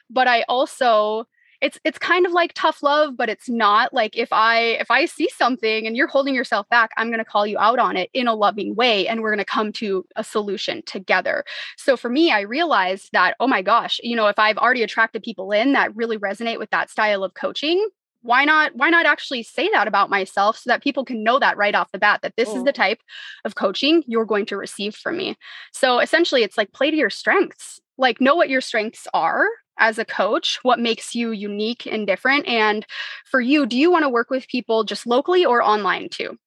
but 0.10 0.28
I 0.28 0.44
also 0.44 1.26
it's 1.62 1.80
it's 1.84 1.98
kind 1.98 2.26
of 2.26 2.32
like 2.32 2.52
tough 2.54 2.84
love 2.84 3.18
but 3.18 3.30
it's 3.30 3.50
not. 3.50 3.94
Like 3.94 4.18
if 4.18 4.32
i 4.32 4.60
if 4.60 4.92
i 4.92 5.06
see 5.06 5.30
something 5.30 5.88
and 5.88 5.96
you're 5.96 6.08
holding 6.08 6.36
yourself 6.36 6.68
back 6.70 6.92
i'm 6.98 7.08
going 7.08 7.20
to 7.20 7.26
call 7.26 7.48
you 7.48 7.58
out 7.58 7.80
on 7.80 7.98
it 7.98 8.10
in 8.14 8.28
a 8.28 8.36
loving 8.36 8.76
way 8.76 9.08
and 9.08 9.22
we're 9.22 9.32
going 9.32 9.38
to 9.38 9.46
come 9.46 9.72
to 9.74 10.06
a 10.16 10.24
solution 10.24 10.84
together. 10.86 11.44
So 11.78 11.98
for 11.98 12.10
me 12.10 12.32
i 12.32 12.42
realized 12.42 13.10
that 13.14 13.36
oh 13.40 13.48
my 13.48 13.62
gosh 13.62 14.00
you 14.04 14.16
know 14.16 14.28
if 14.28 14.40
i've 14.40 14.58
already 14.58 14.84
attracted 14.84 15.24
people 15.24 15.52
in 15.52 15.74
that 15.74 15.96
really 15.96 16.18
resonate 16.18 16.60
with 16.60 16.70
that 16.72 16.90
style 16.90 17.24
of 17.24 17.34
coaching 17.34 17.88
why 18.22 18.44
not 18.44 18.76
why 18.76 18.90
not 18.90 19.06
actually 19.06 19.44
say 19.44 19.70
that 19.70 19.88
about 19.88 20.10
myself 20.10 20.58
so 20.58 20.70
that 20.70 20.84
people 20.84 21.06
can 21.06 21.24
know 21.24 21.40
that 21.40 21.58
right 21.58 21.76
off 21.76 21.92
the 21.92 22.00
bat 22.00 22.20
that 22.22 22.34
this 22.36 22.50
is 22.50 22.56
oh. 22.56 22.64
the 22.64 22.74
type 22.74 23.00
of 23.46 23.56
coaching 23.56 24.04
you're 24.08 24.26
going 24.26 24.46
to 24.46 24.58
receive 24.58 24.96
from 24.96 25.18
me. 25.18 25.38
So 25.72 26.00
essentially 26.00 26.44
it's 26.44 26.58
like 26.58 26.74
play 26.74 26.92
to 26.92 26.98
your 26.98 27.10
strengths. 27.10 27.80
Like 27.98 28.22
know 28.22 28.36
what 28.36 28.50
your 28.50 28.62
strengths 28.62 29.08
are 29.14 29.48
as 29.80 29.98
a 29.98 30.06
coach 30.06 30.60
what 30.64 30.80
makes 30.80 31.16
you 31.16 31.32
unique 31.32 31.86
and 31.86 32.08
different 32.08 32.48
and 32.48 32.86
for 33.26 33.42
you 33.42 33.66
do 33.66 33.78
you 33.78 33.92
want 33.92 34.04
to 34.04 34.10
work 34.10 34.30
with 34.30 34.48
people 34.48 34.84
just 34.84 35.06
locally 35.08 35.46
or 35.46 35.62
online 35.62 36.10
too 36.10 36.38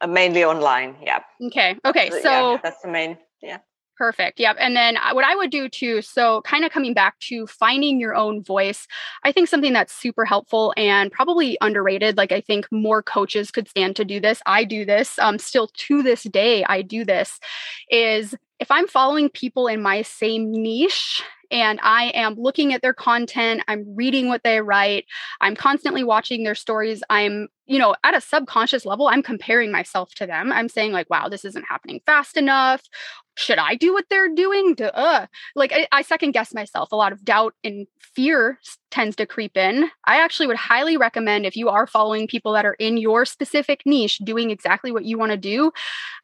uh, 0.00 0.06
mainly 0.06 0.44
online 0.44 0.96
yeah 1.02 1.20
okay 1.42 1.76
okay 1.84 2.10
so 2.10 2.52
yeah, 2.52 2.58
that's 2.62 2.82
the 2.82 2.88
main 2.88 3.16
yeah 3.42 3.58
Perfect. 4.00 4.40
Yep. 4.40 4.56
And 4.58 4.74
then 4.74 4.96
uh, 4.96 5.12
what 5.12 5.26
I 5.26 5.36
would 5.36 5.50
do 5.50 5.68
too, 5.68 6.00
so 6.00 6.40
kind 6.40 6.64
of 6.64 6.72
coming 6.72 6.94
back 6.94 7.18
to 7.28 7.46
finding 7.46 8.00
your 8.00 8.14
own 8.14 8.42
voice, 8.42 8.86
I 9.24 9.30
think 9.30 9.46
something 9.46 9.74
that's 9.74 9.92
super 9.92 10.24
helpful 10.24 10.72
and 10.78 11.12
probably 11.12 11.58
underrated. 11.60 12.16
Like 12.16 12.32
I 12.32 12.40
think 12.40 12.66
more 12.72 13.02
coaches 13.02 13.50
could 13.50 13.68
stand 13.68 13.96
to 13.96 14.06
do 14.06 14.18
this. 14.18 14.40
I 14.46 14.64
do 14.64 14.86
this 14.86 15.18
um, 15.18 15.38
still 15.38 15.68
to 15.74 16.02
this 16.02 16.22
day. 16.22 16.64
I 16.64 16.80
do 16.80 17.04
this 17.04 17.38
is 17.90 18.34
if 18.58 18.70
I'm 18.70 18.88
following 18.88 19.28
people 19.28 19.66
in 19.66 19.82
my 19.82 20.00
same 20.00 20.50
niche 20.50 21.22
and 21.50 21.80
I 21.82 22.10
am 22.14 22.34
looking 22.36 22.72
at 22.72 22.82
their 22.82 22.94
content, 22.94 23.62
I'm 23.68 23.84
reading 23.94 24.28
what 24.28 24.42
they 24.42 24.60
write, 24.60 25.06
I'm 25.40 25.54
constantly 25.54 26.04
watching 26.04 26.44
their 26.44 26.54
stories, 26.54 27.02
I'm 27.10 27.48
you 27.70 27.78
know, 27.78 27.94
at 28.02 28.16
a 28.16 28.20
subconscious 28.20 28.84
level, 28.84 29.06
I'm 29.06 29.22
comparing 29.22 29.70
myself 29.70 30.12
to 30.16 30.26
them. 30.26 30.50
I'm 30.50 30.68
saying, 30.68 30.90
like, 30.90 31.08
wow, 31.08 31.28
this 31.28 31.44
isn't 31.44 31.66
happening 31.68 32.00
fast 32.04 32.36
enough. 32.36 32.82
Should 33.36 33.58
I 33.58 33.76
do 33.76 33.92
what 33.92 34.06
they're 34.10 34.34
doing? 34.34 34.74
To, 34.74 34.92
uh, 34.92 35.26
like, 35.54 35.72
I, 35.72 35.86
I 35.92 36.02
second 36.02 36.32
guess 36.32 36.52
myself. 36.52 36.90
A 36.90 36.96
lot 36.96 37.12
of 37.12 37.24
doubt 37.24 37.54
and 37.62 37.86
fear 38.00 38.58
tends 38.90 39.14
to 39.16 39.24
creep 39.24 39.56
in. 39.56 39.88
I 40.04 40.20
actually 40.20 40.48
would 40.48 40.56
highly 40.56 40.96
recommend 40.96 41.46
if 41.46 41.56
you 41.56 41.68
are 41.68 41.86
following 41.86 42.26
people 42.26 42.52
that 42.54 42.66
are 42.66 42.74
in 42.80 42.96
your 42.96 43.24
specific 43.24 43.82
niche 43.86 44.18
doing 44.18 44.50
exactly 44.50 44.90
what 44.90 45.04
you 45.04 45.16
want 45.16 45.30
to 45.30 45.38
do, 45.38 45.70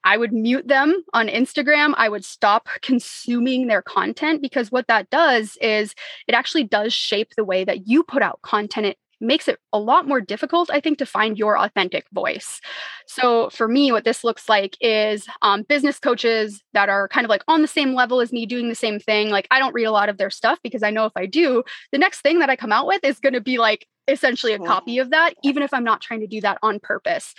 I 0.02 0.16
would 0.16 0.32
mute 0.32 0.66
them 0.66 1.04
on 1.14 1.28
Instagram. 1.28 1.94
I 1.96 2.08
would 2.08 2.24
stop 2.24 2.68
consuming 2.82 3.68
their 3.68 3.82
content 3.82 4.42
because 4.42 4.72
what 4.72 4.88
that 4.88 5.10
does 5.10 5.56
is 5.60 5.94
it 6.26 6.34
actually 6.34 6.64
does 6.64 6.92
shape 6.92 7.34
the 7.36 7.44
way 7.44 7.62
that 7.62 7.86
you 7.86 8.02
put 8.02 8.22
out 8.22 8.42
content 8.42 8.96
makes 9.20 9.48
it 9.48 9.58
a 9.72 9.78
lot 9.78 10.06
more 10.06 10.20
difficult, 10.20 10.70
I 10.70 10.80
think, 10.80 10.98
to 10.98 11.06
find 11.06 11.38
your 11.38 11.58
authentic 11.58 12.06
voice. 12.12 12.60
So 13.06 13.50
for 13.50 13.68
me, 13.68 13.92
what 13.92 14.04
this 14.04 14.24
looks 14.24 14.48
like 14.48 14.76
is 14.80 15.26
um, 15.42 15.62
business 15.62 15.98
coaches 15.98 16.62
that 16.74 16.88
are 16.88 17.08
kind 17.08 17.24
of 17.24 17.30
like 17.30 17.42
on 17.48 17.62
the 17.62 17.68
same 17.68 17.94
level 17.94 18.20
as 18.20 18.32
me, 18.32 18.46
doing 18.46 18.68
the 18.68 18.74
same 18.74 19.00
thing. 19.00 19.30
Like 19.30 19.46
I 19.50 19.58
don't 19.58 19.74
read 19.74 19.84
a 19.84 19.92
lot 19.92 20.08
of 20.08 20.18
their 20.18 20.30
stuff 20.30 20.58
because 20.62 20.82
I 20.82 20.90
know 20.90 21.06
if 21.06 21.12
I 21.16 21.26
do, 21.26 21.62
the 21.92 21.98
next 21.98 22.20
thing 22.20 22.38
that 22.40 22.50
I 22.50 22.56
come 22.56 22.72
out 22.72 22.86
with 22.86 23.04
is 23.04 23.20
going 23.20 23.34
to 23.34 23.40
be 23.40 23.58
like 23.58 23.86
essentially 24.08 24.52
a 24.52 24.58
copy 24.58 24.98
of 24.98 25.10
that, 25.10 25.34
even 25.42 25.62
if 25.62 25.74
I'm 25.74 25.82
not 25.82 26.00
trying 26.00 26.20
to 26.20 26.28
do 26.28 26.40
that 26.40 26.58
on 26.62 26.78
purpose 26.78 27.34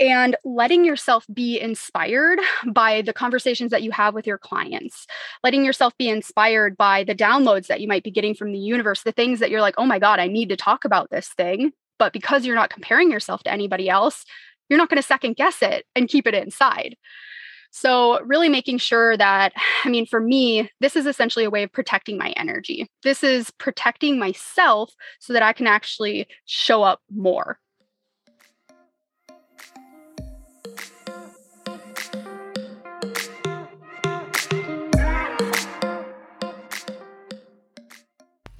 and 0.00 0.34
letting 0.44 0.84
yourself 0.84 1.26
be 1.32 1.60
inspired 1.60 2.40
by 2.72 3.02
the 3.02 3.12
conversations 3.12 3.70
that 3.70 3.82
you 3.82 3.90
have 3.90 4.14
with 4.14 4.26
your 4.26 4.38
clients, 4.38 5.06
letting 5.44 5.64
yourself 5.64 5.92
be 5.98 6.08
inspired 6.08 6.76
by 6.76 7.04
the 7.04 7.14
downloads 7.14 7.66
that 7.66 7.80
you 7.80 7.86
might 7.86 8.02
be 8.02 8.10
getting 8.10 8.34
from 8.34 8.52
the 8.52 8.58
universe, 8.58 9.02
the 9.02 9.12
things 9.12 9.38
that 9.38 9.50
you're 9.50 9.60
like, 9.60 9.74
oh 9.76 9.86
my 9.86 9.98
God, 9.98 10.18
I 10.18 10.26
need 10.26 10.48
to 10.48 10.56
talk 10.56 10.86
about 10.86 11.10
this 11.10 11.28
thing. 11.28 11.72
But 11.98 12.14
because 12.14 12.46
you're 12.46 12.56
not 12.56 12.70
comparing 12.70 13.10
yourself 13.10 13.42
to 13.42 13.52
anybody 13.52 13.90
else, 13.90 14.24
you're 14.70 14.78
not 14.78 14.88
going 14.88 14.96
to 14.96 15.06
second 15.06 15.36
guess 15.36 15.60
it 15.60 15.84
and 15.94 16.08
keep 16.08 16.26
it 16.26 16.34
inside. 16.34 16.96
So, 17.72 18.20
really 18.22 18.48
making 18.48 18.78
sure 18.78 19.16
that, 19.16 19.52
I 19.84 19.90
mean, 19.90 20.06
for 20.06 20.18
me, 20.18 20.68
this 20.80 20.96
is 20.96 21.06
essentially 21.06 21.44
a 21.44 21.50
way 21.50 21.62
of 21.62 21.72
protecting 21.72 22.18
my 22.18 22.30
energy. 22.30 22.88
This 23.04 23.22
is 23.22 23.52
protecting 23.52 24.18
myself 24.18 24.92
so 25.20 25.32
that 25.34 25.42
I 25.42 25.52
can 25.52 25.68
actually 25.68 26.26
show 26.46 26.82
up 26.82 27.00
more 27.14 27.58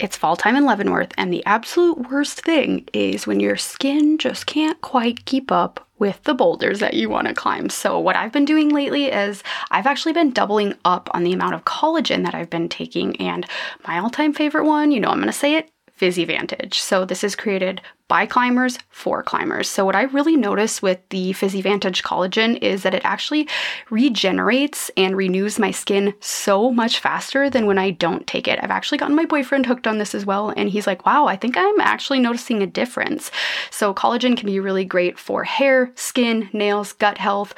It's 0.01 0.17
fall 0.17 0.35
time 0.35 0.55
in 0.55 0.65
Leavenworth, 0.65 1.13
and 1.15 1.31
the 1.31 1.45
absolute 1.45 2.09
worst 2.09 2.41
thing 2.41 2.87
is 2.91 3.27
when 3.27 3.39
your 3.39 3.55
skin 3.55 4.17
just 4.17 4.47
can't 4.47 4.81
quite 4.81 5.25
keep 5.25 5.51
up 5.51 5.87
with 5.99 6.23
the 6.23 6.33
boulders 6.33 6.79
that 6.79 6.95
you 6.95 7.07
want 7.07 7.27
to 7.27 7.35
climb. 7.35 7.69
So, 7.69 7.99
what 7.99 8.15
I've 8.15 8.31
been 8.31 8.43
doing 8.43 8.69
lately 8.69 9.05
is 9.05 9.43
I've 9.69 9.85
actually 9.85 10.13
been 10.13 10.31
doubling 10.31 10.73
up 10.85 11.07
on 11.13 11.23
the 11.23 11.33
amount 11.33 11.53
of 11.53 11.65
collagen 11.65 12.23
that 12.23 12.33
I've 12.33 12.49
been 12.49 12.67
taking. 12.67 13.15
And 13.17 13.45
my 13.87 13.99
all 13.99 14.09
time 14.09 14.33
favorite 14.33 14.65
one, 14.65 14.91
you 14.91 14.99
know, 14.99 15.09
I'm 15.09 15.17
going 15.17 15.27
to 15.27 15.33
say 15.33 15.53
it 15.53 15.70
PhysiVantage. 16.01 16.73
So 16.73 17.05
this 17.05 17.23
is 17.23 17.35
created 17.35 17.79
by 18.07 18.25
climbers 18.25 18.77
for 18.89 19.21
climbers. 19.23 19.69
So 19.69 19.85
what 19.85 19.95
I 19.95 20.01
really 20.01 20.35
notice 20.35 20.81
with 20.81 20.99
the 21.09 21.31
PhysiVantage 21.31 22.01
collagen 22.01 22.57
is 22.61 22.83
that 22.83 22.95
it 22.95 23.05
actually 23.05 23.47
regenerates 23.89 24.89
and 24.97 25.15
renews 25.15 25.59
my 25.59 25.71
skin 25.71 26.13
so 26.19 26.71
much 26.71 26.99
faster 26.99 27.49
than 27.49 27.67
when 27.67 27.77
I 27.77 27.91
don't 27.91 28.25
take 28.25 28.47
it. 28.47 28.59
I've 28.61 28.71
actually 28.71 28.97
gotten 28.97 29.15
my 29.15 29.25
boyfriend 29.25 29.67
hooked 29.67 29.87
on 29.87 29.99
this 29.99 30.15
as 30.15 30.25
well 30.25 30.49
and 30.57 30.69
he's 30.69 30.87
like, 30.87 31.05
"Wow, 31.05 31.27
I 31.27 31.35
think 31.35 31.55
I'm 31.55 31.79
actually 31.79 32.19
noticing 32.19 32.61
a 32.61 32.67
difference." 32.67 33.31
So 33.69 33.93
collagen 33.93 34.35
can 34.35 34.47
be 34.47 34.59
really 34.59 34.83
great 34.83 35.19
for 35.19 35.43
hair, 35.43 35.91
skin, 35.95 36.49
nails, 36.51 36.93
gut 36.93 37.19
health, 37.19 37.53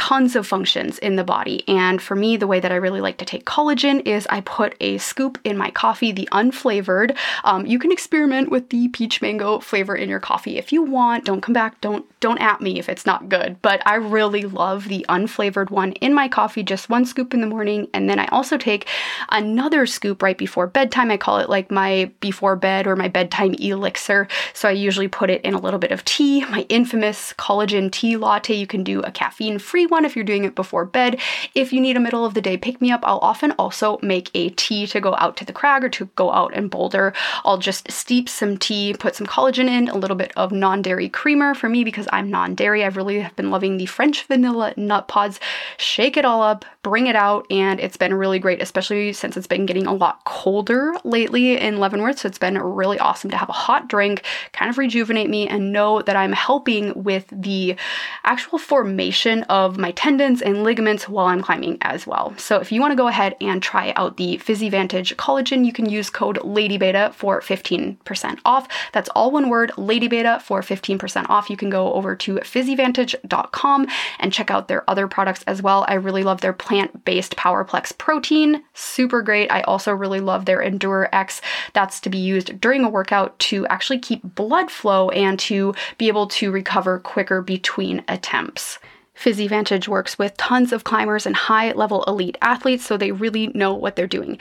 tons 0.00 0.34
of 0.34 0.46
functions 0.46 0.98
in 1.00 1.16
the 1.16 1.22
body. 1.22 1.62
And 1.68 2.00
for 2.00 2.16
me, 2.16 2.38
the 2.38 2.46
way 2.46 2.58
that 2.58 2.72
I 2.72 2.76
really 2.76 3.02
like 3.02 3.18
to 3.18 3.26
take 3.26 3.44
collagen 3.44 4.00
is 4.06 4.26
I 4.30 4.40
put 4.40 4.74
a 4.80 4.96
scoop 4.96 5.38
in 5.44 5.58
my 5.58 5.70
coffee, 5.70 6.10
the 6.10 6.26
unflavored. 6.32 7.14
Um, 7.44 7.66
you 7.66 7.78
can 7.78 7.92
experiment 7.92 8.50
with 8.50 8.70
the 8.70 8.88
peach 8.88 9.20
mango 9.20 9.60
flavor 9.60 9.94
in 9.94 10.08
your 10.08 10.18
coffee 10.18 10.56
if 10.56 10.72
you 10.72 10.82
want. 10.82 11.26
Don't 11.26 11.42
come 11.42 11.52
back. 11.52 11.78
Don't 11.82 12.06
don't 12.20 12.40
at 12.40 12.62
me 12.62 12.78
if 12.78 12.88
it's 12.88 13.04
not 13.04 13.28
good. 13.28 13.60
But 13.60 13.82
I 13.86 13.96
really 13.96 14.44
love 14.44 14.88
the 14.88 15.04
unflavored 15.08 15.70
one 15.70 15.92
in 15.92 16.14
my 16.14 16.28
coffee, 16.28 16.62
just 16.62 16.88
one 16.88 17.04
scoop 17.04 17.34
in 17.34 17.42
the 17.42 17.46
morning, 17.46 17.88
and 17.92 18.08
then 18.08 18.18
I 18.18 18.26
also 18.26 18.56
take 18.56 18.86
another 19.30 19.86
scoop 19.86 20.22
right 20.22 20.36
before 20.36 20.66
bedtime. 20.66 21.10
I 21.10 21.18
call 21.18 21.38
it 21.38 21.50
like 21.50 21.70
my 21.70 22.10
before 22.20 22.56
bed 22.56 22.86
or 22.86 22.96
my 22.96 23.08
bedtime 23.08 23.54
elixir. 23.54 24.28
So 24.54 24.68
I 24.68 24.72
usually 24.72 25.08
put 25.08 25.30
it 25.30 25.42
in 25.42 25.54
a 25.54 25.60
little 25.60 25.78
bit 25.78 25.92
of 25.92 26.04
tea, 26.04 26.44
my 26.46 26.66
infamous 26.68 27.34
collagen 27.34 27.92
tea 27.92 28.16
latte. 28.16 28.54
You 28.54 28.66
can 28.66 28.82
do 28.82 29.00
a 29.00 29.10
caffeine 29.10 29.58
free 29.58 29.86
one 29.90 30.04
if 30.04 30.16
you're 30.16 30.24
doing 30.24 30.44
it 30.44 30.54
before 30.54 30.84
bed. 30.84 31.20
If 31.54 31.72
you 31.72 31.80
need 31.80 31.96
a 31.96 32.00
middle 32.00 32.24
of 32.24 32.34
the 32.34 32.40
day 32.40 32.56
pick 32.56 32.80
me 32.80 32.90
up, 32.90 33.00
I'll 33.04 33.18
often 33.18 33.52
also 33.52 33.98
make 34.02 34.30
a 34.34 34.50
tea 34.50 34.86
to 34.88 35.00
go 35.00 35.14
out 35.16 35.36
to 35.38 35.44
the 35.44 35.52
crag 35.52 35.84
or 35.84 35.88
to 35.90 36.06
go 36.16 36.32
out 36.32 36.54
and 36.54 36.70
boulder. 36.70 37.12
I'll 37.44 37.58
just 37.58 37.90
steep 37.90 38.28
some 38.28 38.56
tea, 38.56 38.94
put 38.98 39.14
some 39.14 39.26
collagen 39.26 39.68
in, 39.68 39.88
a 39.88 39.96
little 39.96 40.16
bit 40.16 40.32
of 40.36 40.52
non 40.52 40.82
dairy 40.82 41.08
creamer 41.08 41.54
for 41.54 41.68
me 41.68 41.84
because 41.84 42.08
I'm 42.12 42.30
non 42.30 42.54
dairy. 42.54 42.84
I've 42.84 42.96
really 42.96 43.28
been 43.36 43.50
loving 43.50 43.76
the 43.76 43.86
French 43.86 44.24
vanilla 44.24 44.74
nut 44.76 45.08
pods. 45.08 45.40
Shake 45.76 46.16
it 46.16 46.24
all 46.24 46.42
up, 46.42 46.64
bring 46.82 47.06
it 47.06 47.16
out, 47.16 47.46
and 47.50 47.80
it's 47.80 47.96
been 47.96 48.14
really 48.14 48.38
great, 48.38 48.62
especially 48.62 49.12
since 49.12 49.36
it's 49.36 49.46
been 49.46 49.66
getting 49.66 49.86
a 49.86 49.94
lot 49.94 50.24
colder 50.24 50.94
lately 51.04 51.58
in 51.58 51.78
Leavenworth. 51.78 52.20
So 52.20 52.28
it's 52.28 52.38
been 52.38 52.58
really 52.58 52.98
awesome 52.98 53.30
to 53.30 53.36
have 53.36 53.48
a 53.48 53.52
hot 53.52 53.88
drink, 53.88 54.24
kind 54.52 54.70
of 54.70 54.78
rejuvenate 54.78 55.28
me, 55.28 55.48
and 55.48 55.72
know 55.72 56.02
that 56.02 56.16
I'm 56.16 56.32
helping 56.32 57.02
with 57.02 57.26
the 57.30 57.76
actual 58.24 58.58
formation 58.58 59.42
of 59.44 59.78
my 59.80 59.92
tendons 59.92 60.42
and 60.42 60.62
ligaments 60.62 61.08
while 61.08 61.26
I'm 61.26 61.42
climbing 61.42 61.78
as 61.80 62.06
well. 62.06 62.34
So 62.36 62.58
if 62.58 62.70
you 62.70 62.80
want 62.80 62.92
to 62.92 62.96
go 62.96 63.08
ahead 63.08 63.36
and 63.40 63.62
try 63.62 63.92
out 63.96 64.16
the 64.16 64.38
PhysiVantage 64.38 65.14
collagen, 65.16 65.64
you 65.64 65.72
can 65.72 65.88
use 65.88 66.10
code 66.10 66.38
LadyBeta 66.38 67.14
for 67.14 67.40
15% 67.40 68.38
off. 68.44 68.68
That's 68.92 69.08
all 69.10 69.30
one 69.30 69.48
word, 69.48 69.72
LadyBeta 69.76 70.42
for 70.42 70.60
15% 70.60 71.28
off. 71.28 71.50
You 71.50 71.56
can 71.56 71.70
go 71.70 71.92
over 71.94 72.14
to 72.16 72.36
physivantage.com 72.36 73.86
and 74.18 74.32
check 74.32 74.50
out 74.50 74.68
their 74.68 74.88
other 74.88 75.08
products 75.08 75.42
as 75.46 75.62
well. 75.62 75.84
I 75.88 75.94
really 75.94 76.22
love 76.22 76.40
their 76.40 76.52
plant-based 76.52 77.36
Powerplex 77.36 77.96
protein, 77.96 78.62
super 78.74 79.22
great. 79.22 79.50
I 79.50 79.62
also 79.62 79.92
really 79.92 80.20
love 80.20 80.44
their 80.44 80.60
Endure 80.60 81.08
X. 81.12 81.40
That's 81.72 82.00
to 82.00 82.10
be 82.10 82.18
used 82.18 82.60
during 82.60 82.84
a 82.84 82.88
workout 82.88 83.38
to 83.40 83.66
actually 83.68 83.98
keep 83.98 84.22
blood 84.22 84.70
flow 84.70 85.08
and 85.10 85.38
to 85.40 85.74
be 85.98 86.08
able 86.08 86.26
to 86.28 86.50
recover 86.50 86.98
quicker 86.98 87.42
between 87.42 88.04
attempts. 88.08 88.78
PhysiVantage 89.20 89.86
works 89.86 90.18
with 90.18 90.36
tons 90.38 90.72
of 90.72 90.84
climbers 90.84 91.26
and 91.26 91.36
high 91.36 91.72
level 91.72 92.04
elite 92.04 92.38
athletes, 92.40 92.86
so 92.86 92.96
they 92.96 93.12
really 93.12 93.48
know 93.48 93.74
what 93.74 93.94
they're 93.94 94.06
doing. 94.06 94.38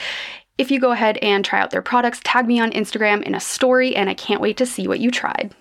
If 0.58 0.72
you 0.72 0.80
go 0.80 0.92
ahead 0.92 1.18
and 1.18 1.44
try 1.44 1.60
out 1.60 1.72
their 1.72 1.82
products, 1.82 2.22
tag 2.24 2.48
me 2.48 2.62
on 2.62 2.72
Instagram 2.72 3.22
in 3.24 3.36
a 3.36 3.42
story, 3.42 3.94
and 3.96 4.10
I 4.10 4.14
can't 4.14 4.42
wait 4.42 4.58
to 4.58 4.66
see 4.66 4.88
what 4.88 5.00
you 5.00 5.12
tried. 5.12 5.54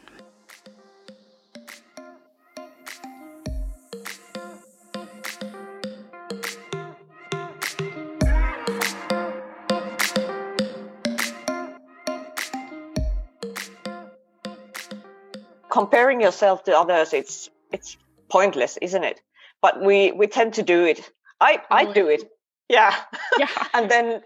comparing 15.71 16.21
yourself 16.21 16.65
to 16.65 16.77
others 16.77 17.13
it's 17.13 17.51
it's 17.71 17.97
pointless 18.29 18.79
isn't 18.83 19.05
it? 19.05 19.21
But 19.61 19.83
we 19.83 20.13
we 20.13 20.27
tend 20.27 20.55
to 20.55 20.63
do 20.63 20.85
it. 20.85 21.11
I 21.41 21.61
i 21.71 21.93
do 21.93 22.09
it. 22.09 22.25
Yeah. 22.69 22.95
Yeah. 23.39 23.49
And 23.75 23.91
then 23.91 24.23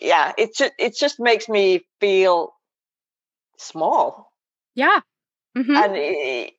yeah 0.00 0.32
it 0.38 0.54
just 0.56 0.72
it 0.78 0.96
just 0.96 1.20
makes 1.20 1.48
me 1.48 1.82
feel 2.00 2.52
small. 3.58 4.32
Yeah. 4.74 5.00
Mm-hmm. 5.56 5.74
and 5.74 5.96
it, 5.96 6.52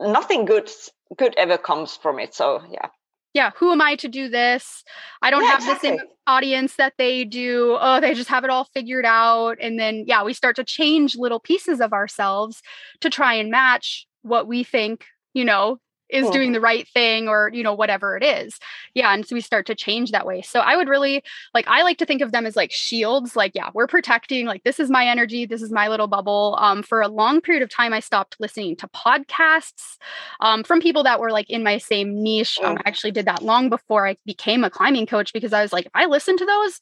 nothing 0.00 0.46
good 0.46 0.70
good 1.18 1.34
ever 1.36 1.58
comes 1.58 1.94
from 1.96 2.18
it 2.18 2.34
so 2.34 2.62
yeah. 2.70 2.88
Yeah 3.34 3.50
who 3.56 3.70
am 3.72 3.80
i 3.80 3.96
to 3.96 4.08
do 4.08 4.28
this? 4.28 4.82
I 5.22 5.30
don't 5.30 5.42
yeah, 5.42 5.50
have 5.50 5.60
exactly. 5.60 5.90
the 5.90 5.98
same 5.98 6.06
audience 6.26 6.76
that 6.76 6.94
they 6.96 7.24
do. 7.24 7.76
Oh 7.80 8.00
they 8.00 8.14
just 8.14 8.30
have 8.30 8.44
it 8.44 8.50
all 8.50 8.64
figured 8.64 9.04
out. 9.04 9.58
And 9.60 9.78
then 9.78 10.04
yeah 10.06 10.22
we 10.24 10.32
start 10.32 10.56
to 10.56 10.64
change 10.64 11.16
little 11.16 11.40
pieces 11.40 11.80
of 11.80 11.92
ourselves 11.92 12.62
to 13.00 13.10
try 13.10 13.34
and 13.34 13.50
match 13.50 14.06
what 14.22 14.46
we 14.46 14.64
think 14.64 15.04
you 15.34 15.44
know 15.44 15.78
is 16.12 16.24
cool. 16.24 16.32
doing 16.32 16.52
the 16.52 16.60
right 16.60 16.88
thing 16.88 17.28
or 17.28 17.50
you 17.52 17.62
know 17.62 17.74
whatever 17.74 18.16
it 18.16 18.24
is. 18.24 18.58
Yeah 18.94 19.12
and 19.12 19.26
so 19.26 19.34
we 19.34 19.40
start 19.40 19.66
to 19.66 19.74
change 19.74 20.10
that 20.12 20.26
way. 20.26 20.42
So 20.42 20.60
i 20.60 20.76
would 20.76 20.88
really 20.88 21.22
like 21.54 21.66
i 21.68 21.82
like 21.82 21.98
to 21.98 22.06
think 22.06 22.22
of 22.22 22.32
them 22.32 22.46
as 22.46 22.56
like 22.56 22.72
shields 22.72 23.36
like 23.36 23.52
yeah 23.54 23.70
we're 23.74 23.86
protecting 23.86 24.46
like 24.46 24.62
this 24.64 24.80
is 24.80 24.90
my 24.90 25.06
energy 25.06 25.46
this 25.46 25.62
is 25.62 25.70
my 25.70 25.88
little 25.88 26.06
bubble. 26.06 26.56
Um, 26.60 26.82
for 26.82 27.00
a 27.00 27.08
long 27.08 27.40
period 27.40 27.62
of 27.62 27.70
time 27.70 27.92
i 27.92 28.00
stopped 28.00 28.36
listening 28.38 28.76
to 28.76 28.88
podcasts 28.88 29.96
um, 30.40 30.64
from 30.64 30.80
people 30.80 31.04
that 31.04 31.20
were 31.20 31.30
like 31.30 31.48
in 31.50 31.62
my 31.62 31.78
same 31.78 32.22
niche. 32.22 32.58
Um, 32.62 32.76
i 32.78 32.82
actually 32.86 33.12
did 33.12 33.26
that 33.26 33.42
long 33.42 33.68
before 33.68 34.06
i 34.06 34.16
became 34.26 34.64
a 34.64 34.70
climbing 34.70 35.06
coach 35.06 35.32
because 35.32 35.52
i 35.52 35.62
was 35.62 35.72
like 35.72 35.86
if 35.86 35.92
i 35.94 36.06
listen 36.06 36.36
to 36.36 36.44
those 36.44 36.80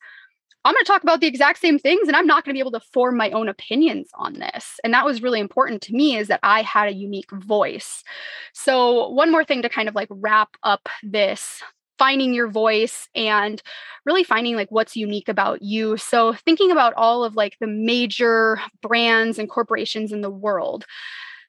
I'm 0.64 0.74
going 0.74 0.84
to 0.84 0.90
talk 0.90 1.02
about 1.02 1.20
the 1.20 1.26
exact 1.26 1.60
same 1.60 1.78
things 1.78 2.08
and 2.08 2.16
I'm 2.16 2.26
not 2.26 2.44
going 2.44 2.52
to 2.52 2.56
be 2.56 2.60
able 2.60 2.78
to 2.78 2.86
form 2.92 3.16
my 3.16 3.30
own 3.30 3.48
opinions 3.48 4.08
on 4.14 4.34
this. 4.34 4.78
And 4.84 4.92
that 4.92 5.04
was 5.04 5.22
really 5.22 5.40
important 5.40 5.82
to 5.82 5.94
me 5.94 6.16
is 6.16 6.28
that 6.28 6.40
I 6.42 6.62
had 6.62 6.88
a 6.88 6.94
unique 6.94 7.30
voice. 7.30 8.02
So, 8.52 9.08
one 9.10 9.30
more 9.30 9.44
thing 9.44 9.62
to 9.62 9.68
kind 9.68 9.88
of 9.88 9.94
like 9.94 10.08
wrap 10.10 10.50
up 10.62 10.88
this 11.02 11.62
finding 11.98 12.32
your 12.32 12.48
voice 12.48 13.08
and 13.14 13.60
really 14.06 14.22
finding 14.22 14.54
like 14.54 14.70
what's 14.70 14.96
unique 14.96 15.28
about 15.28 15.62
you. 15.62 15.96
So, 15.96 16.32
thinking 16.32 16.70
about 16.70 16.94
all 16.94 17.24
of 17.24 17.34
like 17.34 17.56
the 17.60 17.66
major 17.66 18.60
brands 18.82 19.38
and 19.38 19.48
corporations 19.48 20.12
in 20.12 20.20
the 20.20 20.30
world 20.30 20.86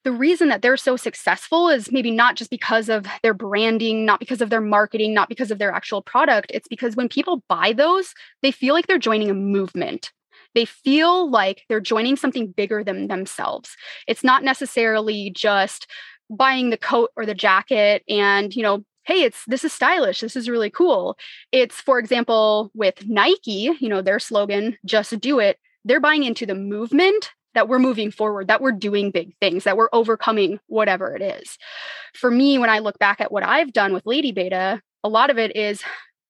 the 0.04 0.12
reason 0.12 0.50
that 0.50 0.62
they're 0.62 0.78
so 0.78 0.96
successful 0.96 1.70
is 1.70 1.92
maybe 1.92 2.12
not 2.12 2.36
just 2.36 2.50
because 2.50 2.90
of 2.90 3.06
their 3.22 3.34
branding, 3.34 4.06
not 4.06 4.20
because 4.20 4.42
of 4.42 4.50
their 4.50 4.62
marketing, 4.62 5.14
not 5.14 5.30
because 5.30 5.52
of 5.52 5.60
their 5.60 5.72
actual 5.72 6.02
product. 6.02 6.52
It's 6.54 6.68
because 6.68 6.96
when 6.96 7.10
people 7.10 7.44
buy 7.50 7.74
those, 7.74 8.14
they 8.42 8.52
feel 8.52 8.74
like 8.74 8.88
they're 8.88 8.98
joining 8.98 9.30
a 9.30 9.34
movement. 9.34 10.12
They 10.56 10.66
feel 10.66 11.30
like 11.30 11.64
they're 11.68 11.82
joining 11.82 12.16
something 12.16 12.52
bigger 12.52 12.84
than 12.84 13.08
themselves. 13.08 13.76
It's 14.08 14.24
not 14.24 14.44
necessarily 14.44 15.32
just 15.36 15.88
buying 16.30 16.70
the 16.70 16.78
coat 16.78 17.12
or 17.18 17.26
the 17.26 17.36
jacket 17.36 18.04
and, 18.08 18.56
you 18.56 18.64
know, 18.64 18.84
hey 19.06 19.24
it's 19.24 19.44
this 19.48 19.64
is 19.64 19.74
stylish 19.74 20.20
this 20.20 20.36
is 20.36 20.50
really 20.50 20.70
cool 20.70 21.18
it's 21.52 21.82
for 21.82 21.98
example 21.98 22.70
with 22.76 23.08
nike 23.08 23.72
you 23.80 23.90
know 23.90 24.02
their 24.02 24.20
slogan 24.20 24.78
just 24.86 25.18
do 25.20 25.40
it 25.40 25.58
they're 25.84 26.02
buying 26.02 26.24
into 26.24 26.46
the 26.46 26.54
movement 26.54 27.32
that 27.56 27.68
we're 27.68 27.80
moving 27.80 28.12
forward, 28.12 28.48
that 28.48 28.62
we're 28.62 28.72
doing 28.72 29.12
big 29.12 29.36
things, 29.40 29.64
that 29.64 29.78
we're 29.78 29.90
overcoming 29.94 30.60
whatever 30.68 31.16
it 31.16 31.22
is. 31.22 31.58
For 32.14 32.30
me, 32.30 32.58
when 32.58 32.70
I 32.70 32.80
look 32.80 33.00
back 33.00 33.22
at 33.22 33.32
what 33.32 33.44
I've 33.44 33.74
done 33.74 33.94
with 33.94 34.06
Lady 34.06 34.32
Beta, 34.32 34.82
a 35.04 35.10
lot 35.10 35.30
of 35.30 35.38
it 35.38 35.56
is 35.56 35.82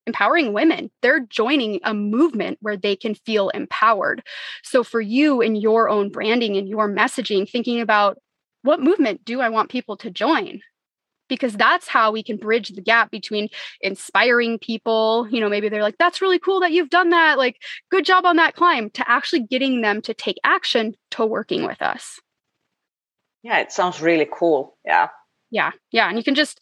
empowering 0.07 0.53
women. 0.53 0.89
They're 1.01 1.20
joining 1.20 1.80
a 1.84 1.93
movement 1.93 2.57
where 2.61 2.78
they 2.78 2.95
can 2.95 3.15
feel 3.15 3.49
empowered. 3.49 4.24
So 4.63 4.84
for 4.84 5.01
you 5.01 5.41
in 5.41 5.55
your 5.55 5.89
own 5.89 6.09
branding 6.09 6.57
and 6.57 6.67
your 6.67 6.89
messaging, 6.89 7.49
thinking 7.49 7.80
about 7.80 8.17
what 8.63 8.82
movement 8.82 9.24
do 9.24 9.39
I 9.39 9.49
want 9.49 9.70
people 9.70 9.97
to 9.97 10.09
join? 10.09 10.61
Because 11.30 11.54
that's 11.54 11.88
how 11.88 12.12
we 12.12 12.24
can 12.24 12.38
bridge 12.38 12.70
the 12.70 12.82
gap 12.82 13.12
between 13.12 13.48
inspiring 13.82 14.60
people 14.60 15.28
you 15.30 15.40
know 15.40 15.50
maybe 15.50 15.70
they're 15.70 15.84
like 15.84 15.98
that's 15.98 16.22
really 16.22 16.40
cool 16.40 16.60
that 16.60 16.72
you've 16.72 16.90
done 16.90 17.10
that 17.10 17.38
like 17.38 17.58
good 17.90 18.06
job 18.06 18.26
on 18.26 18.36
that 18.36 18.56
climb 18.56 18.90
to 18.90 19.10
actually 19.10 19.42
getting 19.42 19.82
them 19.82 20.02
to 20.02 20.14
take 20.14 20.38
action 20.44 20.96
to 21.12 21.26
working 21.26 21.66
with 21.66 21.82
us. 21.82 22.20
Yeah 23.44 23.60
it 23.60 23.72
sounds 23.72 24.02
really 24.02 24.28
cool 24.32 24.78
yeah. 24.86 25.08
Yeah 25.52 25.72
yeah 25.92 26.10
and 26.10 26.18
you 26.18 26.24
can 26.24 26.36
just 26.36 26.60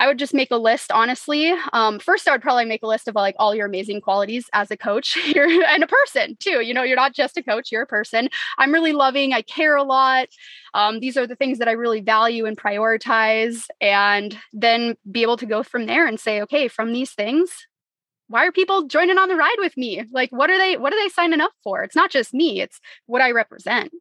I 0.00 0.06
would 0.06 0.18
just 0.18 0.32
make 0.32 0.50
a 0.50 0.56
list, 0.56 0.90
honestly. 0.90 1.52
Um, 1.74 1.98
first, 1.98 2.26
I 2.26 2.32
would 2.32 2.40
probably 2.40 2.64
make 2.64 2.82
a 2.82 2.86
list 2.86 3.06
of 3.06 3.14
like 3.14 3.34
all 3.38 3.54
your 3.54 3.66
amazing 3.66 4.00
qualities 4.00 4.48
as 4.54 4.70
a 4.70 4.76
coach 4.76 5.14
and 5.36 5.84
a 5.84 5.86
person 5.86 6.38
too. 6.40 6.62
You 6.62 6.72
know, 6.72 6.82
you're 6.82 6.96
not 6.96 7.14
just 7.14 7.36
a 7.36 7.42
coach, 7.42 7.70
you're 7.70 7.82
a 7.82 7.86
person. 7.86 8.30
I'm 8.56 8.72
really 8.72 8.94
loving, 8.94 9.34
I 9.34 9.42
care 9.42 9.76
a 9.76 9.82
lot. 9.82 10.28
Um, 10.72 11.00
these 11.00 11.18
are 11.18 11.26
the 11.26 11.36
things 11.36 11.58
that 11.58 11.68
I 11.68 11.72
really 11.72 12.00
value 12.00 12.46
and 12.46 12.56
prioritize. 12.56 13.66
And 13.82 14.38
then 14.54 14.96
be 15.12 15.20
able 15.20 15.36
to 15.36 15.46
go 15.46 15.62
from 15.62 15.84
there 15.84 16.06
and 16.06 16.18
say, 16.18 16.40
okay, 16.42 16.66
from 16.66 16.94
these 16.94 17.12
things, 17.12 17.50
why 18.28 18.46
are 18.46 18.52
people 18.52 18.86
joining 18.86 19.18
on 19.18 19.28
the 19.28 19.36
ride 19.36 19.56
with 19.58 19.76
me? 19.76 20.02
Like, 20.10 20.32
what 20.32 20.48
are 20.48 20.56
they, 20.56 20.78
what 20.78 20.94
are 20.94 21.02
they 21.02 21.10
signing 21.10 21.42
up 21.42 21.52
for? 21.62 21.82
It's 21.82 21.96
not 21.96 22.10
just 22.10 22.32
me, 22.32 22.62
it's 22.62 22.80
what 23.04 23.20
I 23.20 23.32
represent. 23.32 23.92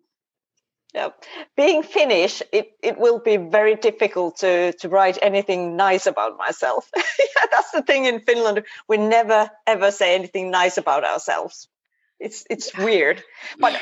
Yeah, 0.93 1.09
being 1.55 1.83
Finnish, 1.83 2.41
it, 2.51 2.71
it 2.81 2.97
will 2.97 3.19
be 3.19 3.37
very 3.37 3.75
difficult 3.75 4.37
to, 4.37 4.73
to 4.73 4.89
write 4.89 5.19
anything 5.21 5.75
nice 5.75 6.07
about 6.07 6.35
myself. 6.35 6.89
yeah, 6.97 7.45
that's 7.51 7.71
the 7.71 7.83
thing 7.83 8.05
in 8.05 8.21
Finland. 8.21 8.63
We 8.87 8.97
never 8.97 9.51
ever 9.67 9.91
say 9.91 10.15
anything 10.15 10.49
nice 10.49 10.77
about 10.77 11.03
ourselves. 11.03 11.67
It's 12.19 12.43
it's 12.49 12.75
weird, 12.75 13.23
but 13.59 13.79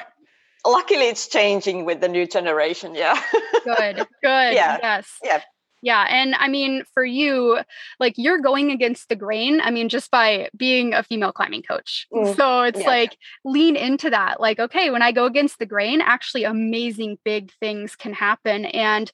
luckily 0.65 1.07
it's 1.07 1.27
changing 1.27 1.85
with 1.85 2.01
the 2.01 2.09
new 2.09 2.27
generation. 2.27 2.93
Yeah. 2.93 3.19
good. 3.63 3.95
Good. 4.21 4.53
Yeah. 4.53 4.77
Yes. 4.81 5.07
Yeah. 5.23 5.41
Yeah. 5.81 6.05
And 6.09 6.33
I 6.35 6.47
mean, 6.47 6.83
for 6.93 7.05
you, 7.05 7.59
like 7.99 8.15
you're 8.17 8.39
going 8.39 8.71
against 8.71 9.09
the 9.09 9.15
grain. 9.15 9.61
I 9.61 9.69
mean, 9.69 9.89
just 9.89 10.09
by 10.09 10.49
being 10.57 10.93
a 10.93 11.03
female 11.03 11.31
climbing 11.31 11.63
coach. 11.63 12.07
Mm. 12.17 12.35
So 12.35 12.63
it's 12.63 12.79
yeah. 12.79 12.87
like 12.87 13.17
lean 13.45 13.75
into 13.75 14.09
that. 14.09 14.39
Like, 14.39 14.59
okay, 14.59 14.89
when 14.89 15.01
I 15.03 15.11
go 15.11 15.25
against 15.25 15.59
the 15.59 15.65
grain, 15.67 16.01
actually 16.01 16.45
amazing 16.45 17.19
big 17.23 17.51
things 17.59 17.95
can 17.95 18.13
happen. 18.13 18.65
And 18.65 19.11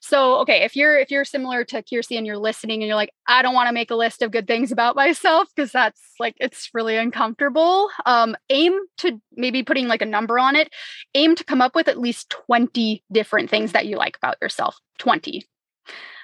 so, 0.00 0.36
okay, 0.40 0.64
if 0.64 0.74
you're 0.74 0.98
if 0.98 1.10
you're 1.10 1.24
similar 1.24 1.64
to 1.64 1.82
Kirsi 1.82 2.16
and 2.16 2.26
you're 2.26 2.38
listening 2.38 2.80
and 2.80 2.86
you're 2.86 2.96
like, 2.96 3.12
I 3.26 3.42
don't 3.42 3.54
want 3.54 3.68
to 3.68 3.74
make 3.74 3.90
a 3.90 3.96
list 3.96 4.22
of 4.22 4.30
good 4.30 4.46
things 4.46 4.72
about 4.72 4.96
myself 4.96 5.48
because 5.54 5.72
that's 5.72 6.00
like 6.18 6.36
it's 6.38 6.70
really 6.72 6.96
uncomfortable. 6.96 7.90
Um, 8.06 8.36
aim 8.48 8.78
to 8.98 9.20
maybe 9.32 9.62
putting 9.62 9.88
like 9.88 10.02
a 10.02 10.06
number 10.06 10.38
on 10.38 10.56
it, 10.56 10.72
aim 11.14 11.34
to 11.34 11.44
come 11.44 11.60
up 11.60 11.74
with 11.74 11.88
at 11.88 11.98
least 11.98 12.30
20 12.30 13.04
different 13.12 13.50
things 13.50 13.72
that 13.72 13.86
you 13.86 13.96
like 13.96 14.16
about 14.16 14.36
yourself. 14.40 14.78
20 14.98 15.46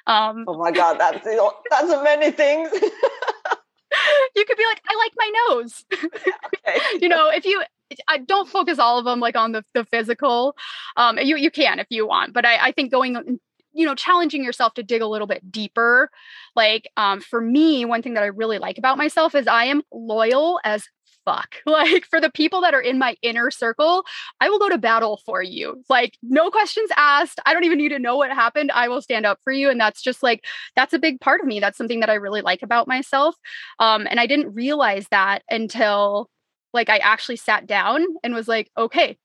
Um, 0.06 0.44
oh 0.48 0.58
my 0.58 0.72
god, 0.72 0.98
that's 0.98 1.26
that's 1.70 2.02
many 2.02 2.30
things. 2.30 2.70
you 4.36 4.44
could 4.44 4.56
be 4.56 4.64
like, 4.66 4.82
I 4.88 4.96
like 4.96 5.12
my 5.16 5.32
nose. 5.48 5.84
okay. 5.94 6.78
you 7.00 7.08
know, 7.08 7.30
if 7.30 7.44
you 7.44 7.62
I 8.08 8.18
don't 8.18 8.48
focus 8.48 8.78
all 8.78 8.98
of 8.98 9.04
them 9.04 9.20
like 9.20 9.36
on 9.36 9.52
the, 9.52 9.64
the 9.74 9.84
physical. 9.84 10.56
Um, 10.96 11.18
you 11.18 11.36
you 11.36 11.50
can 11.50 11.78
if 11.78 11.86
you 11.90 12.06
want, 12.06 12.32
but 12.32 12.44
I, 12.44 12.68
I 12.68 12.72
think 12.72 12.90
going 12.90 13.38
you 13.74 13.86
know 13.86 13.94
challenging 13.94 14.44
yourself 14.44 14.74
to 14.74 14.82
dig 14.82 15.02
a 15.02 15.06
little 15.06 15.26
bit 15.26 15.50
deeper 15.50 16.10
like 16.54 16.88
um, 16.96 17.20
for 17.20 17.40
me 17.40 17.86
one 17.86 18.02
thing 18.02 18.12
that 18.14 18.22
i 18.22 18.26
really 18.26 18.58
like 18.58 18.76
about 18.76 18.98
myself 18.98 19.34
is 19.34 19.46
i 19.46 19.64
am 19.64 19.82
loyal 19.90 20.60
as 20.62 20.84
fuck. 21.24 21.56
Like 21.66 22.04
for 22.04 22.20
the 22.20 22.30
people 22.30 22.60
that 22.60 22.74
are 22.74 22.80
in 22.80 22.98
my 22.98 23.16
inner 23.22 23.50
circle, 23.50 24.04
I 24.40 24.50
will 24.50 24.58
go 24.58 24.68
to 24.68 24.78
battle 24.78 25.20
for 25.24 25.42
you. 25.42 25.82
Like 25.88 26.18
no 26.22 26.50
questions 26.50 26.90
asked. 26.96 27.40
I 27.46 27.54
don't 27.54 27.64
even 27.64 27.78
need 27.78 27.88
to 27.90 27.98
know 27.98 28.16
what 28.16 28.30
happened. 28.30 28.70
I 28.72 28.88
will 28.88 29.00
stand 29.00 29.24
up 29.24 29.38
for 29.42 29.52
you. 29.52 29.70
And 29.70 29.80
that's 29.80 30.02
just 30.02 30.22
like, 30.22 30.44
that's 30.76 30.92
a 30.92 30.98
big 30.98 31.20
part 31.20 31.40
of 31.40 31.46
me. 31.46 31.60
That's 31.60 31.78
something 31.78 32.00
that 32.00 32.10
I 32.10 32.14
really 32.14 32.42
like 32.42 32.62
about 32.62 32.88
myself. 32.88 33.36
Um, 33.78 34.06
and 34.10 34.20
I 34.20 34.26
didn't 34.26 34.54
realize 34.54 35.06
that 35.10 35.42
until 35.50 36.28
like 36.72 36.88
I 36.88 36.98
actually 36.98 37.36
sat 37.36 37.66
down 37.66 38.04
and 38.22 38.34
was 38.34 38.48
like, 38.48 38.70
okay, 38.76 39.16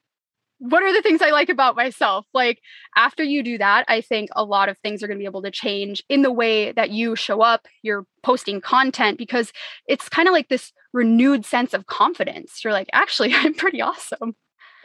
what 0.60 0.84
are 0.84 0.94
the 0.94 1.02
things 1.02 1.22
I 1.22 1.30
like 1.30 1.50
about 1.50 1.76
myself? 1.76 2.26
Like 2.34 2.62
after 2.96 3.24
you 3.24 3.44
do 3.44 3.58
that, 3.58 3.86
I 3.88 4.02
think 4.02 4.30
a 4.36 4.44
lot 4.44 4.70
of 4.70 4.78
things 4.80 5.04
are 5.04 5.08
going 5.08 5.18
to 5.18 5.22
be 5.22 5.26
able 5.26 5.44
to 5.44 5.52
change 5.52 6.04
in 6.10 6.22
the 6.22 6.32
way 6.32 6.72
that 6.72 6.90
you 6.90 7.16
show 7.16 7.42
up, 7.42 7.68
you're 7.84 8.06
posting 8.24 8.62
content 8.62 9.18
because 9.18 9.54
it's 9.88 10.10
kind 10.10 10.28
of 10.28 10.34
like 10.34 10.50
this 10.50 10.74
renewed 10.94 11.46
sense 11.46 11.74
of 11.74 11.86
confidence. 11.86 12.64
You're 12.64 12.74
like, 12.74 12.90
actually, 12.94 13.34
I'm 13.36 13.54
pretty 13.54 13.82
awesome. 13.82 14.36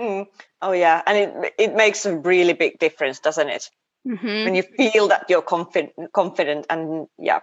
Mm. 0.00 0.26
Oh 0.60 0.72
yeah, 0.72 1.02
and 1.06 1.18
it 1.18 1.54
it 1.58 1.74
makes 1.74 2.06
a 2.06 2.16
really 2.16 2.54
big 2.54 2.78
difference, 2.78 3.20
doesn't 3.20 3.48
it? 3.48 3.68
Mm-hmm. 4.08 4.26
When 4.26 4.54
you 4.54 4.62
feel 4.62 5.08
that 5.08 5.26
you're 5.28 5.42
confident, 5.42 5.92
confident, 6.12 6.66
and 6.70 7.06
yeah, 7.18 7.40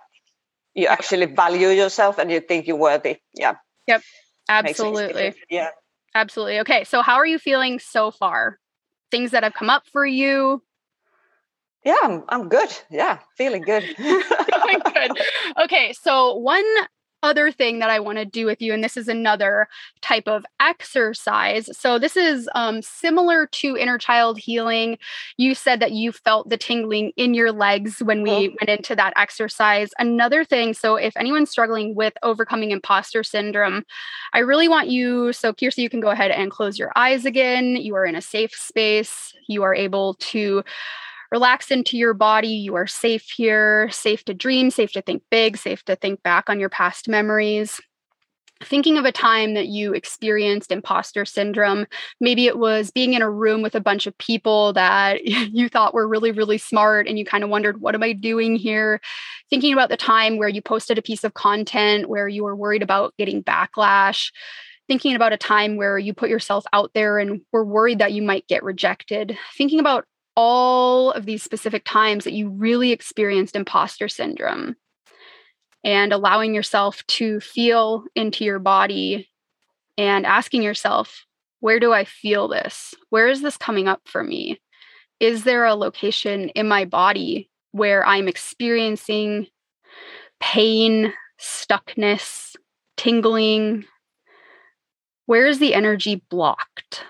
you 0.74 0.88
actually 0.88 1.28
value 1.28 1.70
yourself 1.70 2.18
and 2.18 2.32
you 2.32 2.42
think 2.42 2.68
you're 2.68 2.76
worthy. 2.76 3.18
Yeah. 3.34 3.56
Yep. 3.88 4.02
Absolutely. 4.50 5.34
Yeah. 5.50 5.70
Absolutely. 6.16 6.60
Okay. 6.60 6.84
So, 6.84 7.02
how 7.02 7.16
are 7.16 7.26
you 7.26 7.40
feeling 7.40 7.80
so 7.80 8.12
far? 8.12 8.60
Things 9.12 9.32
that 9.32 9.44
have 9.44 9.54
come 9.54 9.70
up 9.70 9.84
for 9.92 10.06
you? 10.06 10.62
Yeah, 11.86 11.96
I'm, 12.04 12.24
I'm 12.30 12.50
good. 12.50 12.70
Yeah, 12.92 13.20
feeling 13.38 13.62
good. 13.62 13.84
feeling 13.98 14.82
good. 14.94 15.12
Okay. 15.64 15.94
So, 15.94 16.36
one 16.36 16.66
other 17.24 17.52
thing 17.52 17.80
that 17.80 17.90
I 17.90 18.00
want 18.00 18.18
to 18.18 18.26
do 18.26 18.46
with 18.46 18.62
you, 18.62 18.74
and 18.74 18.84
this 18.84 18.98
is 18.98 19.08
another 19.08 19.68
type 20.02 20.28
of 20.28 20.46
exercise. 20.60 21.70
So, 21.78 22.00
this 22.00 22.16
is 22.16 22.50
um, 22.56 22.82
similar 22.82 23.48
to 23.48 23.78
inner 23.78 23.98
child 23.98 24.38
healing. 24.38 24.98
You 25.38 25.56
said 25.56 25.80
that 25.80 25.92
you 25.92 26.12
felt 26.12 26.50
the 26.50 26.58
tingling 26.58 27.12
in 27.18 27.34
your 27.34 27.52
legs 27.52 28.00
when 28.02 28.24
we 28.24 28.32
oh. 28.32 28.56
went 28.62 28.70
into 28.70 28.96
that 28.96 29.14
exercise. 29.16 29.90
Another 30.00 30.44
thing, 30.44 30.74
so 30.74 30.96
if 30.96 31.16
anyone's 31.18 31.50
struggling 31.50 31.96
with 31.96 32.14
overcoming 32.24 32.72
imposter 32.72 33.24
syndrome, 33.24 33.86
I 34.34 34.40
really 34.40 34.68
want 34.68 34.90
you. 34.90 35.34
So, 35.34 35.54
Kirsi, 35.54 35.80
you 35.80 35.90
can 35.90 36.00
go 36.00 36.10
ahead 36.10 36.32
and 36.32 36.52
close 36.52 36.80
your 36.80 36.92
eyes 36.96 37.26
again. 37.26 37.76
You 37.76 37.96
are 37.96 38.06
in 38.06 38.16
a 38.16 38.22
safe 38.22 38.54
space. 38.54 39.34
You 39.48 39.64
are 39.64 39.76
able 39.76 40.14
to 40.16 40.64
relax 41.32 41.72
into 41.72 41.98
your 41.98 42.14
body. 42.14 42.50
You 42.50 42.76
are 42.76 42.88
safe 42.88 43.30
here, 43.30 43.90
safe 43.92 44.24
to 44.26 44.34
dream, 44.34 44.72
safe 44.72 44.92
to 44.94 45.02
think 45.02 45.24
big, 45.30 45.58
safe 45.58 45.84
to 45.86 45.96
think 45.96 46.24
back 46.24 46.50
on 46.50 46.60
your 46.60 46.70
past 46.70 47.08
memories. 47.08 47.80
Thinking 48.62 48.98
of 48.98 49.06
a 49.06 49.12
time 49.12 49.54
that 49.54 49.68
you 49.68 49.94
experienced 49.94 50.70
imposter 50.70 51.24
syndrome. 51.24 51.86
Maybe 52.20 52.46
it 52.46 52.58
was 52.58 52.92
being 52.92 53.14
in 53.14 53.22
a 53.22 53.30
room 53.30 53.62
with 53.62 53.74
a 53.74 53.80
bunch 53.80 54.06
of 54.06 54.18
people 54.18 54.74
that 54.74 55.24
you 55.26 55.70
thought 55.70 55.94
were 55.94 56.08
really, 56.08 56.32
really 56.32 56.58
smart 56.58 57.08
and 57.08 57.18
you 57.18 57.24
kind 57.24 57.44
of 57.44 57.50
wondered, 57.50 57.80
what 57.80 57.96
am 57.96 58.04
I 58.04 58.12
doing 58.12 58.58
here? 58.58 59.00
Thinking 59.50 59.72
about 59.72 59.90
the 59.90 59.98
time 59.98 60.38
where 60.38 60.50
you 60.50 60.62
posted 60.62 60.98
a 60.98 61.02
piece 61.02 61.24
of 61.24 61.36
content 61.36 62.10
where 62.10 62.28
you 62.28 62.44
were 62.44 62.56
worried 62.56 62.84
about 62.84 63.14
getting 63.18 63.44
backlash 63.44 64.32
thinking 64.90 65.16
about 65.16 65.32
a 65.32 65.38
time 65.38 65.78
where 65.78 66.00
you 66.00 66.16
put 66.16 66.32
yourself 66.32 66.66
out 66.74 66.90
there 66.96 67.20
and 67.20 67.42
were 67.54 67.64
worried 67.64 68.00
that 68.00 68.12
you 68.12 68.24
might 68.24 68.48
get 68.48 68.64
rejected, 68.64 69.38
thinking 69.56 69.80
about 69.80 70.04
all 70.42 71.12
of 71.12 71.26
these 71.26 71.44
specific 71.44 71.84
times 71.84 72.24
that 72.24 72.32
you 72.32 72.48
really 72.48 72.94
experienced 72.94 73.58
imposter 73.58 74.08
syndrome 74.08 74.74
and 75.84 76.14
allowing 76.14 76.56
yourself 76.56 77.06
to 77.08 77.42
feel 77.42 78.06
into 78.16 78.46
your 78.46 78.58
body 78.58 79.30
and 79.98 80.26
asking 80.26 80.64
yourself, 80.64 81.26
where 81.60 81.78
do 81.78 81.92
I 81.92 82.06
feel 82.06 82.48
this? 82.48 82.94
Where 83.10 83.28
is 83.28 83.42
this 83.42 83.58
coming 83.58 83.90
up 83.90 84.00
for 84.06 84.24
me? 84.24 84.62
Is 85.20 85.44
there 85.44 85.66
a 85.66 85.76
location 85.76 86.48
in 86.50 86.70
my 86.70 86.86
body 86.86 87.50
where 87.72 88.08
I'm 88.08 88.30
experiencing 88.30 89.48
pain, 90.40 91.14
stuckness, 91.38 92.56
tingling? 92.96 93.84
Where 95.26 95.48
is 95.48 95.60
the 95.60 95.74
energy 95.74 96.24
blocked? 96.30 97.04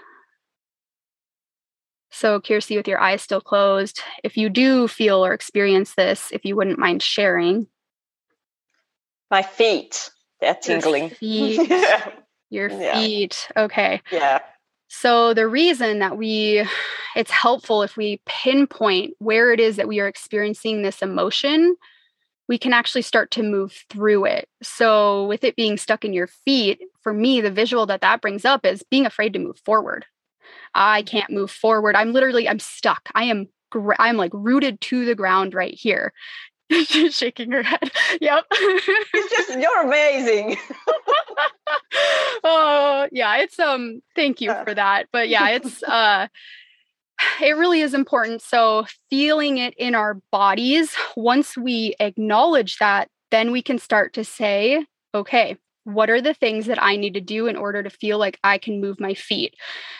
So, 2.19 2.41
Kirsi, 2.41 2.75
with 2.75 2.85
your 2.85 2.99
eyes 2.99 3.21
still 3.21 3.39
closed, 3.39 4.01
if 4.25 4.35
you 4.35 4.49
do 4.49 4.89
feel 4.89 5.25
or 5.25 5.31
experience 5.33 5.95
this, 5.95 6.31
if 6.33 6.43
you 6.43 6.53
wouldn't 6.53 6.77
mind 6.77 7.01
sharing. 7.01 7.67
My 9.31 9.41
feet, 9.41 10.09
they're 10.41 10.53
tingling. 10.53 11.15
Your 11.21 11.55
feet. 11.55 11.69
yeah. 11.69 12.11
Your 12.49 12.69
feet. 12.69 13.47
Okay. 13.55 14.01
Yeah. 14.11 14.39
So, 14.89 15.33
the 15.33 15.47
reason 15.47 15.99
that 15.99 16.17
we, 16.17 16.67
it's 17.15 17.31
helpful 17.31 17.83
if 17.83 17.95
we 17.95 18.21
pinpoint 18.25 19.13
where 19.19 19.53
it 19.53 19.61
is 19.61 19.77
that 19.77 19.87
we 19.87 20.01
are 20.01 20.07
experiencing 20.07 20.81
this 20.81 21.01
emotion, 21.01 21.77
we 22.49 22.57
can 22.57 22.73
actually 22.73 23.03
start 23.03 23.31
to 23.31 23.43
move 23.43 23.85
through 23.89 24.25
it. 24.25 24.49
So, 24.61 25.25
with 25.27 25.45
it 25.45 25.55
being 25.55 25.77
stuck 25.77 26.03
in 26.03 26.11
your 26.11 26.27
feet, 26.27 26.81
for 27.01 27.13
me, 27.13 27.39
the 27.39 27.49
visual 27.49 27.85
that 27.85 28.01
that 28.01 28.19
brings 28.19 28.43
up 28.43 28.65
is 28.65 28.83
being 28.83 29.05
afraid 29.05 29.31
to 29.31 29.39
move 29.39 29.61
forward. 29.63 30.05
I 30.75 31.03
can't 31.03 31.31
move 31.31 31.51
forward. 31.51 31.95
I'm 31.95 32.13
literally, 32.13 32.47
I'm 32.47 32.59
stuck. 32.59 33.09
I 33.15 33.25
am, 33.25 33.47
I'm 33.99 34.17
like 34.17 34.31
rooted 34.33 34.81
to 34.81 35.05
the 35.05 35.15
ground 35.15 35.53
right 35.53 35.73
here. 35.73 36.13
She's 36.85 37.15
shaking 37.15 37.51
her 37.51 37.63
head. 37.63 37.91
Yep. 38.21 38.45
it's 38.51 39.35
just 39.35 39.59
you're 39.59 39.83
amazing. 39.83 40.57
oh 42.43 43.07
yeah, 43.11 43.37
it's 43.37 43.57
um 43.59 44.01
thank 44.15 44.41
you 44.41 44.53
for 44.65 44.73
that. 44.73 45.07
But 45.11 45.29
yeah, 45.29 45.49
it's 45.49 45.81
uh 45.83 46.27
it 47.41 47.55
really 47.55 47.81
is 47.81 47.93
important. 47.93 48.41
So 48.41 48.85
feeling 49.09 49.57
it 49.57 49.73
in 49.77 49.95
our 49.95 50.19
bodies, 50.31 50.95
once 51.15 51.57
we 51.57 51.95
acknowledge 51.99 52.77
that, 52.77 53.09
then 53.31 53.51
we 53.51 53.61
can 53.61 53.77
start 53.77 54.13
to 54.13 54.23
say, 54.23 54.85
okay, 55.13 55.57
what 55.83 56.09
are 56.09 56.21
the 56.21 56.33
things 56.33 56.65
that 56.67 56.81
I 56.81 56.95
need 56.95 57.13
to 57.15 57.21
do 57.21 57.47
in 57.47 57.55
order 57.55 57.81
to 57.81 57.89
feel 57.89 58.17
like 58.17 58.39
I 58.43 58.57
can 58.57 58.81
move 58.81 58.99
my 58.99 59.13
feet? 59.13 59.55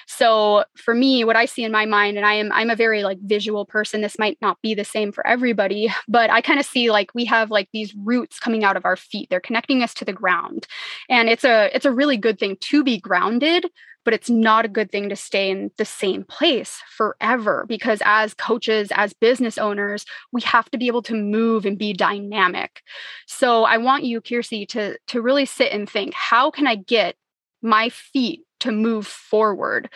So 0.08 0.66
for 0.76 0.94
me, 0.94 1.24
what 1.24 1.36
I 1.36 1.46
see 1.46 1.64
in 1.64 1.72
my 1.72 1.86
mind, 1.86 2.18
and 2.18 2.26
I 2.26 2.34
am 2.34 2.52
I'm 2.52 2.70
a 2.70 2.76
very 2.76 3.04
like 3.04 3.20
visual 3.22 3.66
person. 3.66 4.02
This 4.02 4.20
might 4.20 4.38
not 4.42 4.62
be 4.62 4.74
the 4.74 4.84
same 4.84 5.12
for 5.12 5.26
everybody, 5.26 5.94
but 6.08 6.30
I 6.30 6.42
kind 6.42 6.60
of 6.60 6.66
see 6.66 6.92
like 6.92 7.14
we 7.14 7.26
have 7.26 7.52
like 7.52 7.70
these 7.74 7.94
roots 7.96 8.40
coming 8.40 8.64
out 8.64 8.78
of 8.78 8.86
our 8.86 8.96
feet. 8.96 9.30
They're 9.30 9.40
connecting 9.40 9.84
us 9.84 9.94
to 9.96 10.06
the 10.06 10.14
ground. 10.14 10.68
And 11.10 11.30
it's 11.30 11.44
a 11.44 11.70
it's 11.74 11.86
a 11.86 11.92
really 11.92 12.18
good 12.18 12.40
thing 12.40 12.58
to 12.62 12.84
be 12.84 13.00
grounded, 13.00 13.66
but 14.10 14.16
it's 14.16 14.30
not 14.32 14.66
a 14.66 14.68
good 14.68 14.92
thing 14.92 15.08
to 15.08 15.16
stay 15.16 15.52
in 15.52 15.70
the 15.78 15.86
same 15.86 16.24
place 16.24 16.82
forever 16.90 17.64
because 17.68 18.02
as 18.06 18.34
coaches 18.34 18.92
as 18.96 19.14
business 19.14 19.56
owners 19.60 20.04
we 20.32 20.42
have 20.42 20.68
to 20.72 20.80
be 20.80 20.88
able 20.88 21.04
to 21.04 21.14
move 21.14 21.64
and 21.64 21.78
be 21.78 21.94
dynamic. 21.94 22.82
So 23.28 23.66
i 23.66 23.78
want 23.78 24.06
you 24.06 24.20
Kirsi 24.20 24.68
to 24.70 24.98
to 25.06 25.22
really 25.22 25.46
sit 25.46 25.72
and 25.72 25.88
think 25.88 26.16
how 26.16 26.50
can 26.50 26.66
i 26.66 26.74
get 26.74 27.18
my 27.62 27.90
feet 27.90 28.42
to 28.62 28.72
move 28.72 29.06
forward? 29.06 29.92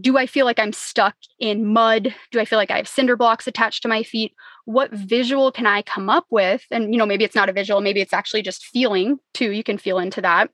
Do 0.00 0.18
i 0.18 0.26
feel 0.26 0.44
like 0.44 0.58
i'm 0.58 0.72
stuck 0.72 1.14
in 1.38 1.64
mud? 1.64 2.12
Do 2.32 2.40
i 2.40 2.44
feel 2.44 2.58
like 2.58 2.72
i 2.72 2.78
have 2.78 2.88
cinder 2.88 3.16
blocks 3.16 3.46
attached 3.46 3.82
to 3.82 3.88
my 3.88 4.02
feet? 4.02 4.34
What 4.64 4.90
visual 4.90 5.52
can 5.52 5.68
i 5.68 5.82
come 5.82 6.10
up 6.10 6.26
with? 6.30 6.66
And 6.72 6.92
you 6.92 6.98
know 6.98 7.06
maybe 7.06 7.22
it's 7.22 7.36
not 7.36 7.48
a 7.48 7.52
visual 7.52 7.80
maybe 7.80 8.00
it's 8.00 8.12
actually 8.12 8.42
just 8.42 8.64
feeling 8.64 9.20
too 9.34 9.52
you 9.52 9.62
can 9.62 9.78
feel 9.78 10.00
into 10.00 10.20
that 10.20 10.50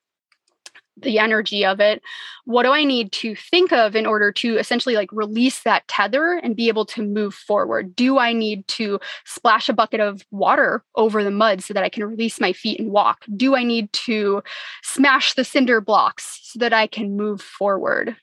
the 1.02 1.18
energy 1.18 1.64
of 1.64 1.80
it 1.80 2.02
what 2.48 2.62
do 2.62 2.72
i 2.72 2.82
need 2.82 3.12
to 3.12 3.34
think 3.34 3.72
of 3.72 3.94
in 3.94 4.06
order 4.06 4.32
to 4.32 4.56
essentially 4.56 4.94
like 4.94 5.12
release 5.12 5.62
that 5.64 5.86
tether 5.86 6.40
and 6.42 6.56
be 6.56 6.68
able 6.68 6.86
to 6.86 7.02
move 7.02 7.34
forward? 7.34 7.94
Do 7.94 8.18
i 8.18 8.32
need 8.32 8.66
to 8.68 8.98
splash 9.26 9.68
a 9.68 9.74
bucket 9.74 10.00
of 10.00 10.24
water 10.30 10.82
over 10.94 11.22
the 11.22 11.30
mud 11.30 11.62
so 11.62 11.74
that 11.74 11.84
i 11.84 11.90
can 11.90 12.04
release 12.04 12.40
my 12.40 12.54
feet 12.54 12.80
and 12.80 12.90
walk? 12.90 13.26
Do 13.36 13.54
i 13.54 13.62
need 13.62 13.92
to 14.08 14.42
smash 14.82 15.34
the 15.34 15.44
cinder 15.44 15.82
blocks 15.82 16.40
so 16.42 16.58
that 16.60 16.72
i 16.72 16.86
can 16.86 17.16
move 17.16 17.42
forward? 17.42 18.16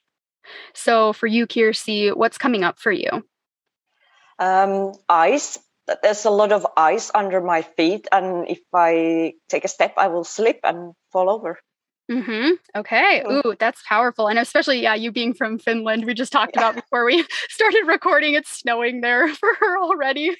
So 0.73 1.13
for 1.13 1.27
you 1.27 1.45
Kirsi 1.45 2.15
what's 2.15 2.39
coming 2.39 2.63
up 2.63 2.79
for 2.79 2.91
you? 2.91 3.23
Um, 4.39 4.93
ice. 5.07 5.59
There's 6.01 6.25
a 6.25 6.31
lot 6.31 6.51
of 6.51 6.65
ice 6.75 7.11
under 7.13 7.41
my 7.41 7.61
feet 7.61 8.07
and 8.11 8.49
if 8.49 8.59
i 8.73 9.33
take 9.49 9.65
a 9.65 9.67
step 9.67 9.93
i 9.97 10.07
will 10.07 10.23
slip 10.23 10.59
and 10.63 10.93
fall 11.11 11.29
over 11.29 11.59
Mm-hmm. 12.11 12.51
Okay. 12.77 13.23
Ooh, 13.29 13.55
that's 13.59 13.81
powerful. 13.87 14.27
And 14.27 14.37
especially, 14.37 14.81
yeah, 14.81 14.93
you 14.93 15.11
being 15.11 15.33
from 15.33 15.57
Finland, 15.57 16.05
we 16.05 16.13
just 16.13 16.31
talked 16.31 16.55
about 16.55 16.75
before 16.81 17.05
we 17.05 17.25
started 17.49 17.85
recording, 17.87 18.35
it's 18.35 18.51
snowing 18.51 19.01
there 19.01 19.27
for 19.35 19.49
her 19.59 19.79
already. 19.79 20.35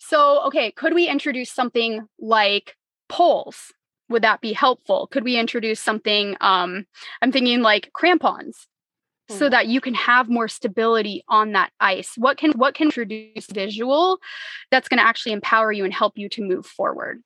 so, 0.00 0.42
okay, 0.46 0.70
could 0.70 0.94
we 0.94 1.06
introduce 1.06 1.50
something 1.50 2.06
like 2.18 2.76
poles? 3.08 3.72
Would 4.08 4.22
that 4.22 4.40
be 4.40 4.52
helpful? 4.52 5.06
Could 5.08 5.24
we 5.24 5.36
introduce 5.36 5.80
something? 5.80 6.36
Um, 6.40 6.86
I'm 7.22 7.32
thinking 7.32 7.62
like 7.62 7.90
crampons, 7.92 8.66
so 9.30 9.46
hmm. 9.46 9.50
that 9.50 9.66
you 9.66 9.80
can 9.80 9.94
have 9.94 10.28
more 10.28 10.48
stability 10.48 11.24
on 11.28 11.52
that 11.52 11.72
ice. 11.80 12.12
What 12.16 12.36
can 12.36 12.52
what 12.52 12.74
can 12.74 12.88
introduce 12.88 13.46
visual 13.46 14.18
that's 14.70 14.88
going 14.88 14.98
to 14.98 15.06
actually 15.06 15.32
empower 15.32 15.72
you 15.72 15.84
and 15.84 15.92
help 15.92 16.18
you 16.18 16.28
to 16.30 16.42
move 16.42 16.66
forward? 16.66 17.22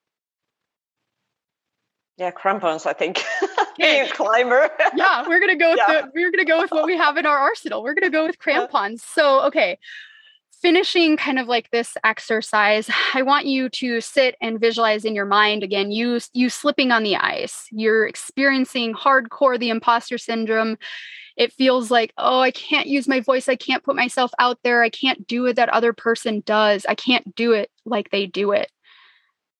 Yeah, 2.18 2.32
crampons. 2.32 2.84
I 2.84 2.94
think 2.94 3.24
being 3.78 4.02
a 4.02 4.10
climber. 4.10 4.68
yeah, 4.96 5.26
we're 5.28 5.38
gonna 5.38 5.56
go 5.56 5.70
with 5.70 5.78
yeah. 5.78 6.02
the, 6.02 6.10
we're 6.14 6.32
gonna 6.32 6.44
go 6.44 6.60
with 6.60 6.72
what 6.72 6.84
we 6.84 6.96
have 6.96 7.16
in 7.16 7.26
our 7.26 7.38
arsenal. 7.38 7.82
We're 7.82 7.94
gonna 7.94 8.10
go 8.10 8.26
with 8.26 8.40
crampons. 8.40 9.04
So 9.04 9.46
okay, 9.46 9.78
finishing 10.60 11.16
kind 11.16 11.38
of 11.38 11.46
like 11.46 11.70
this 11.70 11.96
exercise, 12.02 12.90
I 13.14 13.22
want 13.22 13.46
you 13.46 13.68
to 13.68 14.00
sit 14.00 14.34
and 14.40 14.60
visualize 14.60 15.04
in 15.04 15.14
your 15.14 15.26
mind 15.26 15.62
again 15.62 15.92
you 15.92 16.18
you 16.32 16.50
slipping 16.50 16.90
on 16.90 17.04
the 17.04 17.14
ice. 17.16 17.68
You're 17.70 18.06
experiencing 18.06 18.94
hardcore 18.94 19.58
the 19.58 19.70
imposter 19.70 20.18
syndrome. 20.18 20.76
It 21.36 21.52
feels 21.52 21.88
like, 21.88 22.12
oh, 22.18 22.40
I 22.40 22.50
can't 22.50 22.88
use 22.88 23.06
my 23.06 23.20
voice. 23.20 23.48
I 23.48 23.54
can't 23.54 23.84
put 23.84 23.94
myself 23.94 24.32
out 24.40 24.58
there. 24.64 24.82
I 24.82 24.90
can't 24.90 25.24
do 25.28 25.46
it 25.46 25.54
that 25.54 25.68
other 25.68 25.92
person 25.92 26.42
does. 26.44 26.84
I 26.88 26.96
can't 26.96 27.32
do 27.36 27.52
it 27.52 27.70
like 27.84 28.10
they 28.10 28.26
do 28.26 28.50
it. 28.50 28.72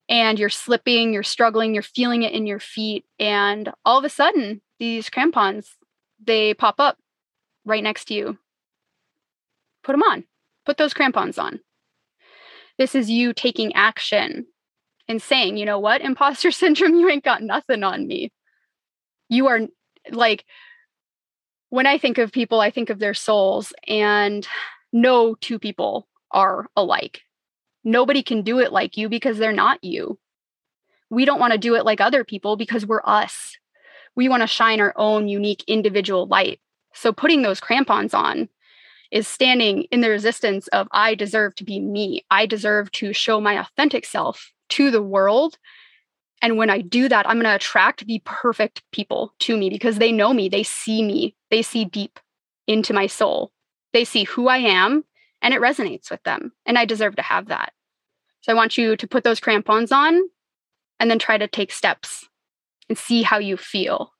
And 0.08 0.38
you're 0.38 0.48
slipping, 0.48 1.12
you're 1.12 1.22
struggling, 1.22 1.74
you're 1.74 1.82
feeling 1.82 2.22
it 2.22 2.32
in 2.32 2.46
your 2.46 2.60
feet. 2.60 3.04
And 3.18 3.72
all 3.84 3.98
of 3.98 4.04
a 4.04 4.08
sudden, 4.08 4.62
these 4.78 5.10
crampons, 5.10 5.76
they 6.24 6.54
pop 6.54 6.76
up 6.78 6.96
right 7.64 7.82
next 7.82 8.06
to 8.06 8.14
you. 8.14 8.38
Put 9.84 9.92
them 9.92 10.02
on 10.02 10.24
Put 10.68 10.76
those 10.76 10.92
crampons 10.92 11.38
on. 11.38 11.60
This 12.76 12.94
is 12.94 13.08
you 13.08 13.32
taking 13.32 13.72
action 13.72 14.44
and 15.08 15.20
saying, 15.20 15.56
you 15.56 15.64
know 15.64 15.78
what, 15.78 16.02
imposter 16.02 16.50
syndrome, 16.52 16.94
you 16.94 17.08
ain't 17.08 17.24
got 17.24 17.42
nothing 17.42 17.82
on 17.82 18.06
me. 18.06 18.30
You 19.30 19.46
are 19.46 19.60
like, 20.10 20.44
when 21.70 21.86
I 21.86 21.96
think 21.96 22.18
of 22.18 22.32
people, 22.32 22.60
I 22.60 22.70
think 22.70 22.90
of 22.90 22.98
their 22.98 23.14
souls, 23.14 23.72
and 23.86 24.46
no 24.92 25.34
two 25.36 25.58
people 25.58 26.06
are 26.32 26.66
alike. 26.76 27.22
Nobody 27.88 28.22
can 28.22 28.42
do 28.42 28.58
it 28.58 28.70
like 28.70 28.98
you 28.98 29.08
because 29.08 29.38
they're 29.38 29.50
not 29.50 29.82
you. 29.82 30.18
We 31.08 31.24
don't 31.24 31.40
want 31.40 31.54
to 31.54 31.58
do 31.58 31.74
it 31.74 31.86
like 31.86 32.02
other 32.02 32.22
people 32.22 32.54
because 32.54 32.84
we're 32.84 33.00
us. 33.02 33.56
We 34.14 34.28
want 34.28 34.42
to 34.42 34.46
shine 34.46 34.78
our 34.78 34.92
own 34.96 35.26
unique 35.26 35.64
individual 35.66 36.26
light. 36.26 36.60
So 36.92 37.14
putting 37.14 37.40
those 37.40 37.60
crampons 37.60 38.12
on 38.12 38.50
is 39.10 39.26
standing 39.26 39.84
in 39.84 40.02
the 40.02 40.10
resistance 40.10 40.68
of 40.68 40.86
I 40.92 41.14
deserve 41.14 41.54
to 41.54 41.64
be 41.64 41.80
me. 41.80 42.26
I 42.30 42.44
deserve 42.44 42.92
to 42.92 43.14
show 43.14 43.40
my 43.40 43.58
authentic 43.58 44.04
self 44.04 44.52
to 44.68 44.90
the 44.90 45.02
world. 45.02 45.56
And 46.42 46.58
when 46.58 46.68
I 46.68 46.82
do 46.82 47.08
that, 47.08 47.26
I'm 47.26 47.36
going 47.36 47.44
to 47.44 47.54
attract 47.54 48.06
the 48.06 48.20
perfect 48.26 48.82
people 48.92 49.32
to 49.38 49.56
me 49.56 49.70
because 49.70 49.96
they 49.96 50.12
know 50.12 50.34
me, 50.34 50.50
they 50.50 50.62
see 50.62 51.02
me, 51.02 51.34
they 51.50 51.62
see 51.62 51.86
deep 51.86 52.20
into 52.66 52.92
my 52.92 53.06
soul. 53.06 53.50
They 53.94 54.04
see 54.04 54.24
who 54.24 54.48
I 54.48 54.58
am 54.58 55.04
and 55.40 55.54
it 55.54 55.62
resonates 55.62 56.10
with 56.10 56.22
them. 56.24 56.52
And 56.66 56.76
I 56.76 56.84
deserve 56.84 57.16
to 57.16 57.22
have 57.22 57.46
that. 57.46 57.72
So 58.40 58.52
I 58.52 58.54
want 58.54 58.78
you 58.78 58.96
to 58.96 59.06
put 59.06 59.24
those 59.24 59.40
crampons 59.40 59.92
on 59.92 60.20
and 61.00 61.10
then 61.10 61.18
try 61.18 61.38
to 61.38 61.48
take 61.48 61.72
steps 61.72 62.28
and 62.88 62.96
see 62.96 63.22
how 63.22 63.38
you 63.38 63.56
feel. 63.56 64.12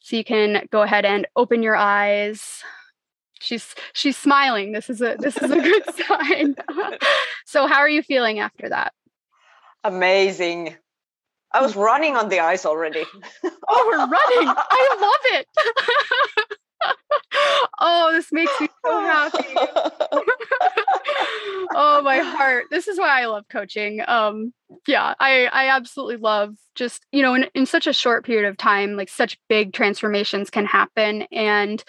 So 0.00 0.16
you 0.16 0.24
can 0.24 0.66
go 0.70 0.82
ahead 0.82 1.04
and 1.04 1.26
open 1.36 1.62
your 1.62 1.76
eyes. 1.76 2.62
She's 3.40 3.74
she's 3.92 4.16
smiling. 4.16 4.72
This 4.72 4.90
is 4.90 5.00
a 5.00 5.16
this 5.18 5.36
is 5.36 5.50
a 5.50 5.60
good 5.60 5.82
sign. 6.06 6.54
so 7.46 7.66
how 7.66 7.76
are 7.78 7.88
you 7.88 8.02
feeling 8.02 8.38
after 8.38 8.68
that? 8.70 8.92
Amazing. 9.84 10.76
I 11.52 11.62
was 11.62 11.76
running 11.76 12.16
on 12.16 12.28
the 12.28 12.40
ice 12.40 12.66
already. 12.66 13.04
oh, 13.68 13.84
we're 13.86 13.98
running. 13.98 14.54
I 14.56 14.96
love 15.00 15.40
it. 15.40 15.46
oh, 17.80 18.12
this 18.12 18.32
makes 18.32 18.60
me 18.60 18.68
so 18.84 19.00
happy. 19.00 19.54
Oh, 21.74 22.00
my 22.04 22.18
heart. 22.18 22.66
This 22.70 22.88
is 22.88 22.98
why 22.98 23.22
I 23.22 23.26
love 23.26 23.44
coaching. 23.48 24.02
Um, 24.06 24.52
yeah, 24.86 25.14
I 25.18 25.46
I 25.46 25.68
absolutely 25.68 26.16
love 26.16 26.54
just, 26.74 27.04
you 27.12 27.22
know, 27.22 27.34
in, 27.34 27.46
in 27.54 27.66
such 27.66 27.86
a 27.86 27.92
short 27.92 28.24
period 28.24 28.48
of 28.48 28.56
time, 28.56 28.96
like 28.96 29.08
such 29.08 29.38
big 29.48 29.72
transformations 29.72 30.50
can 30.50 30.66
happen. 30.66 31.22
And 31.32 31.82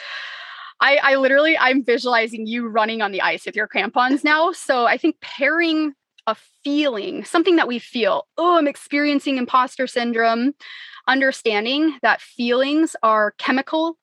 I, 0.81 0.99
I 1.01 1.15
literally 1.15 1.57
I'm 1.57 1.83
visualizing 1.83 2.47
you 2.47 2.67
running 2.67 3.01
on 3.01 3.11
the 3.11 3.21
ice 3.21 3.45
with 3.45 3.55
your 3.55 3.67
crampons 3.67 4.23
now. 4.23 4.51
So 4.51 4.85
I 4.85 4.97
think 4.97 5.19
pairing 5.21 5.93
a 6.27 6.35
feeling, 6.63 7.25
something 7.25 7.55
that 7.55 7.67
we 7.67 7.79
feel, 7.79 8.27
oh, 8.37 8.57
I'm 8.57 8.67
experiencing 8.67 9.37
imposter 9.37 9.87
syndrome, 9.87 10.53
understanding 11.07 11.97
that 12.01 12.21
feelings 12.21 12.95
are 13.03 13.33
chemical 13.37 13.97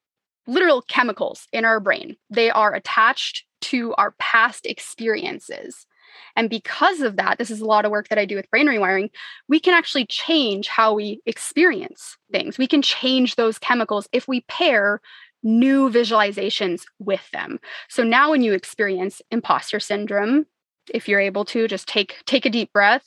literal 0.46 0.82
chemicals 0.82 1.46
in 1.52 1.64
our 1.64 1.80
brain. 1.80 2.16
They 2.30 2.50
are 2.50 2.74
attached 2.74 3.44
to 3.70 3.94
our 3.94 4.14
past 4.18 4.66
experiences. 4.66 5.86
And 6.34 6.50
because 6.50 7.00
of 7.00 7.16
that, 7.16 7.38
this 7.38 7.50
is 7.50 7.60
a 7.60 7.66
lot 7.66 7.84
of 7.84 7.90
work 7.90 8.08
that 8.08 8.18
I 8.18 8.24
do 8.24 8.36
with 8.36 8.50
brain 8.50 8.66
rewiring. 8.66 9.10
We 9.48 9.60
can 9.60 9.74
actually 9.74 10.06
change 10.06 10.68
how 10.68 10.94
we 10.94 11.20
experience 11.26 12.16
things. 12.30 12.58
We 12.58 12.66
can 12.66 12.82
change 12.82 13.36
those 13.36 13.58
chemicals 13.58 14.08
if 14.12 14.28
we 14.28 14.42
pair 14.42 15.00
new 15.42 15.90
visualizations 15.90 16.82
with 16.98 17.28
them. 17.32 17.58
So 17.88 18.02
now 18.02 18.30
when 18.30 18.42
you 18.42 18.52
experience 18.52 19.22
imposter 19.30 19.80
syndrome, 19.80 20.46
if 20.92 21.08
you're 21.08 21.20
able 21.20 21.44
to 21.46 21.68
just 21.68 21.88
take 21.88 22.16
take 22.26 22.46
a 22.46 22.50
deep 22.50 22.72
breath, 22.72 23.06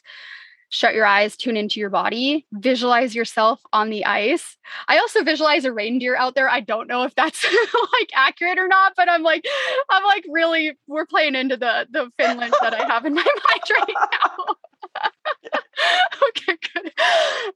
shut 0.69 0.93
your 0.93 1.05
eyes, 1.05 1.35
tune 1.35 1.57
into 1.57 1.79
your 1.79 1.89
body, 1.89 2.45
visualize 2.53 3.15
yourself 3.15 3.59
on 3.73 3.89
the 3.89 4.05
ice. 4.05 4.55
I 4.87 4.99
also 4.99 5.23
visualize 5.23 5.65
a 5.65 5.73
reindeer 5.73 6.15
out 6.15 6.35
there. 6.35 6.47
I 6.47 6.59
don't 6.59 6.87
know 6.87 7.03
if 7.03 7.15
that's 7.15 7.43
like 7.99 8.09
accurate 8.13 8.59
or 8.59 8.67
not, 8.67 8.93
but 8.95 9.09
I'm 9.09 9.23
like, 9.23 9.45
I'm 9.89 10.03
like 10.03 10.25
really, 10.29 10.77
we're 10.87 11.07
playing 11.07 11.35
into 11.35 11.57
the 11.57 11.87
the 11.91 12.11
Finland 12.17 12.53
that 12.61 12.73
I 12.73 12.85
have 12.85 13.05
in 13.05 13.15
my 13.15 13.23
mind 13.49 13.87
right 13.87 14.09
now. 14.11 14.55
okay, 16.29 16.57
good. 16.73 16.91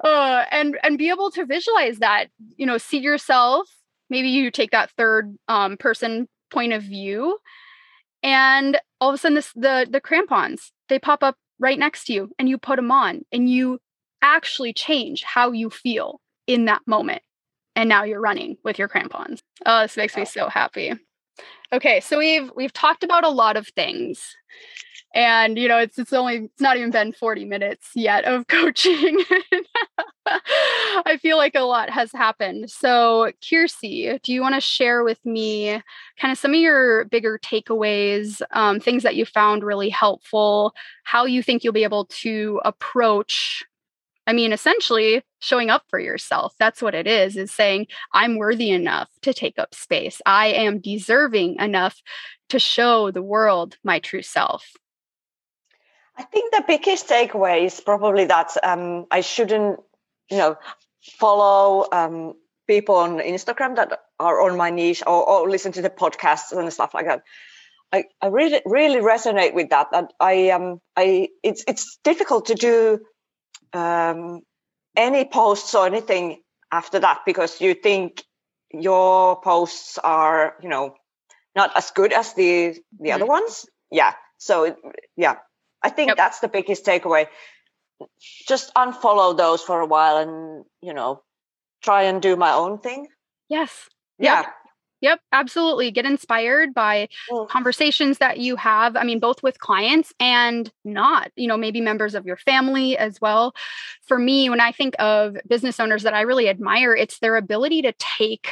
Uh, 0.04 0.46
and 0.52 0.78
and 0.84 0.98
be 0.98 1.10
able 1.10 1.32
to 1.32 1.46
visualize 1.46 2.00
that, 2.00 2.28
you 2.58 2.66
know, 2.66 2.78
see 2.78 3.00
yourself. 3.00 3.70
Maybe 4.10 4.30
you 4.30 4.52
take 4.52 4.72
that 4.72 4.92
third 4.92 5.38
um, 5.48 5.78
person 5.78 6.28
point 6.52 6.74
of 6.74 6.84
view, 6.84 7.38
and 8.22 8.80
all 9.00 9.10
of 9.10 9.16
a 9.16 9.18
sudden, 9.18 9.36
this 9.36 9.52
the 9.54 9.88
the 9.90 10.02
crampons 10.02 10.72
they 10.90 11.00
pop 11.00 11.24
up 11.24 11.38
right 11.64 11.80
next 11.80 12.04
to 12.06 12.14
you 12.14 12.30
and 12.38 12.50
you 12.50 12.58
put 12.58 12.76
them 12.76 12.92
on 12.92 13.24
and 13.32 13.50
you 13.50 13.80
actually 14.22 14.74
change 14.74 15.24
how 15.24 15.52
you 15.52 15.70
feel 15.70 16.20
in 16.46 16.66
that 16.66 16.82
moment. 16.86 17.22
And 17.76 17.90
now 17.90 18.04
you're 18.04 18.22
running 18.22 18.58
with 18.64 18.78
your 18.78 18.88
crampons. 18.88 19.40
Oh, 19.66 19.82
this 19.82 19.98
makes 19.98 20.16
me 20.16 20.26
so 20.26 20.48
happy. 20.50 20.94
Okay, 21.72 22.02
so 22.02 22.20
we've 22.20 22.52
we've 22.56 22.74
talked 22.74 23.04
about 23.04 23.24
a 23.24 23.30
lot 23.30 23.58
of 23.58 23.68
things. 23.70 24.36
And 25.16 25.58
you 25.58 25.68
know, 25.68 25.80
it's 25.80 25.98
it's 25.98 26.14
only 26.14 26.36
it's 26.36 26.62
not 26.62 26.78
even 26.78 26.92
been 26.92 27.14
40 27.14 27.46
minutes 27.46 27.90
yet 27.96 28.26
of 28.26 28.46
coaching. 28.48 29.24
Feel 31.24 31.38
like 31.38 31.56
a 31.56 31.62
lot 31.62 31.90
has 31.90 32.12
happened. 32.12 32.70
So, 32.70 33.32
Kirsi, 33.42 34.22
do 34.22 34.34
you 34.34 34.42
want 34.42 34.56
to 34.56 34.62
share 34.62 35.06
with 35.06 35.26
me 35.26 35.82
kind 36.20 36.34
of 36.34 36.38
some 36.38 36.54
of 36.54 36.60
your 36.60 37.06
bigger 37.06 37.40
takeaways, 37.40 38.42
um, 38.52 38.82
things 38.82 39.04
that 39.04 39.16
you 39.16 39.26
found 39.26 39.64
really 39.64 39.88
helpful, 39.88 40.74
how 41.06 41.24
you 41.24 41.42
think 41.42 41.64
you'll 41.64 41.72
be 41.72 41.86
able 41.86 42.06
to 42.08 42.60
approach? 42.66 43.64
I 44.28 44.34
mean, 44.34 44.52
essentially 44.52 45.24
showing 45.40 45.70
up 45.70 45.84
for 45.90 45.98
yourself. 45.98 46.56
That's 46.60 46.82
what 46.82 46.94
it 46.94 47.08
is, 47.08 47.38
is 47.38 47.52
saying, 47.52 47.88
I'm 48.12 48.38
worthy 48.38 48.70
enough 48.70 49.10
to 49.22 49.34
take 49.34 49.58
up 49.58 49.74
space. 49.74 50.22
I 50.26 50.48
am 50.48 50.80
deserving 50.80 51.56
enough 51.58 52.02
to 52.50 52.60
show 52.60 53.12
the 53.12 53.24
world 53.24 53.78
my 53.82 54.00
true 54.00 54.22
self. 54.22 54.74
I 56.18 56.24
think 56.24 56.54
the 56.54 56.66
biggest 56.68 57.08
takeaway 57.08 57.66
is 57.66 57.80
probably 57.80 58.26
that 58.26 58.52
um, 58.62 59.08
I 59.10 59.22
shouldn't 59.22 59.80
you 60.30 60.38
know, 60.38 60.56
follow 61.04 61.88
um, 61.92 62.34
people 62.68 62.96
on 62.96 63.20
Instagram 63.20 63.76
that 63.76 64.00
are 64.20 64.42
on 64.42 64.58
my 64.58 64.70
niche 64.70 65.04
or, 65.06 65.28
or 65.28 65.50
listen 65.50 65.72
to 65.74 65.82
the 65.82 65.90
podcasts 65.90 66.52
and 66.52 66.72
stuff 66.72 66.94
like 66.94 67.06
that. 67.06 67.24
I, 67.92 68.06
I 68.22 68.28
really 68.28 68.62
really 68.66 69.00
resonate 69.00 69.54
with 69.54 69.70
that. 69.70 69.88
That 69.92 70.14
I 70.20 70.50
um 70.50 70.82
I 70.96 71.30
it's 71.44 71.64
it's 71.68 72.00
difficult 72.04 72.48
to 72.48 72.56
do 72.56 73.00
um, 73.74 74.42
any 74.96 75.26
posts 75.26 75.76
or 75.76 75.86
anything 75.86 76.42
after 76.72 77.00
that 77.00 77.20
because 77.26 77.62
you 77.62 77.76
think 77.76 78.24
your 78.72 79.40
posts 79.42 80.00
are 80.00 80.56
you 80.64 80.70
know 80.70 80.96
not 81.56 81.78
as 81.78 81.92
good 81.92 82.14
as 82.14 82.34
the 82.34 82.76
the 83.00 83.10
mm-hmm. 83.10 83.14
other 83.14 83.26
ones. 83.28 83.68
Yeah. 83.92 84.14
So 84.40 84.76
yeah, 85.16 85.36
I 85.84 85.90
think 85.90 86.08
yep. 86.08 86.18
that's 86.18 86.40
the 86.40 86.48
biggest 86.48 86.86
takeaway 86.86 87.28
just 88.48 88.74
unfollow 88.76 89.36
those 89.36 89.62
for 89.62 89.80
a 89.80 89.86
while 89.86 90.18
and 90.18 90.66
you 90.82 90.94
know 90.94 91.22
try 91.82 92.04
and 92.04 92.22
do 92.22 92.36
my 92.36 92.52
own 92.52 92.80
thing 92.80 93.08
yes 93.50 93.90
yeah 94.20 94.46
Yep, 95.04 95.20
absolutely. 95.34 95.92
Get 95.92 96.06
inspired 96.06 96.74
by 96.74 97.10
mm. 97.30 97.50
conversations 97.50 98.20
that 98.20 98.38
you 98.38 98.56
have. 98.56 98.96
I 98.96 99.04
mean, 99.04 99.20
both 99.20 99.44
with 99.44 99.60
clients 99.60 100.14
and 100.18 100.72
not, 100.86 101.30
you 101.36 101.46
know, 101.46 101.58
maybe 101.58 101.82
members 101.82 102.16
of 102.16 102.26
your 102.26 102.38
family 102.38 102.98
as 102.98 103.20
well. 103.20 103.54
For 104.08 104.18
me, 104.18 104.50
when 104.50 104.62
I 104.62 104.72
think 104.72 104.96
of 105.00 105.36
business 105.46 105.78
owners 105.82 106.04
that 106.04 106.14
I 106.14 106.22
really 106.22 106.48
admire, 106.48 106.96
it's 106.96 107.20
their 107.20 107.36
ability 107.36 107.82
to 107.82 107.94
take 108.00 108.52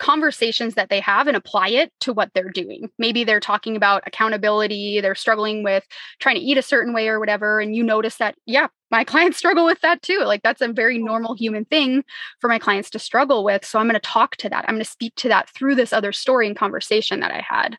conversations 0.00 0.74
that 0.74 0.88
they 0.88 0.98
have 0.98 1.28
and 1.28 1.36
apply 1.36 1.68
it 1.68 1.92
to 2.00 2.12
what 2.12 2.30
they're 2.34 2.50
doing. 2.50 2.90
Maybe 2.98 3.22
they're 3.22 3.38
talking 3.38 3.76
about 3.76 4.02
accountability, 4.06 5.00
they're 5.00 5.14
struggling 5.14 5.62
with 5.62 5.86
trying 6.18 6.36
to 6.36 6.40
eat 6.40 6.58
a 6.58 6.62
certain 6.62 6.92
way 6.92 7.06
or 7.08 7.20
whatever. 7.20 7.60
And 7.60 7.76
you 7.76 7.84
notice 7.84 8.16
that, 8.16 8.34
yeah, 8.46 8.66
my 8.90 9.04
clients 9.10 9.38
struggle 9.38 9.66
with 9.66 9.80
that 9.82 10.02
too. 10.02 10.22
Like 10.24 10.42
that's 10.42 10.62
a 10.62 10.72
very 10.72 10.98
normal 10.98 11.34
human 11.34 11.66
thing 11.66 12.02
for 12.40 12.48
my 12.48 12.58
clients 12.58 12.90
to 12.90 12.98
struggle 12.98 13.44
with. 13.44 13.64
So 13.64 13.78
I'm 13.78 13.86
going 13.86 13.94
to 13.94 14.00
talk 14.00 14.36
to 14.38 14.48
that. 14.48 14.64
I'm 14.66 14.74
going 14.74 14.84
to 14.84 14.90
speak 14.90 15.14
to 15.16 15.28
that 15.28 15.50
through 15.50 15.76
this 15.76 15.92
other 15.92 16.12
story 16.12 16.48
and 16.48 16.56
conversation 16.56 17.20
that 17.20 17.30
I 17.30 17.44
had. 17.46 17.76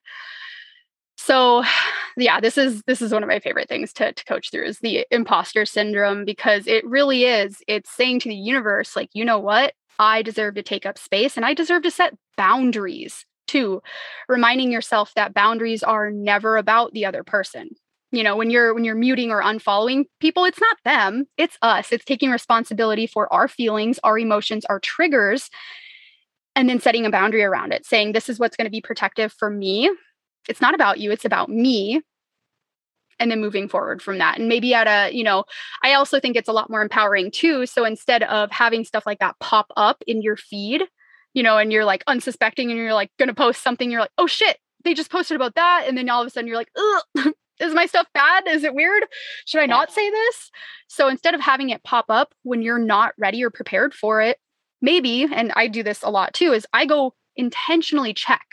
So 1.17 1.63
yeah, 2.17 2.39
this 2.39 2.57
is 2.57 2.84
this 2.88 3.01
is 3.01 3.11
one 3.11 3.24
of 3.24 3.30
my 3.30 3.39
favorite 3.39 3.67
things 3.67 3.93
to, 3.93 4.13
to 4.13 4.26
coach 4.26 4.51
through 4.51 4.65
is 4.65 4.80
the 4.80 5.05
imposter 5.11 5.65
syndrome 5.65 6.24
because 6.24 6.67
it 6.67 6.86
really 6.86 7.26
is. 7.26 7.63
It's 7.67 7.89
saying 7.89 8.22
to 8.22 8.30
the 8.30 8.36
universe, 8.36 8.95
like, 8.95 9.09
you 9.13 9.26
know 9.26 9.39
what? 9.39 9.74
I 9.99 10.21
deserve 10.21 10.55
to 10.55 10.63
take 10.63 10.85
up 10.85 10.97
space 10.97 11.37
and 11.37 11.45
I 11.45 11.53
deserve 11.53 11.83
to 11.83 11.91
set 11.91 12.15
boundaries 12.37 13.25
too. 13.47 13.81
Reminding 14.29 14.71
yourself 14.71 15.13
that 15.15 15.33
boundaries 15.33 15.83
are 15.83 16.09
never 16.09 16.57
about 16.57 16.93
the 16.93 17.05
other 17.05 17.23
person. 17.23 17.69
You 18.11 18.23
know, 18.23 18.35
when 18.35 18.49
you're 18.49 18.73
when 18.73 18.83
you're 18.83 18.95
muting 18.95 19.31
or 19.31 19.41
unfollowing 19.41 20.05
people, 20.19 20.43
it's 20.43 20.59
not 20.59 20.77
them, 20.83 21.27
it's 21.37 21.57
us. 21.61 21.91
It's 21.91 22.03
taking 22.03 22.29
responsibility 22.29 23.07
for 23.07 23.31
our 23.31 23.47
feelings, 23.47 23.99
our 24.03 24.19
emotions, 24.19 24.65
our 24.65 24.79
triggers, 24.79 25.49
and 26.55 26.67
then 26.67 26.79
setting 26.81 27.05
a 27.05 27.09
boundary 27.09 27.43
around 27.43 27.71
it, 27.71 27.85
saying 27.85 28.11
this 28.11 28.27
is 28.27 28.37
what's 28.37 28.57
going 28.57 28.65
to 28.65 28.71
be 28.71 28.81
protective 28.81 29.31
for 29.31 29.49
me. 29.49 29.89
It's 30.49 30.59
not 30.59 30.75
about 30.75 30.99
you, 30.99 31.11
it's 31.11 31.25
about 31.25 31.49
me 31.49 32.01
and 33.22 33.32
then 33.32 33.39
moving 33.39 33.69
forward 33.69 34.01
from 34.01 34.17
that. 34.17 34.38
And 34.38 34.49
maybe 34.49 34.74
at 34.74 34.88
a 34.88 35.15
you 35.15 35.24
know 35.24 35.43
i 35.84 35.93
also 35.93 36.19
think 36.19 36.36
it's 36.36 36.49
a 36.49 36.53
lot 36.53 36.69
more 36.69 36.82
empowering 36.82 37.32
too. 37.32 37.65
So 37.65 37.86
instead 37.86 38.24
of 38.24 38.51
having 38.51 38.84
stuff 38.84 39.05
like 39.05 39.19
that 39.19 39.39
pop 39.39 39.67
up 39.78 40.03
in 40.07 40.22
your 40.22 40.38
feed 40.38 40.84
you 41.34 41.43
know 41.43 41.57
and 41.57 41.72
you're 41.72 41.86
like 41.86 42.03
unsuspecting 42.07 42.69
and 42.69 42.78
you're 42.78 42.93
like 42.93 43.11
gonna 43.17 43.34
post 43.34 43.63
something 43.63 43.89
you're 43.89 44.01
like 44.01 44.11
oh 44.17 44.28
shit 44.28 44.57
they 44.84 44.93
just 44.93 45.11
posted 45.11 45.36
about 45.36 45.55
that. 45.55 45.86
And 45.88 45.97
then 45.97 46.09
all 46.09 46.22
of 46.22 46.28
a 46.28 46.30
sudden 46.32 46.47
you're 46.47 46.57
like 46.57 46.72
Ugh, 46.76 47.34
is 47.59 47.74
my 47.74 47.86
stuff 47.86 48.07
bad? 48.13 48.47
Is 48.47 48.63
it 48.63 48.74
weird? 48.74 49.05
Should 49.45 49.61
i 49.61 49.65
not 49.65 49.91
say 49.91 50.09
this? 50.09 50.51
So 50.88 51.07
instead 51.07 51.34
of 51.34 51.41
having 51.41 51.69
it 51.69 51.84
pop 51.84 52.05
up 52.09 52.34
when 52.43 52.61
you're 52.61 52.80
not 52.80 53.13
ready 53.17 53.43
or 53.43 53.49
prepared 53.49 53.93
for 53.93 54.22
it 54.22 54.38
maybe 54.82 55.24
and 55.32 55.51
i 55.55 55.67
do 55.67 55.84
this 55.84 56.01
a 56.03 56.09
lot 56.09 56.34
too 56.34 56.51
is 56.51 56.65
i 56.74 56.86
go 56.86 57.13
intentionally 57.36 58.13
check 58.13 58.45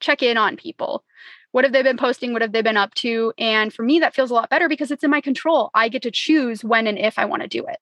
check 0.00 0.22
in 0.22 0.36
on 0.36 0.56
people 0.56 1.04
what 1.52 1.64
have 1.64 1.72
they 1.72 1.82
been 1.82 1.96
posting? 1.96 2.32
What 2.32 2.42
have 2.42 2.52
they 2.52 2.62
been 2.62 2.76
up 2.76 2.94
to? 2.96 3.32
And 3.38 3.72
for 3.72 3.82
me, 3.82 3.98
that 4.00 4.14
feels 4.14 4.30
a 4.30 4.34
lot 4.34 4.50
better 4.50 4.68
because 4.68 4.90
it's 4.90 5.04
in 5.04 5.10
my 5.10 5.20
control. 5.20 5.70
I 5.74 5.88
get 5.88 6.02
to 6.02 6.10
choose 6.10 6.64
when 6.64 6.86
and 6.86 6.98
if 6.98 7.18
I 7.18 7.24
want 7.24 7.42
to 7.42 7.48
do 7.48 7.66
it. 7.66 7.78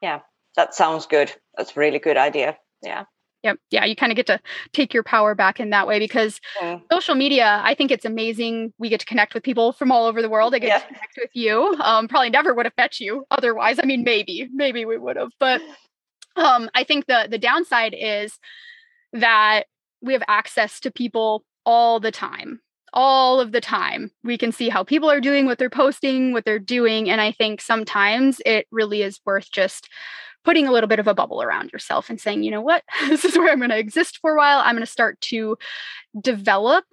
Yeah, 0.00 0.20
that 0.56 0.74
sounds 0.74 1.06
good. 1.06 1.32
That's 1.56 1.76
a 1.76 1.80
really 1.80 1.98
good 1.98 2.16
idea. 2.16 2.56
Yeah. 2.82 3.04
Yep. 3.44 3.58
Yeah. 3.70 3.84
You 3.84 3.96
kind 3.96 4.12
of 4.12 4.16
get 4.16 4.26
to 4.26 4.40
take 4.72 4.94
your 4.94 5.02
power 5.02 5.34
back 5.34 5.58
in 5.58 5.70
that 5.70 5.88
way 5.88 5.98
because 5.98 6.40
mm. 6.60 6.80
social 6.92 7.16
media, 7.16 7.60
I 7.64 7.74
think 7.74 7.90
it's 7.90 8.04
amazing. 8.04 8.72
We 8.78 8.88
get 8.88 9.00
to 9.00 9.06
connect 9.06 9.34
with 9.34 9.42
people 9.42 9.72
from 9.72 9.90
all 9.90 10.06
over 10.06 10.22
the 10.22 10.28
world. 10.28 10.54
I 10.54 10.60
get 10.60 10.68
yeah. 10.68 10.78
to 10.78 10.86
connect 10.86 11.18
with 11.18 11.30
you. 11.34 11.76
Um, 11.80 12.06
probably 12.06 12.30
never 12.30 12.54
would 12.54 12.66
have 12.66 12.76
met 12.76 13.00
you 13.00 13.24
otherwise. 13.32 13.80
I 13.82 13.86
mean, 13.86 14.04
maybe, 14.04 14.48
maybe 14.52 14.84
we 14.84 14.96
would 14.96 15.16
have, 15.16 15.32
but 15.40 15.60
um, 16.36 16.70
I 16.74 16.84
think 16.84 17.06
the 17.06 17.26
the 17.30 17.38
downside 17.38 17.94
is 17.98 18.38
that 19.12 19.64
we 20.00 20.12
have 20.12 20.22
access 20.28 20.80
to 20.80 20.90
people 20.90 21.44
all 21.64 22.00
the 22.00 22.10
time 22.10 22.60
all 22.92 23.40
of 23.40 23.52
the 23.52 23.60
time. 23.60 24.10
We 24.22 24.38
can 24.38 24.52
see 24.52 24.68
how 24.68 24.84
people 24.84 25.10
are 25.10 25.20
doing, 25.20 25.46
what 25.46 25.58
they're 25.58 25.70
posting, 25.70 26.32
what 26.32 26.44
they're 26.44 26.58
doing. 26.58 27.08
And 27.10 27.20
I 27.20 27.32
think 27.32 27.60
sometimes 27.60 28.40
it 28.44 28.66
really 28.70 29.02
is 29.02 29.20
worth 29.24 29.50
just 29.50 29.88
putting 30.44 30.66
a 30.66 30.72
little 30.72 30.88
bit 30.88 30.98
of 30.98 31.06
a 31.06 31.14
bubble 31.14 31.42
around 31.42 31.72
yourself 31.72 32.10
and 32.10 32.20
saying, 32.20 32.42
you 32.42 32.50
know 32.50 32.60
what, 32.60 32.82
this 33.08 33.24
is 33.24 33.36
where 33.36 33.52
I'm 33.52 33.58
going 33.58 33.70
to 33.70 33.78
exist 33.78 34.18
for 34.20 34.32
a 34.32 34.36
while. 34.36 34.60
I'm 34.60 34.74
going 34.74 34.84
to 34.84 34.90
start 34.90 35.20
to 35.22 35.56
develop 36.20 36.84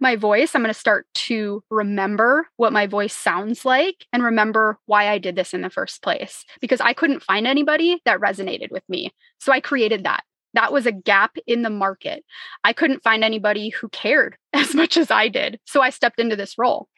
my 0.00 0.16
voice. 0.16 0.54
I'm 0.54 0.62
going 0.62 0.74
to 0.74 0.78
start 0.78 1.06
to 1.14 1.62
remember 1.70 2.48
what 2.56 2.72
my 2.72 2.86
voice 2.88 3.14
sounds 3.14 3.64
like 3.64 4.04
and 4.12 4.22
remember 4.22 4.78
why 4.86 5.08
I 5.08 5.18
did 5.18 5.36
this 5.36 5.54
in 5.54 5.62
the 5.62 5.70
first 5.70 6.02
place 6.02 6.44
because 6.60 6.80
I 6.80 6.92
couldn't 6.92 7.22
find 7.22 7.46
anybody 7.46 8.02
that 8.04 8.18
resonated 8.18 8.72
with 8.72 8.82
me. 8.88 9.12
So 9.38 9.52
I 9.52 9.60
created 9.60 10.04
that 10.04 10.24
that 10.54 10.72
was 10.72 10.86
a 10.86 10.92
gap 10.92 11.36
in 11.46 11.62
the 11.62 11.70
market. 11.70 12.24
I 12.64 12.72
couldn't 12.72 13.02
find 13.02 13.24
anybody 13.24 13.70
who 13.70 13.88
cared 13.88 14.36
as 14.52 14.74
much 14.74 14.96
as 14.96 15.10
I 15.10 15.28
did. 15.28 15.60
So 15.64 15.80
I 15.80 15.90
stepped 15.90 16.20
into 16.20 16.36
this 16.36 16.58
role. 16.58 16.88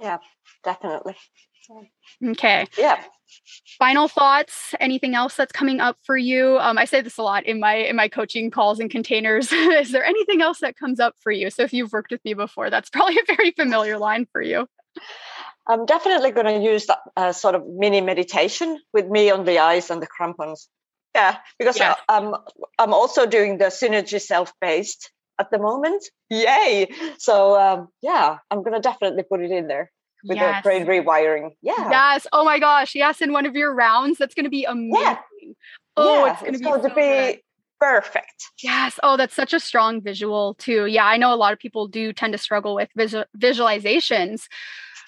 Yeah, 0.00 0.18
definitely. 0.64 1.16
Okay. 2.24 2.66
Yeah. 2.78 3.02
Final 3.78 4.08
thoughts? 4.08 4.74
Anything 4.80 5.14
else 5.14 5.36
that's 5.36 5.52
coming 5.52 5.80
up 5.80 5.98
for 6.02 6.16
you? 6.16 6.58
Um, 6.58 6.78
I 6.78 6.86
say 6.86 7.02
this 7.02 7.18
a 7.18 7.22
lot 7.22 7.44
in 7.44 7.60
my 7.60 7.74
in 7.74 7.94
my 7.94 8.08
coaching 8.08 8.50
calls 8.50 8.80
and 8.80 8.90
containers. 8.90 9.52
Is 9.52 9.92
there 9.92 10.04
anything 10.04 10.40
else 10.40 10.60
that 10.60 10.76
comes 10.76 10.98
up 10.98 11.14
for 11.20 11.30
you? 11.30 11.50
So 11.50 11.62
if 11.62 11.72
you've 11.72 11.92
worked 11.92 12.10
with 12.10 12.24
me 12.24 12.34
before, 12.34 12.70
that's 12.70 12.90
probably 12.90 13.18
a 13.18 13.34
very 13.36 13.50
familiar 13.50 13.98
line 13.98 14.26
for 14.32 14.40
you. 14.40 14.66
I'm 15.66 15.84
definitely 15.84 16.30
going 16.30 16.46
to 16.46 16.64
use 16.64 16.86
that 16.86 17.00
uh, 17.14 17.32
sort 17.32 17.54
of 17.54 17.66
mini 17.66 18.00
meditation 18.00 18.80
with 18.94 19.06
me 19.06 19.30
on 19.30 19.44
the 19.44 19.58
eyes 19.58 19.90
and 19.90 20.00
the 20.00 20.06
crampons 20.06 20.68
yeah 21.14 21.38
because 21.58 21.78
yeah. 21.78 21.94
I, 22.08 22.16
am 22.18 22.34
I'm, 22.34 22.40
I'm 22.78 22.94
also 22.94 23.26
doing 23.26 23.58
the 23.58 23.66
synergy 23.66 24.20
self 24.20 24.52
based 24.60 25.10
at 25.38 25.50
the 25.50 25.58
moment. 25.58 26.04
Yay! 26.30 26.88
So 27.18 27.58
um, 27.58 27.88
yeah 28.02 28.38
i'm 28.50 28.62
gonna 28.62 28.80
definitely 28.80 29.22
put 29.22 29.40
it 29.40 29.50
in 29.50 29.68
there 29.68 29.90
with 30.24 30.36
yes. 30.36 30.62
the 30.62 30.68
brain 30.68 30.86
rewiring. 30.86 31.50
Yeah. 31.62 31.90
Yes. 31.90 32.26
Oh 32.32 32.44
my 32.44 32.58
gosh 32.58 32.94
yes 32.94 33.20
in 33.20 33.32
one 33.32 33.46
of 33.46 33.54
your 33.54 33.74
rounds 33.74 34.18
that's 34.18 34.34
gonna 34.34 34.48
be 34.48 34.64
amazing. 34.64 34.94
Yeah. 35.00 35.16
oh 35.96 36.26
yeah. 36.26 36.32
it's 36.32 36.40
gonna 36.40 36.50
it's 36.50 36.58
be, 36.58 36.64
going 36.64 36.82
so 36.82 36.88
to 36.88 36.94
be 36.94 37.42
perfect. 37.80 38.44
Yes. 38.62 38.98
Oh 39.02 39.16
that's 39.16 39.34
such 39.34 39.52
a 39.52 39.60
strong 39.60 40.02
visual 40.02 40.54
too. 40.54 40.86
Yeah 40.86 41.06
i 41.06 41.16
know 41.16 41.32
a 41.32 41.36
lot 41.36 41.52
of 41.52 41.58
people 41.58 41.86
do 41.86 42.12
tend 42.12 42.32
to 42.32 42.38
struggle 42.38 42.74
with 42.74 42.88
visual, 42.96 43.24
visualizations 43.36 44.48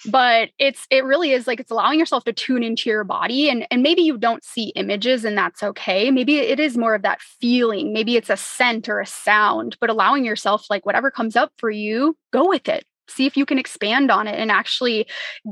but 0.06 0.50
it's 0.58 0.86
it 0.90 1.04
really 1.04 1.32
is 1.32 1.46
like 1.46 1.60
it's 1.60 1.70
allowing 1.70 1.98
yourself 1.98 2.24
to 2.24 2.32
tune 2.32 2.62
into 2.62 2.88
your 2.88 3.04
body 3.04 3.48
and 3.48 3.66
and 3.70 3.82
maybe 3.82 4.02
you 4.02 4.16
don't 4.16 4.44
see 4.44 4.68
images 4.70 5.24
and 5.24 5.36
that's 5.36 5.62
okay 5.62 6.10
maybe 6.10 6.38
it 6.38 6.58
is 6.58 6.76
more 6.76 6.94
of 6.94 7.02
that 7.02 7.20
feeling 7.20 7.92
maybe 7.92 8.16
it's 8.16 8.30
a 8.30 8.36
scent 8.36 8.88
or 8.88 9.00
a 9.00 9.06
sound 9.06 9.76
but 9.80 9.90
allowing 9.90 10.24
yourself 10.24 10.66
like 10.70 10.86
whatever 10.86 11.10
comes 11.10 11.36
up 11.36 11.52
for 11.58 11.70
you 11.70 12.16
go 12.32 12.48
with 12.48 12.68
it 12.68 12.84
see 13.10 13.26
if 13.26 13.36
you 13.36 13.44
can 13.44 13.58
expand 13.58 14.10
on 14.10 14.26
it 14.26 14.36
and 14.36 14.50
actually 14.50 15.06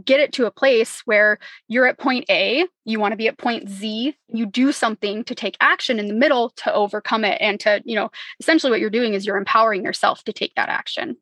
get 0.04 0.20
it 0.20 0.32
to 0.32 0.46
a 0.46 0.50
place 0.50 1.02
where 1.04 1.38
you're 1.66 1.86
at 1.86 1.98
point 1.98 2.24
A, 2.30 2.66
you 2.84 3.00
want 3.00 3.12
to 3.12 3.16
be 3.16 3.28
at 3.28 3.38
point 3.38 3.68
Z, 3.68 4.14
you 4.28 4.46
do 4.46 4.72
something 4.72 5.24
to 5.24 5.34
take 5.34 5.56
action 5.60 5.98
in 5.98 6.06
the 6.06 6.14
middle 6.14 6.50
to 6.50 6.72
overcome 6.72 7.24
it 7.24 7.38
and 7.40 7.58
to, 7.60 7.82
you 7.84 7.96
know, 7.96 8.10
essentially 8.40 8.70
what 8.70 8.80
you're 8.80 8.90
doing 8.90 9.14
is 9.14 9.26
you're 9.26 9.36
empowering 9.36 9.84
yourself 9.84 10.22
to 10.24 10.32
take 10.32 10.54
that 10.54 10.68
action. 10.68 11.16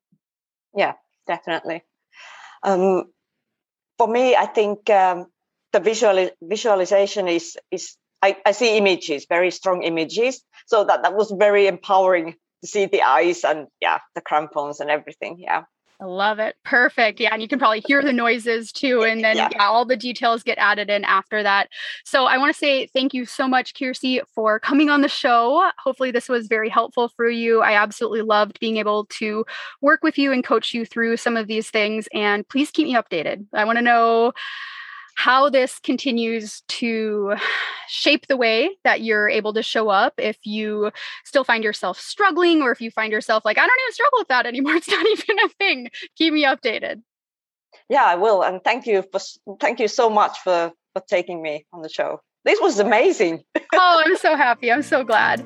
Yeah, 0.75 0.93
definitely. 1.27 1.83
Um, 2.63 3.05
for 3.99 4.09
me, 4.09 4.37
I 4.37 4.47
think 4.47 4.89
um, 4.91 5.27
the 5.73 5.81
visual 5.81 6.31
visualization 6.43 7.29
is 7.29 7.57
is 7.71 7.97
I, 8.23 8.37
I, 8.47 8.53
see 8.53 8.77
images, 8.77 9.27
very 9.29 9.51
strong 9.51 9.83
images. 9.83 10.43
So 10.67 10.85
that 10.85 11.03
that 11.03 11.15
was 11.15 11.31
very 11.31 11.67
empowering 11.67 12.35
to 12.63 12.67
see 12.67 12.87
the 12.87 13.03
eyes 13.03 13.45
and 13.45 13.69
yeah, 13.81 13.99
the 14.15 14.21
crampons 14.21 14.81
and 14.81 14.91
everything. 14.91 15.37
Yeah. 15.39 15.65
I 16.01 16.05
love 16.05 16.39
it. 16.39 16.57
Perfect. 16.65 17.21
Yeah. 17.21 17.31
And 17.33 17.41
you 17.41 17.49
can 17.49 17.59
probably 17.59 17.83
hear 17.87 18.03
the 18.03 18.13
noises 18.13 18.71
too. 18.71 19.03
And 19.03 19.25
then 19.25 19.37
yeah. 19.37 19.49
yeah. 19.53 19.67
all 19.67 19.85
the 19.85 19.97
details 19.97 20.43
get 20.43 20.59
added 20.59 20.91
in 20.91 21.05
after 21.05 21.43
that. 21.43 21.69
So 22.05 22.27
I 22.27 22.37
want 22.39 22.55
to 22.55 22.59
say 22.59 22.87
thank 22.89 23.15
you 23.15 23.25
so 23.25 23.49
much, 23.49 23.75
Kirsi, 23.75 24.21
for 24.35 24.61
coming 24.61 24.91
on 24.91 25.01
the 25.01 25.09
show. 25.09 25.71
Hopefully, 25.79 26.11
this 26.11 26.29
was 26.29 26.49
very 26.49 26.69
helpful 26.69 27.09
for 27.09 27.29
you. 27.29 27.63
I 27.63 27.73
absolutely 27.73 28.23
loved 28.23 28.61
being 28.61 28.77
able 28.77 29.07
to 29.07 29.45
work 29.81 30.03
with 30.03 30.19
you 30.19 30.33
and 30.33 30.45
coach 30.45 30.75
you 30.75 30.85
through 30.85 31.17
some 31.17 31.37
of 31.37 31.47
these 31.47 31.71
things. 31.71 32.09
And 32.13 32.47
please 32.49 32.71
keep 32.71 32.87
me 32.87 32.95
updated. 32.95 33.47
I 33.55 33.65
want 33.65 33.79
to 33.79 33.83
know 33.83 34.33
how 35.17 35.49
this 35.49 35.79
continues 35.81 36.61
to 36.69 37.35
shape 37.89 38.27
the 38.29 38.37
way 38.37 38.71
that 38.85 39.01
you're 39.01 39.29
able 39.29 39.53
to 39.55 39.63
show 39.63 39.89
up 39.89 40.13
if 40.19 40.37
you 40.45 40.93
still 41.25 41.43
find 41.43 41.65
yourself 41.65 41.99
struggling 41.99 42.63
or 42.63 42.71
if 42.71 42.81
you 42.81 42.91
find 42.91 43.11
yourself 43.13 43.45
like 43.45 43.59
i 43.59 43.67
don't 43.67 43.81
even 43.85 43.93
struggle 43.93 44.19
with 44.21 44.29
that 44.29 44.47
anymore. 44.47 44.75
It's 44.77 44.89
not 44.89 45.07
even 45.07 45.37
a 45.45 45.49
thing. 45.49 45.89
Keep 46.17 46.35
me 46.35 46.45
updated. 46.45 47.03
Yeah 47.89 48.05
i 48.05 48.15
will 48.15 48.43
and 48.45 48.63
thank 48.63 48.87
you 48.87 49.03
for 49.11 49.21
thank 49.59 49.81
you 49.81 49.89
so 49.89 50.11
much 50.11 50.39
for 50.45 50.73
for 50.93 51.03
taking 51.09 51.43
me 51.43 51.65
on 51.73 51.83
the 51.83 51.89
show. 51.89 52.21
This 52.45 52.61
was 52.61 52.79
amazing. 52.79 53.43
Oh 53.73 54.03
i'm 54.05 54.17
so 54.17 54.37
happy. 54.37 54.71
I'm 54.71 54.83
so 54.83 55.03
glad. 55.03 55.45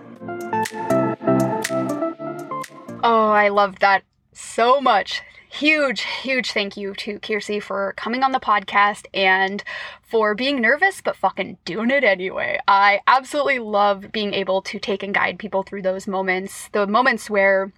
Oh 3.04 3.30
i 3.30 3.48
love 3.48 3.78
that 3.78 4.02
so 4.32 4.80
much 4.80 5.22
huge, 5.50 6.02
huge 6.22 6.52
thank 6.52 6.76
you 6.76 6.94
to 6.94 7.18
Kirsi 7.18 7.62
for 7.62 7.92
coming 7.96 8.22
on 8.22 8.32
the 8.32 8.40
podcast 8.40 9.06
and 9.12 9.62
for 10.02 10.34
being 10.34 10.60
nervous, 10.60 11.00
but 11.00 11.16
fucking 11.16 11.58
doing 11.64 11.90
it 11.90 12.04
anyway. 12.04 12.58
I 12.68 13.00
absolutely 13.06 13.58
love 13.58 14.12
being 14.12 14.34
able 14.34 14.62
to 14.62 14.78
take 14.78 15.02
and 15.02 15.14
guide 15.14 15.38
people 15.38 15.62
through 15.62 15.82
those 15.82 16.06
moments, 16.06 16.68
the 16.72 16.86
moments 16.86 17.28
where 17.28 17.72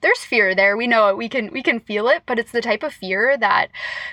there's 0.00 0.24
fear 0.24 0.54
there. 0.54 0.76
We 0.76 0.86
know 0.86 1.08
it. 1.08 1.16
We 1.16 1.28
can 1.28 1.52
we 1.52 1.62
can 1.62 1.80
feel 1.80 2.08
it, 2.08 2.22
but 2.26 2.38
it's 2.38 2.52
the 2.52 2.60
type 2.60 2.82
of 2.82 2.92
fear 2.92 3.36
that 3.38 3.68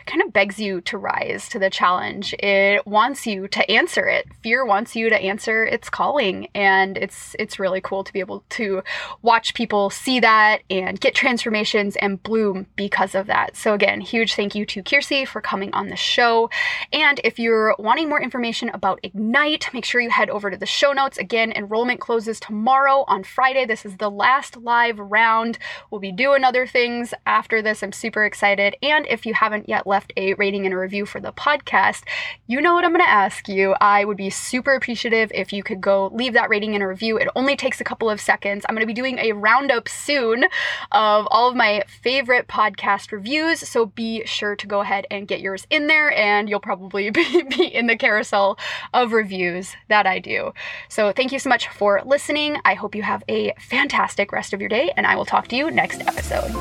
kind 0.05 0.21
of 0.21 0.33
begs 0.33 0.59
you 0.59 0.81
to 0.81 0.97
rise 0.97 1.47
to 1.49 1.59
the 1.59 1.69
challenge. 1.69 2.33
It 2.39 2.85
wants 2.85 3.25
you 3.25 3.47
to 3.49 3.71
answer 3.71 4.05
it. 4.05 4.27
Fear 4.43 4.65
wants 4.65 4.95
you 4.95 5.09
to 5.09 5.17
answer 5.17 5.65
its 5.65 5.89
calling, 5.89 6.47
and 6.53 6.97
it's 6.97 7.35
it's 7.39 7.59
really 7.59 7.81
cool 7.81 8.03
to 8.03 8.13
be 8.13 8.19
able 8.19 8.43
to 8.49 8.83
watch 9.21 9.53
people 9.53 9.89
see 9.89 10.19
that 10.19 10.61
and 10.69 10.99
get 10.99 11.15
transformations 11.15 11.95
and 11.97 12.21
bloom 12.21 12.67
because 12.75 13.15
of 13.15 13.27
that. 13.27 13.55
So 13.55 13.73
again, 13.73 14.01
huge 14.01 14.35
thank 14.35 14.55
you 14.55 14.65
to 14.65 14.83
Kirsi 14.83 15.27
for 15.27 15.41
coming 15.41 15.73
on 15.73 15.87
the 15.87 15.95
show. 15.95 16.49
And 16.91 17.19
if 17.23 17.39
you're 17.39 17.75
wanting 17.79 18.09
more 18.09 18.21
information 18.21 18.69
about 18.69 18.99
Ignite, 19.03 19.73
make 19.73 19.85
sure 19.85 20.01
you 20.01 20.09
head 20.09 20.29
over 20.29 20.51
to 20.51 20.57
the 20.57 20.65
show 20.65 20.91
notes. 20.91 21.17
Again, 21.17 21.51
enrollment 21.53 21.99
closes 21.99 22.39
tomorrow 22.39 23.05
on 23.07 23.23
Friday. 23.23 23.65
This 23.65 23.85
is 23.85 23.97
the 23.97 24.11
last 24.11 24.57
live 24.57 24.99
round. 24.99 25.57
We'll 25.89 26.01
be 26.01 26.11
doing 26.11 26.43
other 26.43 26.67
things 26.67 27.13
after 27.25 27.61
this. 27.61 27.83
I'm 27.83 27.91
super 27.91 28.25
excited. 28.25 28.75
And 28.81 29.05
if 29.07 29.25
you 29.25 29.33
haven't 29.33 29.69
yet 29.69 29.87
left 29.87 30.13
a 30.17 30.33
rating 30.35 30.65
and 30.65 30.73
a 30.73 30.77
review 30.77 31.05
for 31.05 31.19
the 31.19 31.31
podcast, 31.31 32.03
you 32.47 32.61
know 32.61 32.73
what 32.73 32.85
I'm 32.85 32.91
going 32.91 33.03
to 33.03 33.09
ask 33.09 33.47
you. 33.47 33.75
I 33.81 34.05
would 34.05 34.17
be 34.17 34.29
super 34.29 34.73
appreciative 34.73 35.31
if 35.33 35.51
you 35.53 35.63
could 35.63 35.81
go 35.81 36.07
leave 36.13 36.33
that 36.33 36.49
rating 36.49 36.73
and 36.73 36.83
a 36.83 36.87
review. 36.87 37.17
It 37.17 37.27
only 37.35 37.55
takes 37.55 37.81
a 37.81 37.83
couple 37.83 38.09
of 38.09 38.21
seconds. 38.21 38.65
I'm 38.67 38.75
going 38.75 38.81
to 38.81 38.87
be 38.87 38.93
doing 38.93 39.17
a 39.19 39.33
roundup 39.33 39.87
soon 39.87 40.45
of 40.91 41.27
all 41.29 41.49
of 41.49 41.55
my 41.55 41.83
favorite 42.01 42.47
podcast 42.47 43.11
reviews. 43.11 43.59
So 43.59 43.87
be 43.87 44.25
sure 44.25 44.55
to 44.55 44.67
go 44.67 44.81
ahead 44.81 45.05
and 45.11 45.27
get 45.27 45.41
yours 45.41 45.67
in 45.69 45.87
there, 45.87 46.11
and 46.11 46.49
you'll 46.49 46.59
probably 46.59 47.09
be, 47.11 47.43
be 47.43 47.65
in 47.65 47.87
the 47.87 47.97
carousel 47.97 48.57
of 48.93 49.11
reviews 49.11 49.75
that 49.89 50.05
I 50.05 50.19
do. 50.19 50.53
So 50.89 51.11
thank 51.11 51.31
you 51.31 51.39
so 51.39 51.49
much 51.49 51.67
for 51.67 52.01
listening. 52.05 52.57
I 52.65 52.73
hope 52.73 52.95
you 52.95 53.03
have 53.03 53.23
a 53.27 53.53
fantastic 53.59 54.31
rest 54.31 54.53
of 54.53 54.59
your 54.59 54.69
day, 54.69 54.91
and 54.95 55.05
I 55.05 55.15
will 55.15 55.25
talk 55.25 55.47
to 55.49 55.55
you 55.55 55.66
next 55.71 56.01
episode. 56.01 56.53